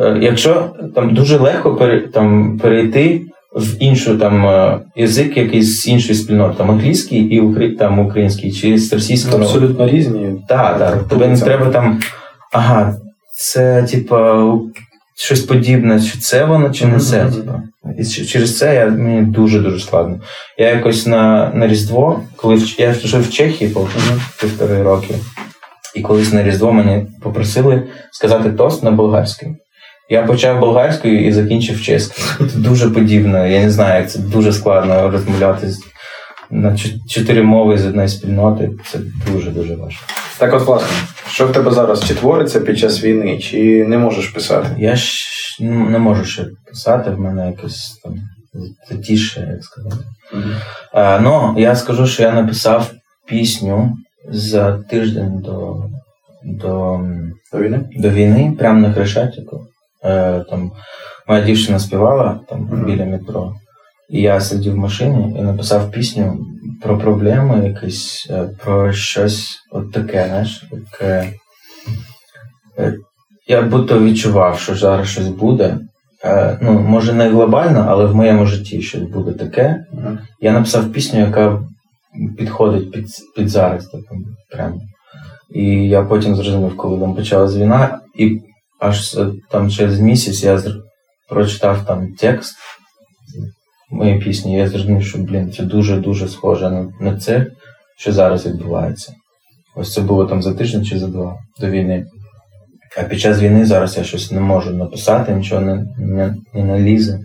е, 0.00 0.18
якщо 0.20 0.70
там 0.94 1.14
дуже 1.14 1.38
легко 1.38 1.90
там, 2.12 2.58
перейти 2.58 3.20
в 3.52 3.82
іншу 3.82 4.18
там 4.18 4.46
е, 4.46 4.80
язик 4.96 5.36
якийсь 5.36 5.80
з 5.80 5.86
іншої 5.88 6.14
спільноти, 6.14 6.54
там 6.58 6.70
англійський 6.70 7.20
і 7.20 7.68
там 7.68 7.98
український, 7.98 8.52
чи 8.52 8.78
з 8.78 8.92
російського. 8.92 9.42
Абсолютно 9.42 9.88
різні. 9.88 10.44
Так, 10.48 10.78
так. 10.78 11.08
Тобі 11.08 11.26
не 11.26 11.38
треба 11.40 11.66
там. 11.66 12.00
Ага, 12.52 12.96
це 13.36 13.82
типа 13.82 14.52
щось 15.16 15.40
подібне, 15.40 16.00
чи 16.00 16.18
це 16.18 16.44
воно, 16.44 16.70
чи 16.70 16.86
не 16.86 17.00
це. 17.00 17.24
Типу. 17.24 17.52
І 17.98 18.04
через 18.04 18.58
це 18.58 18.74
я, 18.74 18.86
мені 18.86 19.22
дуже-дуже 19.22 19.80
складно. 19.80 20.20
Я 20.58 20.70
якось 20.70 21.06
на 21.06 21.52
на 21.54 21.66
Різдво, 21.66 22.22
коли 22.36 22.54
в, 22.54 22.80
я 22.80 22.92
жив 22.92 23.28
в 23.28 23.30
Чехії 23.30 23.76
півтори 24.40 24.82
роки, 24.82 25.14
і 25.94 26.00
колись 26.00 26.32
на 26.32 26.42
Різдво 26.42 26.72
мені 26.72 27.06
попросили 27.22 27.82
сказати 28.12 28.50
тост 28.50 28.82
на 28.82 28.90
болгарській. 28.90 29.46
Я 30.12 30.22
почав 30.22 30.60
болгарською 30.60 31.26
і 31.26 31.32
закінчив 31.32 31.82
чеською. 31.82 32.50
Це 32.50 32.58
дуже 32.58 32.90
подібно. 32.90 33.46
Я 33.46 33.60
не 33.60 33.70
знаю, 33.70 34.00
як 34.00 34.10
це 34.10 34.18
дуже 34.18 34.52
складно 34.52 35.10
розмовляти 35.10 35.70
на 36.50 36.76
чотири 37.08 37.42
мови 37.42 37.78
з 37.78 37.86
одної 37.86 38.08
спільноти. 38.08 38.70
Це 38.92 38.98
дуже-дуже 39.32 39.74
важко. 39.74 40.02
Так 40.38 40.54
от, 40.54 40.66
власне, 40.66 40.96
що 41.28 41.46
в 41.46 41.52
тебе 41.52 41.70
зараз? 41.70 42.04
Чи 42.08 42.14
твориться 42.14 42.60
під 42.60 42.78
час 42.78 43.04
війни, 43.04 43.38
чи 43.38 43.84
не 43.86 43.98
можеш 43.98 44.28
писати? 44.28 44.68
Я 44.78 44.96
ж 44.96 45.20
не 45.60 45.98
можу 45.98 46.24
ще 46.24 46.46
писати, 46.66 47.10
в 47.10 47.20
мене 47.20 47.46
якось 47.46 48.00
там 48.04 48.14
затіше, 48.90 49.48
як 49.52 49.64
сказати. 49.64 50.04
Mm-hmm. 50.34 50.54
А, 50.92 51.18
Ну, 51.22 51.54
я 51.58 51.76
скажу, 51.76 52.06
що 52.06 52.22
я 52.22 52.32
написав 52.32 52.90
пісню 53.26 53.96
за 54.28 54.72
тиждень 54.72 55.38
до 55.38 55.84
до, 56.44 57.00
до 57.52 57.58
війни, 57.58 57.80
до 57.96 58.10
війни 58.10 58.56
прямо 58.58 58.80
на 58.80 58.92
Хрещатику. 58.92 59.66
Е, 60.04 60.44
там 60.50 60.72
Моя 61.28 61.44
дівчина 61.44 61.78
співала 61.78 62.40
там 62.48 62.60
mm-hmm. 62.60 62.84
біля 62.84 63.04
метро. 63.04 63.54
І 64.08 64.20
я 64.22 64.40
сидів 64.40 64.72
в 64.72 64.76
машині 64.76 65.36
і 65.38 65.42
написав 65.42 65.90
пісню 65.90 66.46
про 66.82 66.98
проблеми, 66.98 67.68
якісь, 67.68 68.28
е, 68.30 68.48
про 68.64 68.92
щось 68.92 69.58
от 69.72 69.92
таке, 69.92 70.26
знаєш, 70.26 70.64
таке 70.92 71.32
Е, 72.78 72.94
я 73.46 73.62
будто 73.62 74.00
відчував, 74.00 74.58
що 74.58 74.74
зараз 74.74 75.08
щось 75.08 75.28
буде. 75.28 75.78
Ну, 76.60 76.80
може, 76.80 77.12
не 77.12 77.28
глобально, 77.28 77.86
але 77.88 78.06
в 78.06 78.14
моєму 78.16 78.46
житті 78.46 78.82
щось 78.82 79.02
буде 79.02 79.32
таке. 79.32 79.84
Я 80.40 80.52
написав 80.52 80.92
пісню, 80.92 81.20
яка 81.20 81.62
підходить 82.38 82.92
під 82.92 83.06
під 83.36 83.48
зараз. 83.48 83.86
Так, 83.86 84.00
прямо. 84.50 84.80
І 85.54 85.64
я 85.88 86.02
потім 86.02 86.34
зрозумів, 86.34 86.76
коли 86.76 87.00
там 87.00 87.14
почалась 87.14 87.56
війна, 87.56 88.00
і 88.18 88.40
аж 88.80 89.16
там 89.50 89.70
через 89.70 90.00
місяць 90.00 90.42
я 90.42 90.62
прочитав 91.28 91.86
там 91.86 92.14
текст 92.18 92.56
моєї 93.90 94.18
пісні, 94.18 94.56
я 94.56 94.68
зрозумів, 94.68 95.06
що 95.06 95.18
блін, 95.18 95.52
це 95.52 95.62
дуже-дуже 95.62 96.28
схоже 96.28 96.70
на, 96.70 96.88
на 97.00 97.18
це, 97.18 97.46
що 97.98 98.12
зараз 98.12 98.46
відбувається. 98.46 99.14
Ось 99.76 99.92
це 99.92 100.00
було 100.00 100.26
там 100.26 100.42
за 100.42 100.54
тиждень 100.54 100.84
чи 100.84 100.98
за 100.98 101.06
два 101.06 101.38
до 101.60 101.70
війни. 101.70 102.06
А 102.98 103.02
під 103.02 103.20
час 103.20 103.40
війни 103.40 103.66
зараз 103.66 103.96
я 103.96 104.04
щось 104.04 104.32
не 104.32 104.40
можу 104.40 104.70
написати, 104.70 105.34
нічого 105.34 105.60
не 105.60 105.86
не, 105.98 106.34
не 106.54 106.64
налізе 106.64 107.18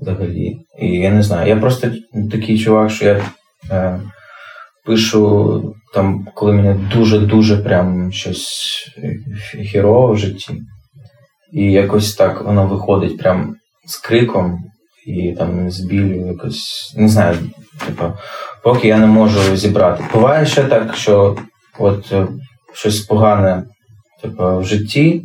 взагалі. 0.00 0.56
І 0.78 0.88
я 0.88 1.10
не 1.10 1.22
знаю. 1.22 1.48
Я 1.48 1.56
просто 1.56 1.90
такий 2.30 2.58
чувак, 2.58 2.90
що 2.90 3.04
я 3.04 3.24
е, 3.70 4.00
пишу 4.86 5.74
там, 5.94 6.28
коли 6.34 6.52
мені 6.52 6.88
дуже-дуже 6.94 7.56
прям 7.56 8.12
щось 8.12 8.74
хірово 9.62 10.12
в 10.12 10.18
житті. 10.18 10.54
І 11.52 11.72
якось 11.72 12.14
так 12.14 12.42
воно 12.42 12.66
виходить 12.66 13.18
прям 13.18 13.54
з 13.86 13.96
криком 13.96 14.58
і 15.06 15.32
там 15.38 15.70
з 15.70 15.80
білю 15.80 16.26
якось. 16.26 16.94
Не 16.96 17.08
знаю, 17.08 17.36
типу, 17.86 18.04
поки 18.62 18.88
я 18.88 18.98
не 18.98 19.06
можу 19.06 19.56
зібрати. 19.56 20.04
Буває 20.14 20.46
ще 20.46 20.64
так, 20.64 20.94
що 20.94 21.36
от 21.78 22.12
е, 22.12 22.26
щось 22.72 23.00
погане 23.00 23.64
типу, 24.22 24.58
в 24.58 24.64
житті, 24.64 25.22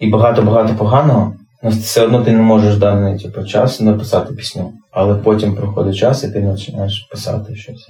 і 0.00 0.10
багато-багато 0.10 0.74
поганого, 0.74 1.34
але 1.62 1.72
все 1.72 2.04
одно 2.04 2.24
ти 2.24 2.32
не 2.32 2.42
можеш 2.42 2.76
даний 2.76 3.18
типу, 3.18 3.44
час 3.44 3.80
написати 3.80 4.34
пісню. 4.34 4.72
Але 4.92 5.14
потім 5.14 5.56
проходить 5.56 5.96
час, 5.96 6.24
і 6.24 6.30
ти 6.30 6.40
починаєш 6.40 7.08
писати 7.10 7.56
щось. 7.56 7.88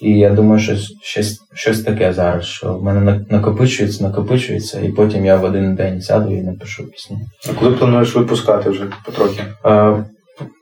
І 0.00 0.10
я 0.18 0.30
думаю, 0.30 0.60
що 0.60 0.76
щось 1.02 1.38
щось 1.54 1.82
таке 1.82 2.12
зараз, 2.12 2.44
що 2.44 2.74
в 2.74 2.84
мене 2.84 3.20
накопичується, 3.30 4.04
накопичується, 4.04 4.80
і 4.80 4.88
потім 4.88 5.24
я 5.24 5.36
в 5.36 5.44
один 5.44 5.74
день 5.74 6.00
сяду 6.00 6.36
і 6.36 6.42
напишу 6.42 6.90
пісню. 6.90 7.16
А 7.50 7.60
коли 7.60 7.72
плануєш 7.72 8.14
випускати 8.14 8.70
вже 8.70 8.86
потрохи? 9.04 9.42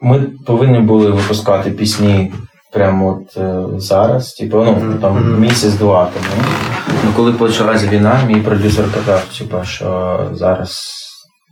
Ми 0.02 0.26
повинні 0.46 0.78
були 0.78 1.10
випускати 1.10 1.70
пісні 1.70 2.32
прямо 2.72 3.08
от 3.08 3.36
е, 3.36 3.64
зараз, 3.80 4.32
типу, 4.32 4.56
ну 4.56 4.72
mm-hmm. 4.72 5.00
там 5.00 5.40
місяць-два 5.40 6.10
тому. 6.14 6.42
Ну, 7.04 7.10
коли 7.16 7.32
почалася 7.32 7.88
війна, 7.88 8.20
мій 8.26 8.40
продюсер 8.40 8.84
казав, 8.94 9.24
типу, 9.38 9.56
що 9.64 10.20
зараз 10.32 10.82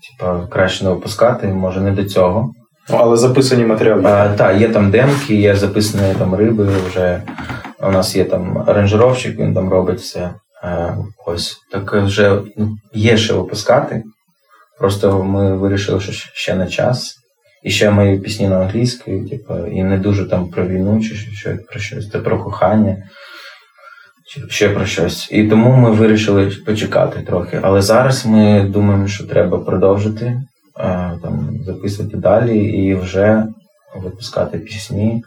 типу, 0.08 0.46
краще 0.48 0.84
не 0.84 0.90
випускати, 0.90 1.46
може 1.46 1.80
не 1.80 1.92
до 1.92 2.04
цього. 2.04 2.52
Але 2.90 3.16
записані 3.16 3.64
матеріали. 3.64 4.34
Так, 4.36 4.60
є 4.60 4.68
там 4.68 4.90
демки, 4.90 5.34
є 5.34 5.56
записані 5.56 6.14
там 6.18 6.34
риби. 6.34 6.68
Вже 6.88 7.22
у 7.80 7.90
нас 7.90 8.16
є 8.16 8.24
там 8.24 8.64
аранжировщик, 8.66 9.38
він 9.38 9.54
там 9.54 9.68
робить 9.68 10.00
все. 10.00 10.30
А, 10.62 10.94
ось 11.26 11.56
так 11.72 11.92
вже 11.92 12.38
є 12.94 13.16
ще 13.16 13.34
випускати. 13.34 14.02
Просто 14.78 15.24
ми 15.24 15.56
вирішили, 15.56 16.00
що 16.00 16.12
ще 16.12 16.54
не 16.54 16.66
час. 16.66 17.14
І 17.62 17.70
ще 17.70 17.90
мої 17.90 18.18
пісні 18.18 18.48
на 18.48 18.60
англійській, 18.60 19.20
типу, 19.20 19.66
і 19.66 19.82
не 19.82 19.98
дуже 19.98 20.28
там 20.28 20.48
про 20.48 20.66
війну, 20.66 21.00
чи 21.02 21.14
що 21.14 21.56
про 21.70 21.80
щось, 21.80 22.10
це 22.10 22.18
про 22.18 22.44
кохання, 22.44 22.96
чи 24.26 24.40
ще 24.48 24.68
про 24.68 24.86
щось. 24.86 25.28
І 25.32 25.44
тому 25.44 25.76
ми 25.76 25.90
вирішили 25.90 26.52
почекати 26.66 27.20
трохи. 27.20 27.60
Але 27.62 27.82
зараз 27.82 28.26
ми 28.26 28.62
думаємо, 28.62 29.06
що 29.06 29.24
треба 29.24 29.58
продовжити 29.58 30.42
там 31.22 31.50
записувати 31.66 32.16
далі 32.16 32.58
і 32.58 32.94
вже 32.94 33.46
випускати 33.96 34.58
пісні. 34.58 35.24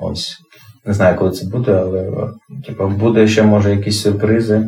Ось. 0.00 0.38
Не 0.86 0.94
знаю, 0.94 1.16
коли 1.16 1.30
це 1.30 1.46
буде, 1.46 1.72
але 1.72 2.30
типу, 2.66 2.88
буде 2.88 3.28
ще, 3.28 3.42
може, 3.42 3.70
якісь 3.70 4.02
сюрпризи 4.02 4.58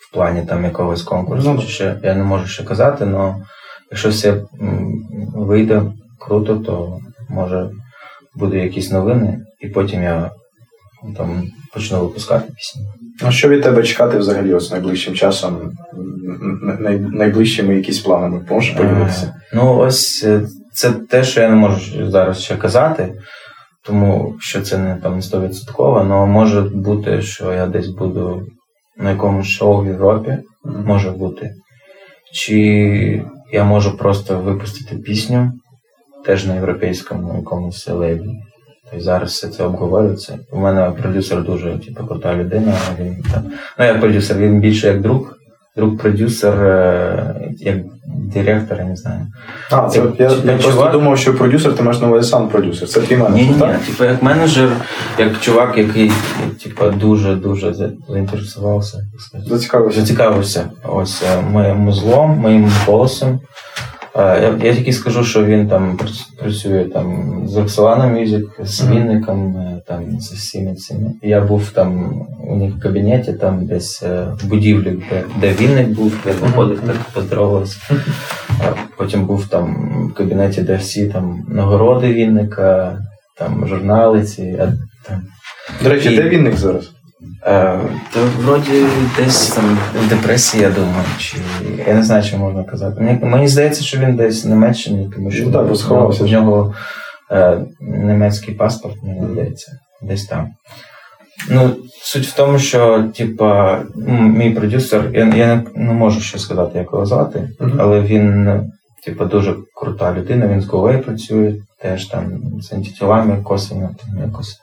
в 0.00 0.12
плані 0.12 0.42
там 0.42 0.64
якогось 0.64 1.02
конкурсу. 1.02 1.52
Ну, 1.52 1.62
чи 1.62 1.68
ще, 1.68 1.96
Я 2.02 2.14
не 2.14 2.24
можу 2.24 2.46
ще 2.46 2.64
казати, 2.64 3.04
але 3.14 3.34
якщо 3.90 4.08
все 4.08 4.42
вийде 5.34 5.82
круто, 6.18 6.56
то 6.56 6.98
може 7.28 7.70
буде 8.34 8.58
якісь 8.58 8.90
новини, 8.90 9.40
і 9.60 9.68
потім 9.68 10.02
я 10.02 10.30
там 11.16 11.48
почну 11.74 12.00
випускати 12.00 12.52
пісні. 12.52 12.82
А 13.22 13.30
що 13.30 13.48
від 13.48 13.62
тебе 13.62 13.82
чекати 13.82 14.18
взагалі 14.18 14.54
ось 14.54 14.70
найближчим 14.70 15.14
часом, 15.14 15.72
найближчими 17.12 17.76
якісь 17.76 17.98
планами? 17.98 18.46
Можеш 18.50 18.70
поділитися? 18.70 19.34
Ну, 19.54 19.76
ось 19.76 20.24
е, 20.26 20.40
це 20.72 20.92
те, 20.92 21.24
що 21.24 21.40
я 21.40 21.48
не 21.48 21.54
можу 21.56 22.10
зараз 22.10 22.42
ще 22.42 22.56
казати, 22.56 23.14
тому 23.84 24.34
що 24.40 24.60
це 24.60 24.78
не 24.78 24.96
там 24.96 25.20
100%, 25.20 25.50
але 25.78 26.26
може 26.26 26.60
бути, 26.60 27.22
що 27.22 27.52
я 27.52 27.66
десь 27.66 27.88
буду 27.88 28.42
на 28.96 29.10
якомусь 29.10 29.46
шоу 29.46 29.82
в 29.82 29.86
Європі, 29.86 30.30
mm-hmm. 30.30 30.86
може 30.86 31.10
бути. 31.10 31.54
Чи 32.32 33.24
я 33.52 33.64
можу 33.64 33.96
просто 33.96 34.38
випустити 34.38 34.96
пісню 34.96 35.52
теж 36.26 36.46
на 36.46 36.54
європейському 36.54 37.36
якомусь 37.36 37.88
лейблі. 37.88 38.40
Тобто 38.90 39.04
зараз 39.04 39.30
все 39.30 39.48
це 39.48 39.64
обговорюється. 39.64 40.38
У 40.52 40.58
мене 40.58 40.90
продюсер 40.90 41.44
дуже 41.44 41.78
типу, 41.78 42.06
крута 42.06 42.36
людина. 42.36 42.74
Він 43.00 43.24
там, 43.32 43.42
ну 43.78 43.84
як 43.84 44.00
продюсер, 44.00 44.38
він 44.38 44.60
більше 44.60 44.86
як 44.86 45.00
друг, 45.00 45.36
друг-продюсер, 45.76 46.54
е, 46.62 47.34
як 47.58 47.76
директор, 48.06 48.78
я 48.78 48.84
не 48.84 48.96
знаю. 48.96 49.26
А, 49.70 49.88
це 49.88 49.98
як, 49.98 50.20
я, 50.20 50.30
я 50.44 50.58
просто 50.58 50.90
думав, 50.92 51.18
що 51.18 51.34
продюсер, 51.34 51.74
ти 51.74 51.82
маєш 51.82 52.00
на 52.00 52.08
увазі 52.08 52.30
сам 52.30 52.48
продюсер. 52.48 52.88
Це 52.88 53.00
твій 53.00 53.16
менеджер, 53.16 53.46
Ні, 53.46 53.66
ні, 53.66 53.66
ні. 53.66 53.86
Типу, 53.86 54.04
як 54.04 54.22
менеджер, 54.22 54.70
як 55.18 55.40
чувак, 55.40 55.78
який 55.78 56.12
типу, 56.64 56.90
дуже-дуже 56.90 57.74
заінтересувався. 58.08 58.98
Зацікавився. 59.46 60.00
Зацікавився 60.00 60.70
ось 60.88 61.22
е, 61.22 61.40
моїм 61.40 61.92
злом, 61.92 62.30
моїм 62.30 62.70
голосом. 62.86 63.40
Я 64.16 64.58
я 64.62 64.74
тільки 64.74 64.92
скажу, 64.92 65.24
що 65.24 65.44
він 65.44 65.68
там 65.68 65.98
працює 66.38 66.84
там 66.84 67.34
з 67.48 67.56
Roxolana 67.56 68.12
Music, 68.12 68.64
з 68.64 68.90
Вінником, 68.90 69.56
е, 69.56 69.82
там 69.86 70.20
з 70.20 70.32
всіми 70.32 70.74
цими. 70.74 71.12
Я 71.22 71.40
був 71.40 71.70
там 71.70 72.20
у 72.48 72.56
них 72.56 72.74
в 72.74 72.80
кабінеті, 72.80 73.32
там 73.32 73.66
десь 73.66 74.02
е, 74.02 74.26
в 74.42 74.46
будівлі, 74.46 75.02
де, 75.10 75.24
де 75.40 75.52
Вінник 75.52 75.88
був, 75.88 76.12
я 76.26 76.32
виходив, 76.32 76.80
так 76.80 76.96
поздоровався. 77.14 77.76
Потім 78.96 79.26
був 79.26 79.46
там 79.48 79.76
в 80.10 80.14
кабінеті, 80.14 80.62
де 80.62 80.76
всі 80.76 81.06
там 81.06 81.46
нагороди 81.48 82.12
Вінника, 82.12 82.98
там 83.38 83.66
журнали 83.66 84.24
ці. 84.24 84.58
Там. 85.08 85.22
До 85.82 85.88
речі, 85.88 86.12
І... 86.12 86.16
де 86.16 86.28
Вінник 86.28 86.56
зараз? 86.56 86.90
Е, 87.46 87.80
то 88.14 88.20
вроді 88.38 88.86
десь 89.16 89.48
там 89.48 89.78
в 90.06 90.08
депресії, 90.08 90.62
я 90.62 90.70
думаю, 90.70 91.04
чи 91.18 91.36
я 91.86 91.94
не 91.94 92.02
знаю, 92.02 92.22
що 92.22 92.38
можна 92.38 92.64
казати. 92.64 93.00
Мені, 93.00 93.18
мені 93.22 93.48
здається, 93.48 93.82
що 93.82 93.98
він 93.98 94.16
десь 94.16 94.44
в 94.44 94.48
Німеччині, 94.48 95.10
тому 95.14 95.30
що 95.30 95.44
ну, 95.44 95.52
так, 95.52 95.76
сховався. 95.76 96.24
в 96.24 96.26
нього 96.26 96.74
е, 97.30 97.60
німецький 97.80 98.54
паспорт, 98.54 98.96
мені 99.02 99.32
здається, 99.32 99.72
десь 100.02 100.24
там. 100.24 100.48
Ну, 101.50 101.76
Суть 102.02 102.26
в 102.26 102.36
тому, 102.36 102.58
що 102.58 103.04
типа, 103.16 103.78
мій 104.20 104.50
продюсер, 104.50 105.10
я 105.12 105.24
я 105.24 105.46
не, 105.56 105.62
не 105.74 105.92
можу 105.92 106.20
ще 106.20 106.38
сказати, 106.38 106.78
як 106.78 106.92
його 106.92 107.06
звати, 107.06 107.48
uh-huh. 107.60 107.76
але 107.78 108.00
він 108.00 108.60
типа, 109.04 109.24
дуже 109.24 109.54
крута 109.74 110.14
людина, 110.14 110.48
він 110.48 110.60
з 110.60 110.66
Говей 110.66 110.98
працює, 110.98 111.54
теж 111.82 112.06
там 112.06 112.40
з 112.60 112.72
антитілами 112.72 113.42
косвенно 113.42 113.90
там 113.98 114.18
якось. 114.26 114.56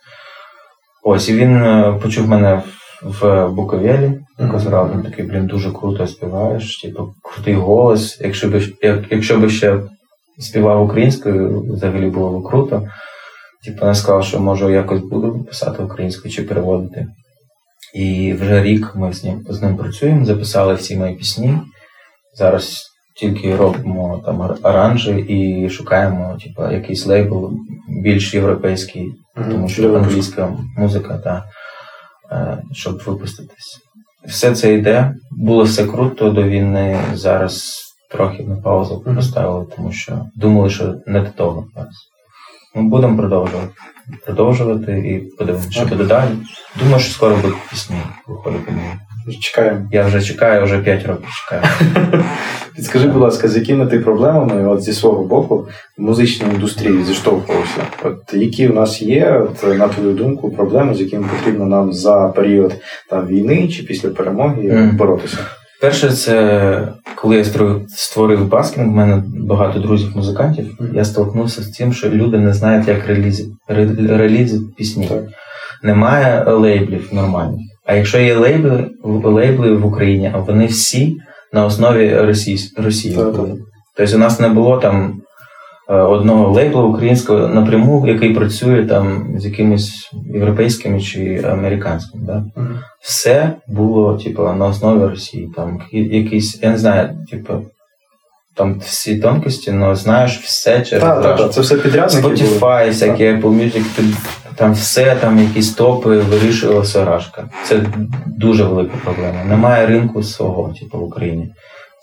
Ось, 1.09 1.29
і 1.29 1.35
він 1.35 1.57
е, 1.57 1.99
почув 2.01 2.27
мене 2.27 2.63
в 3.01 3.47
Буковелі, 3.47 4.19
казав, 4.51 4.91
він 4.93 5.03
такий, 5.03 5.25
блін, 5.25 5.45
дуже 5.45 5.71
круто 5.71 6.07
співаєш, 6.07 6.81
типу, 6.81 7.13
крутий 7.23 7.53
голос. 7.53 8.21
Якщо 8.21 8.49
б 8.49 8.61
як, 8.81 9.05
якщо 9.11 9.37
б 9.37 9.49
ще 9.49 9.79
співав 10.39 10.83
українською, 10.83 11.61
взагалі 11.73 12.09
було 12.09 12.39
б 12.39 12.49
круто. 12.49 12.87
Типу, 13.65 13.85
я 13.85 13.95
сказав, 13.95 14.23
що 14.23 14.39
може 14.39 14.71
якось 14.71 15.01
буду 15.01 15.43
писати 15.43 15.83
українською 15.83 16.33
чи 16.33 16.43
переводити. 16.43 17.07
І 17.95 18.33
вже 18.33 18.63
рік 18.63 18.91
ми 18.95 19.13
з 19.13 19.23
ним 19.23 19.45
з 19.49 19.61
ним 19.61 19.77
працюємо, 19.77 20.25
записали 20.25 20.73
всі 20.73 20.97
мої 20.97 21.15
пісні. 21.15 21.57
Зараз 22.35 22.86
тільки 23.19 23.55
робимо 23.55 24.21
там 24.25 24.57
аранжі 24.63 25.11
і 25.11 25.69
шукаємо 25.69 26.37
типу, 26.43 26.71
якийсь 26.71 27.05
лейбл 27.05 27.51
більш 27.87 28.33
європейський 28.33 29.13
тому 29.45 29.69
що 29.69 29.95
англійська 29.95 30.57
музика, 30.77 31.17
та, 31.17 31.43
е, 32.31 32.63
щоб 32.71 33.01
випуститись. 33.05 33.79
Все 34.27 34.55
це 34.55 34.73
йде. 34.73 35.15
Було 35.31 35.63
все 35.63 35.85
круто 35.85 36.29
до 36.29 36.43
війни. 36.43 36.99
Зараз 37.13 37.83
трохи 38.11 38.43
на 38.43 38.55
паузу 38.55 39.03
поставили, 39.15 39.65
тому 39.75 39.91
що 39.91 40.25
думали, 40.35 40.69
що 40.69 40.95
не 41.05 41.21
до 41.21 41.29
того 41.29 41.65
зараз. 41.75 41.95
Ми 42.75 42.83
будемо 42.83 43.17
продовжувати. 43.17 43.73
Продовжувати 44.25 44.99
і 44.99 45.37
подивимося, 45.37 45.71
що 45.71 45.85
буде 45.85 46.03
далі. 46.03 46.31
Думаю, 46.79 46.99
що 46.99 47.13
скоро 47.13 47.35
будуть 47.35 47.69
пісні 47.69 47.95
виходити. 48.27 48.73
Чекаємо. 49.35 49.87
Я 49.91 50.05
вже 50.05 50.21
чекаю, 50.21 50.63
вже 50.63 50.79
5 50.79 51.05
років 51.05 51.27
чекаю. 51.29 51.63
Підскажи, 52.75 53.07
будь 53.07 53.21
ласка, 53.21 53.47
з 53.47 53.55
якими 53.55 53.85
ти 53.85 53.99
проблемами 53.99 54.67
от 54.67 54.81
зі 54.81 54.93
свого 54.93 55.23
боку 55.23 55.67
в 55.97 56.01
музичній 56.01 56.53
індустрії 56.53 57.03
зіштовхувався? 57.03 57.81
От 58.03 58.33
які 58.33 58.67
в 58.67 58.75
нас 58.75 59.01
є, 59.01 59.31
от, 59.31 59.77
на 59.77 59.87
твою 59.87 60.13
думку, 60.13 60.51
проблеми, 60.51 60.95
з 60.95 61.01
якими 61.01 61.27
потрібно 61.37 61.65
нам 61.65 61.93
за 61.93 62.27
період 62.27 62.73
там, 63.09 63.27
війни 63.27 63.67
чи 63.67 63.83
після 63.83 64.09
перемоги 64.09 64.71
Мгм. 64.73 64.97
боротися? 64.97 65.37
Перше, 65.81 66.11
це 66.11 66.87
коли 67.15 67.37
я 67.37 67.45
створив, 67.87 68.47
баскінг, 68.47 68.87
в 68.87 68.91
мене 68.91 69.23
багато 69.27 69.79
друзів-музикантів. 69.79 70.65
Я 70.93 71.05
столкнувся 71.05 71.61
з 71.61 71.67
тим, 71.67 71.93
що 71.93 72.09
люди 72.09 72.37
не 72.37 72.53
знають, 72.53 72.87
як 72.87 73.07
релізити 73.07 73.49
релізити 73.97 74.65
пісні. 74.77 75.07
Так. 75.07 75.23
Немає 75.83 76.43
лейблів 76.47 77.09
нормальних. 77.11 77.61
А 77.87 77.95
якщо 77.95 78.19
є 78.19 78.35
лейбли, 78.35 78.89
в- 79.03 79.25
лейбли 79.29 79.71
в 79.75 79.85
Україні, 79.85 80.31
а 80.35 80.37
вони 80.37 80.65
всі 80.65 81.17
на 81.53 81.65
основі 81.65 82.15
Росії, 82.15 82.59
Росії 82.77 83.15
були. 83.15 83.57
Тобто 83.97 84.15
у 84.15 84.19
нас 84.19 84.39
не 84.39 84.49
було 84.49 84.77
там 84.77 85.21
е, 85.89 85.93
одного 85.93 86.51
лейбла 86.53 86.83
українського 86.83 87.47
напряму, 87.47 88.07
який 88.07 88.33
працює 88.33 88.85
там 88.85 89.27
з 89.39 89.45
якимись 89.45 90.09
європейськими 90.33 91.01
чи 91.01 91.41
американськими. 91.45 92.23
Да? 92.25 92.43
все 93.01 93.53
було, 93.67 94.17
типу, 94.17 94.41
на 94.43 94.65
основі 94.65 95.05
Росії. 95.09 95.49
Там 95.55 95.79
якісь, 95.91 96.59
я 96.63 96.69
не 96.69 96.77
знаю, 96.77 97.09
типу, 97.31 97.53
там 98.55 98.79
всі 98.79 99.17
тонкості, 99.19 99.71
але 99.81 99.95
знаєш 99.95 100.39
все 100.39 100.81
через 100.81 101.03
Так, 101.03 101.23
так, 101.23 101.37
так, 101.37 101.53
це 101.53 101.61
все 101.61 101.75
підрядники. 101.75 102.27
Spotify, 102.27 102.87
всякі 102.87 103.23
Apple 103.23 103.41
Music, 103.41 103.83
ти- 103.95 104.03
там 104.57 104.73
все, 104.73 105.15
там 105.15 105.39
якісь 105.39 105.73
топи 105.73 106.17
вирішувалася 106.19 107.05
Рашка. 107.05 107.49
Це 107.65 107.81
дуже 108.25 108.63
велика 108.63 108.97
проблема. 109.03 109.43
Немає 109.43 109.87
ринку 109.87 110.23
свого, 110.23 110.73
типу, 110.79 110.99
в 110.99 111.03
Україні. 111.03 111.49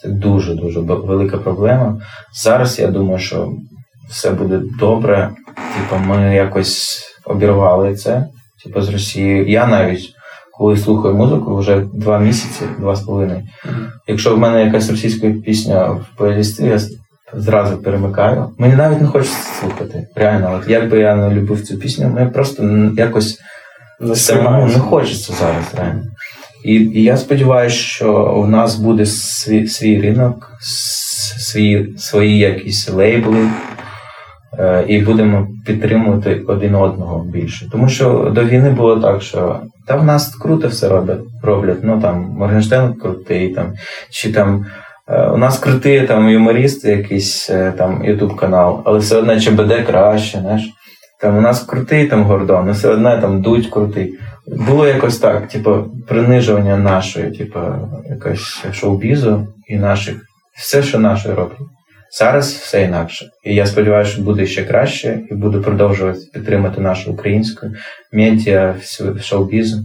Це 0.02 0.08
дуже 0.08 0.54
дуже 0.54 0.80
велика 0.80 1.38
проблема. 1.38 2.00
Зараз 2.42 2.78
я 2.78 2.86
думаю, 2.86 3.18
що 3.18 3.52
все 4.10 4.30
буде 4.30 4.60
добре. 4.78 5.30
Типу, 5.54 6.02
ми 6.06 6.34
якось 6.34 7.02
обірвали 7.24 7.96
це, 7.96 8.26
типу, 8.64 8.80
з 8.80 8.88
Росією. 8.88 9.48
Я 9.48 9.66
навіть 9.66 10.14
коли 10.58 10.76
слухаю 10.76 11.14
музику 11.14 11.56
вже 11.56 11.84
два 11.92 12.18
місяці, 12.18 12.64
два 12.78 12.96
з 12.96 13.00
половиною. 13.00 13.42
Якщо 14.06 14.34
в 14.34 14.38
мене 14.38 14.64
якась 14.64 14.90
російська 14.90 15.30
пісня 15.30 15.84
в 15.90 16.06
плейлісті, 16.16 16.64
я 16.64 16.80
зразу 17.32 17.76
перемикаю. 17.76 18.50
Мені 18.58 18.74
навіть 18.74 19.00
не 19.00 19.06
хочеться 19.06 19.60
слухати. 19.60 20.06
Реально, 20.14 20.60
от 20.60 20.70
як 20.70 20.90
би 20.90 20.98
я 20.98 21.16
не 21.16 21.30
любив 21.30 21.66
цю 21.66 21.78
пісню, 21.78 22.08
мені 22.08 22.30
просто 22.30 22.62
якось 22.96 23.40
Не 24.00 24.16
самому 24.16 24.66
не 24.66 24.78
хочеться 24.78 25.32
зараз, 25.32 25.64
реально. 25.76 26.02
І, 26.64 26.74
і 26.74 27.02
я 27.02 27.16
сподіваюся, 27.16 27.76
що 27.76 28.34
у 28.36 28.46
нас 28.46 28.76
буде 28.76 29.06
свій, 29.06 29.66
свій 29.66 30.00
ринок, 30.00 30.52
свої, 31.38 31.94
свої 31.98 32.38
якісь 32.38 32.90
лейбли, 32.90 33.48
е, 34.58 34.84
і 34.88 35.00
будемо 35.00 35.48
підтримувати 35.66 36.42
один 36.46 36.74
одного 36.74 37.24
більше. 37.24 37.70
Тому 37.70 37.88
що 37.88 38.32
до 38.34 38.44
війни 38.44 38.70
було 38.70 39.00
так, 39.00 39.22
що 39.22 39.60
та 39.86 39.96
в 39.96 40.04
нас 40.04 40.34
круто 40.34 40.68
все 40.68 40.88
роблять, 40.88 41.20
роблять. 41.42 41.78
Ну 41.82 42.00
там 42.00 42.20
Моргенштерн 42.38 42.94
крутий, 42.94 43.48
там, 43.48 43.72
чи 44.10 44.32
там. 44.32 44.66
Е, 45.08 45.26
У 45.26 45.36
нас 45.36 45.58
круті 45.58 46.00
там 46.00 46.28
юмористи, 46.28 46.90
якийсь 46.90 47.50
е, 47.50 47.72
там 47.78 48.04
Ютуб 48.04 48.36
канал, 48.36 48.82
але 48.84 48.98
все 48.98 49.16
одно 49.16 49.40
ЧБД 49.40 49.86
краще, 49.86 50.38
знаєш. 50.38 50.62
Там 51.20 51.36
у 51.36 51.40
нас 51.40 51.62
крутий 51.62 52.06
там 52.06 52.24
Гордон, 52.24 52.62
але 52.62 52.72
все 52.72 52.88
одно 52.88 53.20
там 53.20 53.42
дуть 53.42 53.66
крутий. 53.66 54.18
Було 54.46 54.86
якось 54.88 55.18
так, 55.18 55.48
типу, 55.48 55.84
принижування 56.08 56.76
нашої, 56.76 57.30
типу, 57.30 57.60
якось 58.10 58.64
шоу-бізу 58.72 59.46
і 59.66 59.76
наших, 59.76 60.16
все, 60.58 60.82
що 60.82 60.98
наше 60.98 61.34
роблять. 61.34 61.58
Зараз 62.18 62.52
все 62.52 62.82
інакше. 62.82 63.26
І 63.44 63.54
я 63.54 63.66
сподіваюся, 63.66 64.10
що 64.10 64.22
буде 64.22 64.46
ще 64.46 64.64
краще, 64.64 65.20
і 65.30 65.34
буду 65.34 65.62
продовжувати 65.62 66.18
підтримати 66.32 66.80
нашу 66.80 67.12
українську 67.12 67.66
медіа, 68.12 68.74
шоу-біз. 69.20 69.76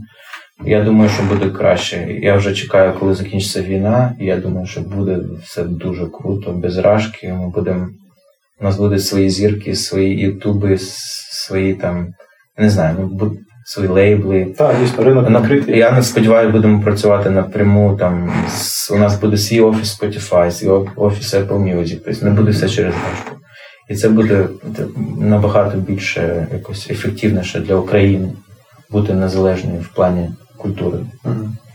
Я 0.66 0.84
думаю, 0.84 1.10
що 1.10 1.24
буде 1.24 1.50
краще. 1.50 2.08
Я 2.22 2.36
вже 2.36 2.54
чекаю, 2.54 2.94
коли 3.00 3.14
закінчиться 3.16 3.62
війна, 3.62 4.14
я 4.20 4.38
думаю, 4.38 4.68
що 4.68 4.82
буде 4.82 5.20
все 5.44 5.64
дуже 5.64 6.06
круто, 6.08 6.52
без 6.52 6.78
рашки. 6.78 7.34
Ми 7.34 7.50
будемо. 7.50 7.88
У 8.62 8.64
нас 8.64 8.78
будуть 8.78 9.06
свої 9.06 9.30
зірки, 9.30 9.76
свої 9.76 10.20
ютуби, 10.20 10.78
свої 11.32 11.74
там, 11.74 12.08
не 12.58 12.70
знаю, 12.70 13.10
ну, 13.22 13.32
свої 13.66 13.90
лейбли. 13.90 14.46
Так, 14.58 14.76
дійсно, 14.82 15.04
ринок 15.04 15.30
На- 15.30 15.40
відкритий. 15.40 15.78
Я 15.78 15.92
не 15.92 16.04
сподіваюся, 16.04 16.52
будемо 16.52 16.82
працювати 16.82 17.30
напряму. 17.30 17.96
Там 18.00 18.32
з- 18.50 18.92
у 18.92 18.98
нас 18.98 19.20
буде 19.20 19.38
свій 19.38 19.60
офіс 19.62 20.02
Spotify, 20.02 20.52
свій 20.52 20.68
офіс 20.96 21.34
Apple 21.34 21.48
Music. 21.78 22.00
Тобто 22.06 22.26
не 22.26 22.32
буде 22.32 22.52
все 22.52 22.70
через 22.70 22.94
рашку. 22.94 23.36
І 23.90 23.96
це 23.96 24.10
буде 24.10 24.48
набагато 25.20 25.78
більше 25.78 26.48
якось 26.54 26.90
ефективніше 26.90 27.60
для 27.60 27.76
України 27.76 28.34
бути 28.90 29.14
незалежною 29.14 29.80
в 29.82 29.88
плані 29.88 30.30
культури. 30.60 30.98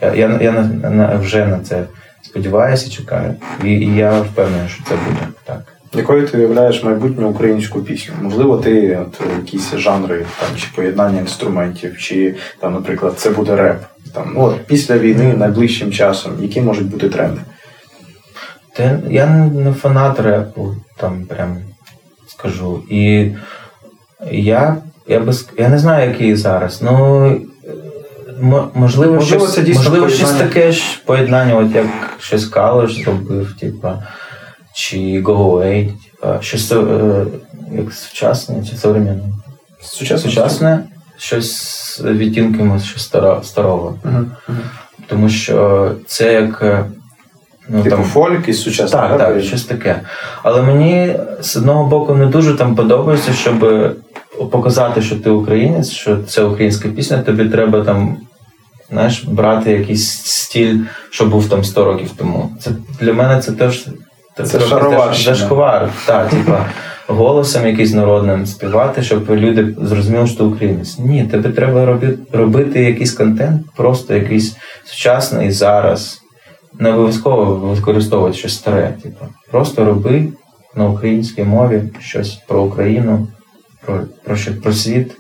Я, 0.01 0.15
я, 0.15 0.39
я 0.43 0.53
на, 0.53 0.91
на, 0.91 1.17
вже 1.17 1.47
на 1.47 1.59
це 1.59 1.85
сподіваюся, 2.23 2.91
чекаю. 2.91 3.35
І, 3.65 3.71
і 3.71 3.97
я 3.97 4.21
впевнений, 4.21 4.69
що 4.69 4.85
це 4.85 4.95
буде 5.09 5.29
так. 5.45 5.75
Якою 5.97 6.29
ти 6.29 6.39
уявляєш 6.39 6.83
майбутню 6.83 7.29
українську 7.29 7.83
пісню? 7.83 8.15
Можливо, 8.23 8.57
ти 8.57 8.97
от, 8.97 9.21
якісь 9.39 9.75
жанри 9.75 10.27
там, 10.41 10.49
чи 10.57 10.67
поєднання 10.75 11.21
інструментів, 11.21 11.99
чи 11.99 12.35
там, 12.61 12.73
наприклад, 12.73 13.15
це 13.17 13.31
буде 13.31 13.57
реп. 13.57 13.83
Там, 14.15 14.33
ну, 14.35 14.43
от, 14.43 14.67
після 14.67 14.99
війни 14.99 15.35
найближчим 15.37 15.93
часом, 15.93 16.33
які 16.41 16.61
можуть 16.61 16.91
бути 16.91 17.09
тренди? 17.09 17.41
Та 18.77 19.01
я 19.11 19.27
не, 19.27 19.73
фанат 19.73 20.21
репу, 20.21 20.75
там 20.97 21.25
прям 21.25 21.57
скажу. 22.27 22.83
І 22.91 23.31
я, 24.31 24.77
я, 25.07 25.21
без, 25.21 25.49
я 25.59 25.69
не 25.69 25.79
знаю, 25.79 26.11
який 26.11 26.37
зараз. 26.37 26.83
Ну, 26.83 27.27
е, 27.27 27.41
можливо, 28.75 29.13
Можливо, 29.15 29.45
щось, 29.45 29.55
це 29.55 29.63
дійсно 29.63 29.83
можливо 29.83 30.09
щось 30.09 30.31
таке 30.33 30.73
ж 30.73 30.83
поєднання, 31.05 31.57
от 31.57 31.75
як 31.75 31.87
щось 32.21 32.45
Калош 32.47 32.95
зробив, 32.95 33.57
типа, 33.61 34.03
чи 34.75 34.97
Away, 34.97 35.87
типа, 35.87 36.39
щось 36.41 36.73
е, 36.73 36.77
як 37.73 37.93
сучасне 37.93 38.65
чи 38.71 38.77
современне. 38.77 39.23
Сучасно? 39.83 40.31
Сучасне, 40.31 40.85
щось 41.19 41.57
з 41.57 42.01
відтінками 42.05 42.81
щось 42.81 43.13
старо- 43.13 43.43
старого. 43.43 43.99
Мгм. 44.05 44.31
Мгм. 44.49 44.61
Тому 45.07 45.29
що 45.29 45.91
це 46.07 46.33
як. 46.33 46.63
е, 46.63 46.85
Ну, 47.69 47.83
Типу 47.83 47.97
там, 47.97 48.05
фольк 48.05 48.49
із 48.49 48.63
сучасним 48.63 49.03
так, 49.03 49.19
так, 49.19 49.43
щось 49.43 49.65
таке. 49.65 50.01
Але 50.43 50.63
мені 50.63 51.17
з 51.41 51.57
одного 51.57 51.85
боку 51.85 52.15
не 52.15 52.27
дуже 52.27 52.55
там 52.55 52.77
подобається, 52.77 53.33
щоб 53.33 53.69
показати, 54.51 55.03
що 55.03 55.17
ти 55.17 55.31
українець, 55.31 55.91
що 55.91 56.17
це 56.23 56.43
українська 56.43 56.89
пісня, 56.89 57.19
тобі 57.23 57.49
треба 57.49 57.81
там. 57.85 58.17
Знаєш, 58.95 59.25
брати 59.25 59.73
якийсь 59.73 60.09
стиль, 60.25 60.79
що 61.11 61.27
був 61.27 61.49
там 61.49 61.65
100 61.65 61.85
років 61.85 62.11
тому. 62.17 62.51
Це 62.61 62.71
для 63.01 63.13
мене 63.13 63.41
це 63.41 63.53
теж 63.53 63.87
Це 64.45 64.61
шароварщина. 64.61 65.37
теж. 65.37 65.91
Так, 66.07 66.31
типа 66.31 66.67
голосом 67.07 67.67
якийсь 67.67 67.93
народним 67.93 68.47
співати, 68.47 69.03
щоб 69.03 69.31
люди 69.31 69.77
зрозуміли, 69.83 70.27
що 70.27 70.37
ти 70.37 70.43
українець. 70.45 70.99
Ні, 70.99 71.25
тебе 71.25 71.51
треба 71.51 71.85
робити, 71.85 72.19
робити 72.33 72.85
якийсь 72.85 73.13
контент, 73.13 73.63
просто 73.77 74.15
якийсь 74.15 74.57
сучасний 74.85 75.51
зараз. 75.51 76.21
Не 76.79 76.93
обов'язково 76.93 77.45
використовувати 77.55 78.37
щось 78.37 78.55
старе. 78.55 78.95
Типу. 79.03 79.27
Просто 79.51 79.85
роби 79.85 80.29
на 80.77 80.89
українській 80.89 81.45
мові 81.45 81.83
щось 82.01 82.39
про 82.49 82.63
Україну, 82.63 83.29
про, 83.87 84.01
про, 84.25 84.37
про 84.63 84.73
світ 84.73 85.13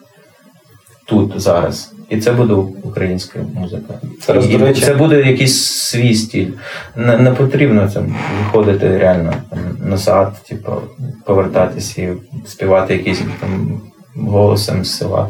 тут, 1.07 1.41
зараз. 1.41 1.94
І 2.11 2.19
це 2.21 2.33
буде 2.33 2.55
українська 2.83 3.39
музика. 3.55 3.95
Зараз, 4.27 4.51
І 4.51 4.59
до 4.59 4.65
речі- 4.67 4.81
це 4.81 4.95
буде 4.95 5.23
якийсь 5.23 5.65
свій 5.65 6.15
стиль. 6.15 6.49
Не, 6.97 7.19
не 7.19 7.31
потрібно 7.31 7.91
там 7.95 8.17
виходити 8.45 8.99
реально 8.99 9.35
там, 9.51 9.59
назад, 9.91 10.43
типу, 10.49 10.73
повертатись 11.25 11.99
і 11.99 12.09
співати 12.47 12.93
якийсь 12.95 13.23
там 13.41 13.81
голосом 14.17 14.85
з 14.85 14.97
села. 14.97 15.29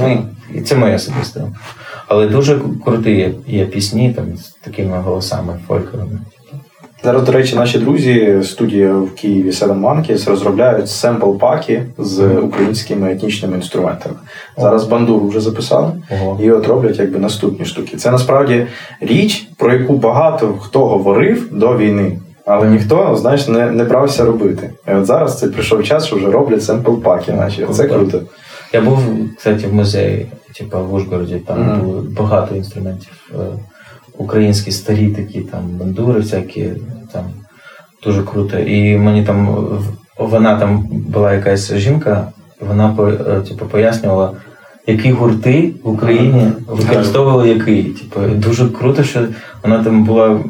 Ну, 0.00 0.26
і 0.54 0.60
це 0.60 0.76
моє 0.76 0.94
особисте. 0.94 1.42
Але 2.08 2.26
дуже 2.26 2.60
круті 2.84 3.10
є, 3.10 3.32
є 3.46 3.66
пісні 3.66 4.12
там, 4.12 4.36
з 4.36 4.50
такими 4.50 4.98
голосами 4.98 5.60
фольковими. 5.68 6.20
Зараз, 7.04 7.22
до 7.22 7.32
речі, 7.32 7.56
наші 7.56 7.78
друзі, 7.78 8.38
студія 8.42 8.94
в 8.94 9.10
Києві 9.14 9.50
Seven 9.50 9.80
Monkeys 9.80 10.30
розробляють 10.30 10.86
семпл-паки 10.86 11.82
з 11.98 12.26
українськими 12.26 13.12
етнічними 13.12 13.56
інструментами. 13.56 14.14
Зараз 14.58 14.84
бандуру 14.84 15.28
вже 15.28 15.40
записали. 15.40 15.92
Ого. 16.10 16.38
І 16.42 16.50
от 16.50 16.66
роблять 16.66 16.98
якби 16.98 17.18
наступні 17.18 17.66
штуки. 17.66 17.96
Це 17.96 18.10
насправді 18.10 18.66
річ, 19.00 19.48
про 19.56 19.72
яку 19.72 19.92
багато 19.96 20.54
хто 20.60 20.86
говорив 20.86 21.48
до 21.52 21.76
війни, 21.76 22.18
але 22.46 22.68
ніхто, 22.68 23.16
знаєш, 23.16 23.48
не, 23.48 23.70
не 23.70 23.84
брався 23.84 24.24
робити. 24.24 24.70
І 24.88 24.92
от 24.94 25.06
зараз 25.06 25.38
це 25.38 25.48
прийшов 25.48 25.84
час, 25.84 26.06
що 26.06 26.16
вже 26.16 26.30
роблять 26.30 26.60
семпл-паки 26.60 27.36
наші. 27.36 27.66
Це 27.72 27.88
Круто. 27.88 28.20
Я 28.72 28.80
був, 28.80 28.98
кстати, 29.38 29.66
в 29.66 29.74
музеї, 29.74 30.26
типу, 30.58 30.78
в 30.78 30.94
Ужгороді, 30.94 31.34
там 31.46 31.62
Мгм. 31.62 31.80
було 31.80 32.04
багато 32.20 32.54
інструментів 32.54 33.12
е, 33.34 33.36
українські 34.18 34.70
старі 34.70 35.08
такі 35.08 35.40
там 35.40 35.60
бандури, 35.80 36.20
всякі 36.20 36.70
там 37.12 37.24
дуже 38.04 38.22
круто. 38.22 38.58
І 38.58 38.96
мені 38.96 39.24
там 39.24 39.68
вона 40.18 40.60
там 40.60 40.86
була 40.90 41.34
якась 41.34 41.74
жінка, 41.74 42.28
вона 42.60 42.96
е, 43.00 43.40
типу, 43.40 43.66
пояснювала, 43.66 44.32
які 44.86 45.12
гурти 45.12 45.72
в 45.84 45.88
Україні 45.90 46.52
використовували 46.66 47.48
який. 47.48 47.84
Типу, 47.84 48.20
дуже 48.20 48.68
круто, 48.68 49.02
що 49.02 49.26
вона 49.62 49.84
там 49.84 50.04
була. 50.04 50.40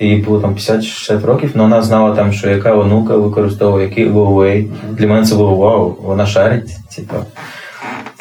Їй 0.00 0.16
було 0.16 0.40
там 0.40 0.54
50-60 0.54 1.26
років, 1.26 1.50
але 1.54 1.62
вона 1.62 1.82
знала 1.82 2.16
там, 2.16 2.32
що 2.32 2.50
яка 2.50 2.76
онука 2.76 3.16
використовує, 3.16 3.88
який 3.88 4.10
Huawei. 4.10 4.70
Для 4.90 5.06
мене 5.06 5.26
це 5.26 5.34
було 5.34 5.54
вау, 5.54 5.96
вона 6.02 6.26
шарить. 6.26 6.70
Типу. 6.96 7.14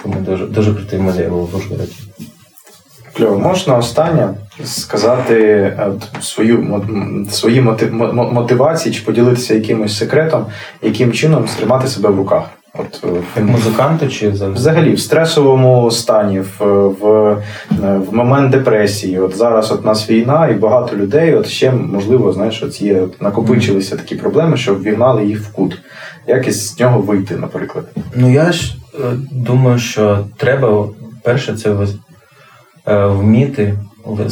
Тому 0.04 0.16
дуже, 0.20 0.46
дуже 0.46 0.74
крутий 0.74 1.00
музей 1.00 1.28
був 1.28 1.50
в 1.50 1.56
Ужгороді. 1.56 1.92
Кльово, 3.18 3.40
можна 3.40 3.78
останнє 3.78 4.30
сказати 4.64 5.36
е, 5.44 5.88
от, 5.88 6.24
свою 6.24 6.82
свої 7.32 7.62
мотив- 7.62 7.94
мо- 7.94 8.14
мо- 8.14 8.32
мотивації 8.32 8.96
чи 8.96 9.02
поділитися 9.06 9.54
якимось 9.54 9.98
секретом, 9.98 10.46
яким 10.82 11.12
чином 11.12 11.48
стримати 11.48 11.88
себе 11.88 12.10
в 12.10 12.18
руках. 12.18 12.44
От 12.74 13.04
е, 13.04 13.08
Як 13.36 13.46
музиканту 13.46 14.08
чи 14.08 14.30
взагалі? 14.30 14.56
Взагалі, 14.56 14.94
в 14.94 15.00
стресовому 15.00 15.92
стані, 15.92 16.40
в, 16.40 16.66
в, 17.02 17.06
е, 17.72 17.98
в 18.10 18.14
момент 18.14 18.52
депресії. 18.52 19.20
От 19.20 19.36
зараз 19.38 19.72
от 19.72 19.86
нас 19.86 20.10
війна, 20.10 20.48
і 20.48 20.54
багато 20.54 20.96
людей, 20.96 21.36
от 21.36 21.48
ще 21.48 21.72
можливо, 21.72 22.34
знаєш, 22.34 22.64
от 22.64 22.82
є 22.82 23.02
от 23.02 23.22
накопичилися 23.22 23.96
такі 23.96 24.16
проблеми, 24.16 24.58
що 24.58 24.76
ввігнали 24.76 25.26
їх 25.26 25.42
в 25.42 25.52
кут. 25.52 25.78
Як 26.28 26.48
із 26.48 26.80
нього 26.80 27.00
вийти, 27.00 27.36
наприклад? 27.36 27.86
Ну 28.16 28.32
я 28.34 28.52
ж 28.52 28.76
думаю, 29.32 29.80
що 29.80 30.20
треба 30.38 30.88
перше 31.24 31.56
це 31.56 31.70
вміти 32.86 33.78
е, 34.20 34.30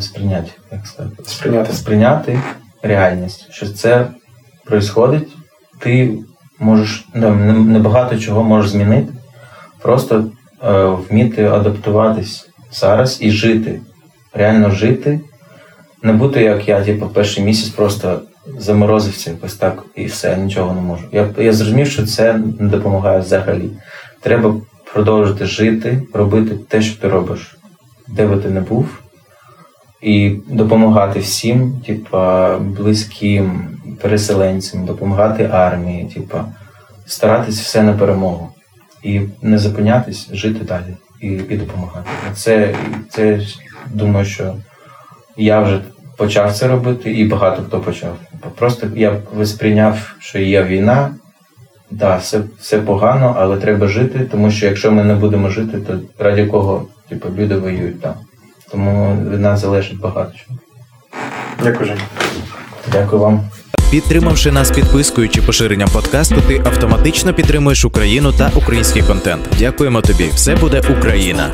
сприйняти, 0.00 0.50
як 0.72 0.86
сказати, 0.86 1.16
Сприйняти. 1.24 1.72
сприйняти 1.72 2.38
реальність, 2.82 3.46
що 3.50 3.68
це 3.68 4.06
відбувається, 4.70 5.36
ти 5.78 6.18
можеш 6.58 7.08
ну, 7.14 7.34
небагато 7.64 8.18
чого 8.18 8.42
можеш 8.42 8.70
змінити, 8.70 9.12
просто 9.82 10.30
е, 10.64 10.84
вміти 10.84 11.44
адаптуватись 11.44 12.48
зараз 12.72 13.18
і 13.20 13.30
жити, 13.30 13.80
реально 14.32 14.70
жити, 14.70 15.20
не 16.02 16.12
бути 16.12 16.42
як 16.42 16.68
я, 16.68 16.84
типу, 16.84 17.06
перший 17.08 17.44
місяць 17.44 17.68
просто 17.68 18.20
заморозився 18.58 19.30
якось 19.30 19.54
так 19.54 19.82
і 19.94 20.04
все, 20.04 20.36
нічого 20.36 20.74
не 20.74 20.80
можу. 20.80 21.04
Я, 21.12 21.28
я 21.38 21.52
зрозумів, 21.52 21.86
що 21.86 22.06
це 22.06 22.40
не 22.58 22.68
допомагає 22.68 23.20
взагалі. 23.20 23.70
Треба 24.20 24.54
продовжити 24.92 25.46
жити, 25.46 26.02
робити 26.12 26.58
те, 26.68 26.82
що 26.82 27.00
ти 27.00 27.08
робиш, 27.08 27.56
де 28.08 28.26
би 28.26 28.36
ти 28.36 28.50
не 28.50 28.60
був, 28.60 28.98
і 30.02 30.36
допомагати 30.48 31.20
всім, 31.20 31.80
типа, 31.86 32.58
близьким, 32.58 33.78
переселенцям, 34.00 34.84
допомагати 34.84 35.48
армії, 35.52 36.04
типа, 36.14 36.44
старатись 37.06 37.60
все 37.60 37.82
на 37.82 37.92
перемогу. 37.92 38.48
І 39.02 39.20
не 39.42 39.58
зупинятись, 39.58 40.28
жити 40.32 40.64
далі 40.64 40.96
і, 41.20 41.26
і 41.26 41.56
допомагати. 41.56 42.10
Це, 42.34 42.74
це 43.10 43.40
думаю, 43.90 44.26
що 44.26 44.54
я 45.36 45.60
вже 45.60 45.80
почав 46.16 46.52
це 46.52 46.68
робити, 46.68 47.12
і 47.12 47.24
багато 47.24 47.62
хто 47.62 47.80
почав. 47.80 48.16
Просто 48.58 48.86
я 48.96 49.16
висприйняв, 49.34 50.14
що 50.18 50.38
є 50.38 50.62
війна. 50.62 51.14
Да, 51.90 52.16
все, 52.16 52.40
все 52.60 52.78
погано, 52.78 53.36
але 53.38 53.56
треба 53.56 53.86
жити, 53.86 54.28
тому 54.30 54.50
що 54.50 54.66
якщо 54.66 54.92
ми 54.92 55.04
не 55.04 55.14
будемо 55.14 55.48
жити, 55.48 55.78
то 55.78 56.24
раді 56.24 56.46
кого 56.46 56.86
типу, 57.12 57.28
люди 57.36 57.56
воюють 57.56 58.00
там. 58.00 58.14
Тому 58.70 59.16
від 59.30 59.40
нас 59.40 59.60
залежить 59.60 60.00
багато 60.00 60.32
чого. 60.36 60.58
Дякую, 61.62 61.86
Жень. 61.86 62.00
Дякую 62.92 63.22
вам. 63.22 63.40
Підтримавши 63.90 64.52
нас 64.52 64.70
підпискою 64.70 65.28
чи 65.28 65.42
поширенням 65.42 65.88
подкасту, 65.88 66.36
ти 66.48 66.62
автоматично 66.64 67.34
підтримуєш 67.34 67.84
Україну 67.84 68.32
та 68.32 68.50
український 68.56 69.02
контент. 69.02 69.48
Дякуємо 69.58 70.00
тобі. 70.00 70.30
Все 70.34 70.56
буде 70.56 70.82
Україна. 70.98 71.52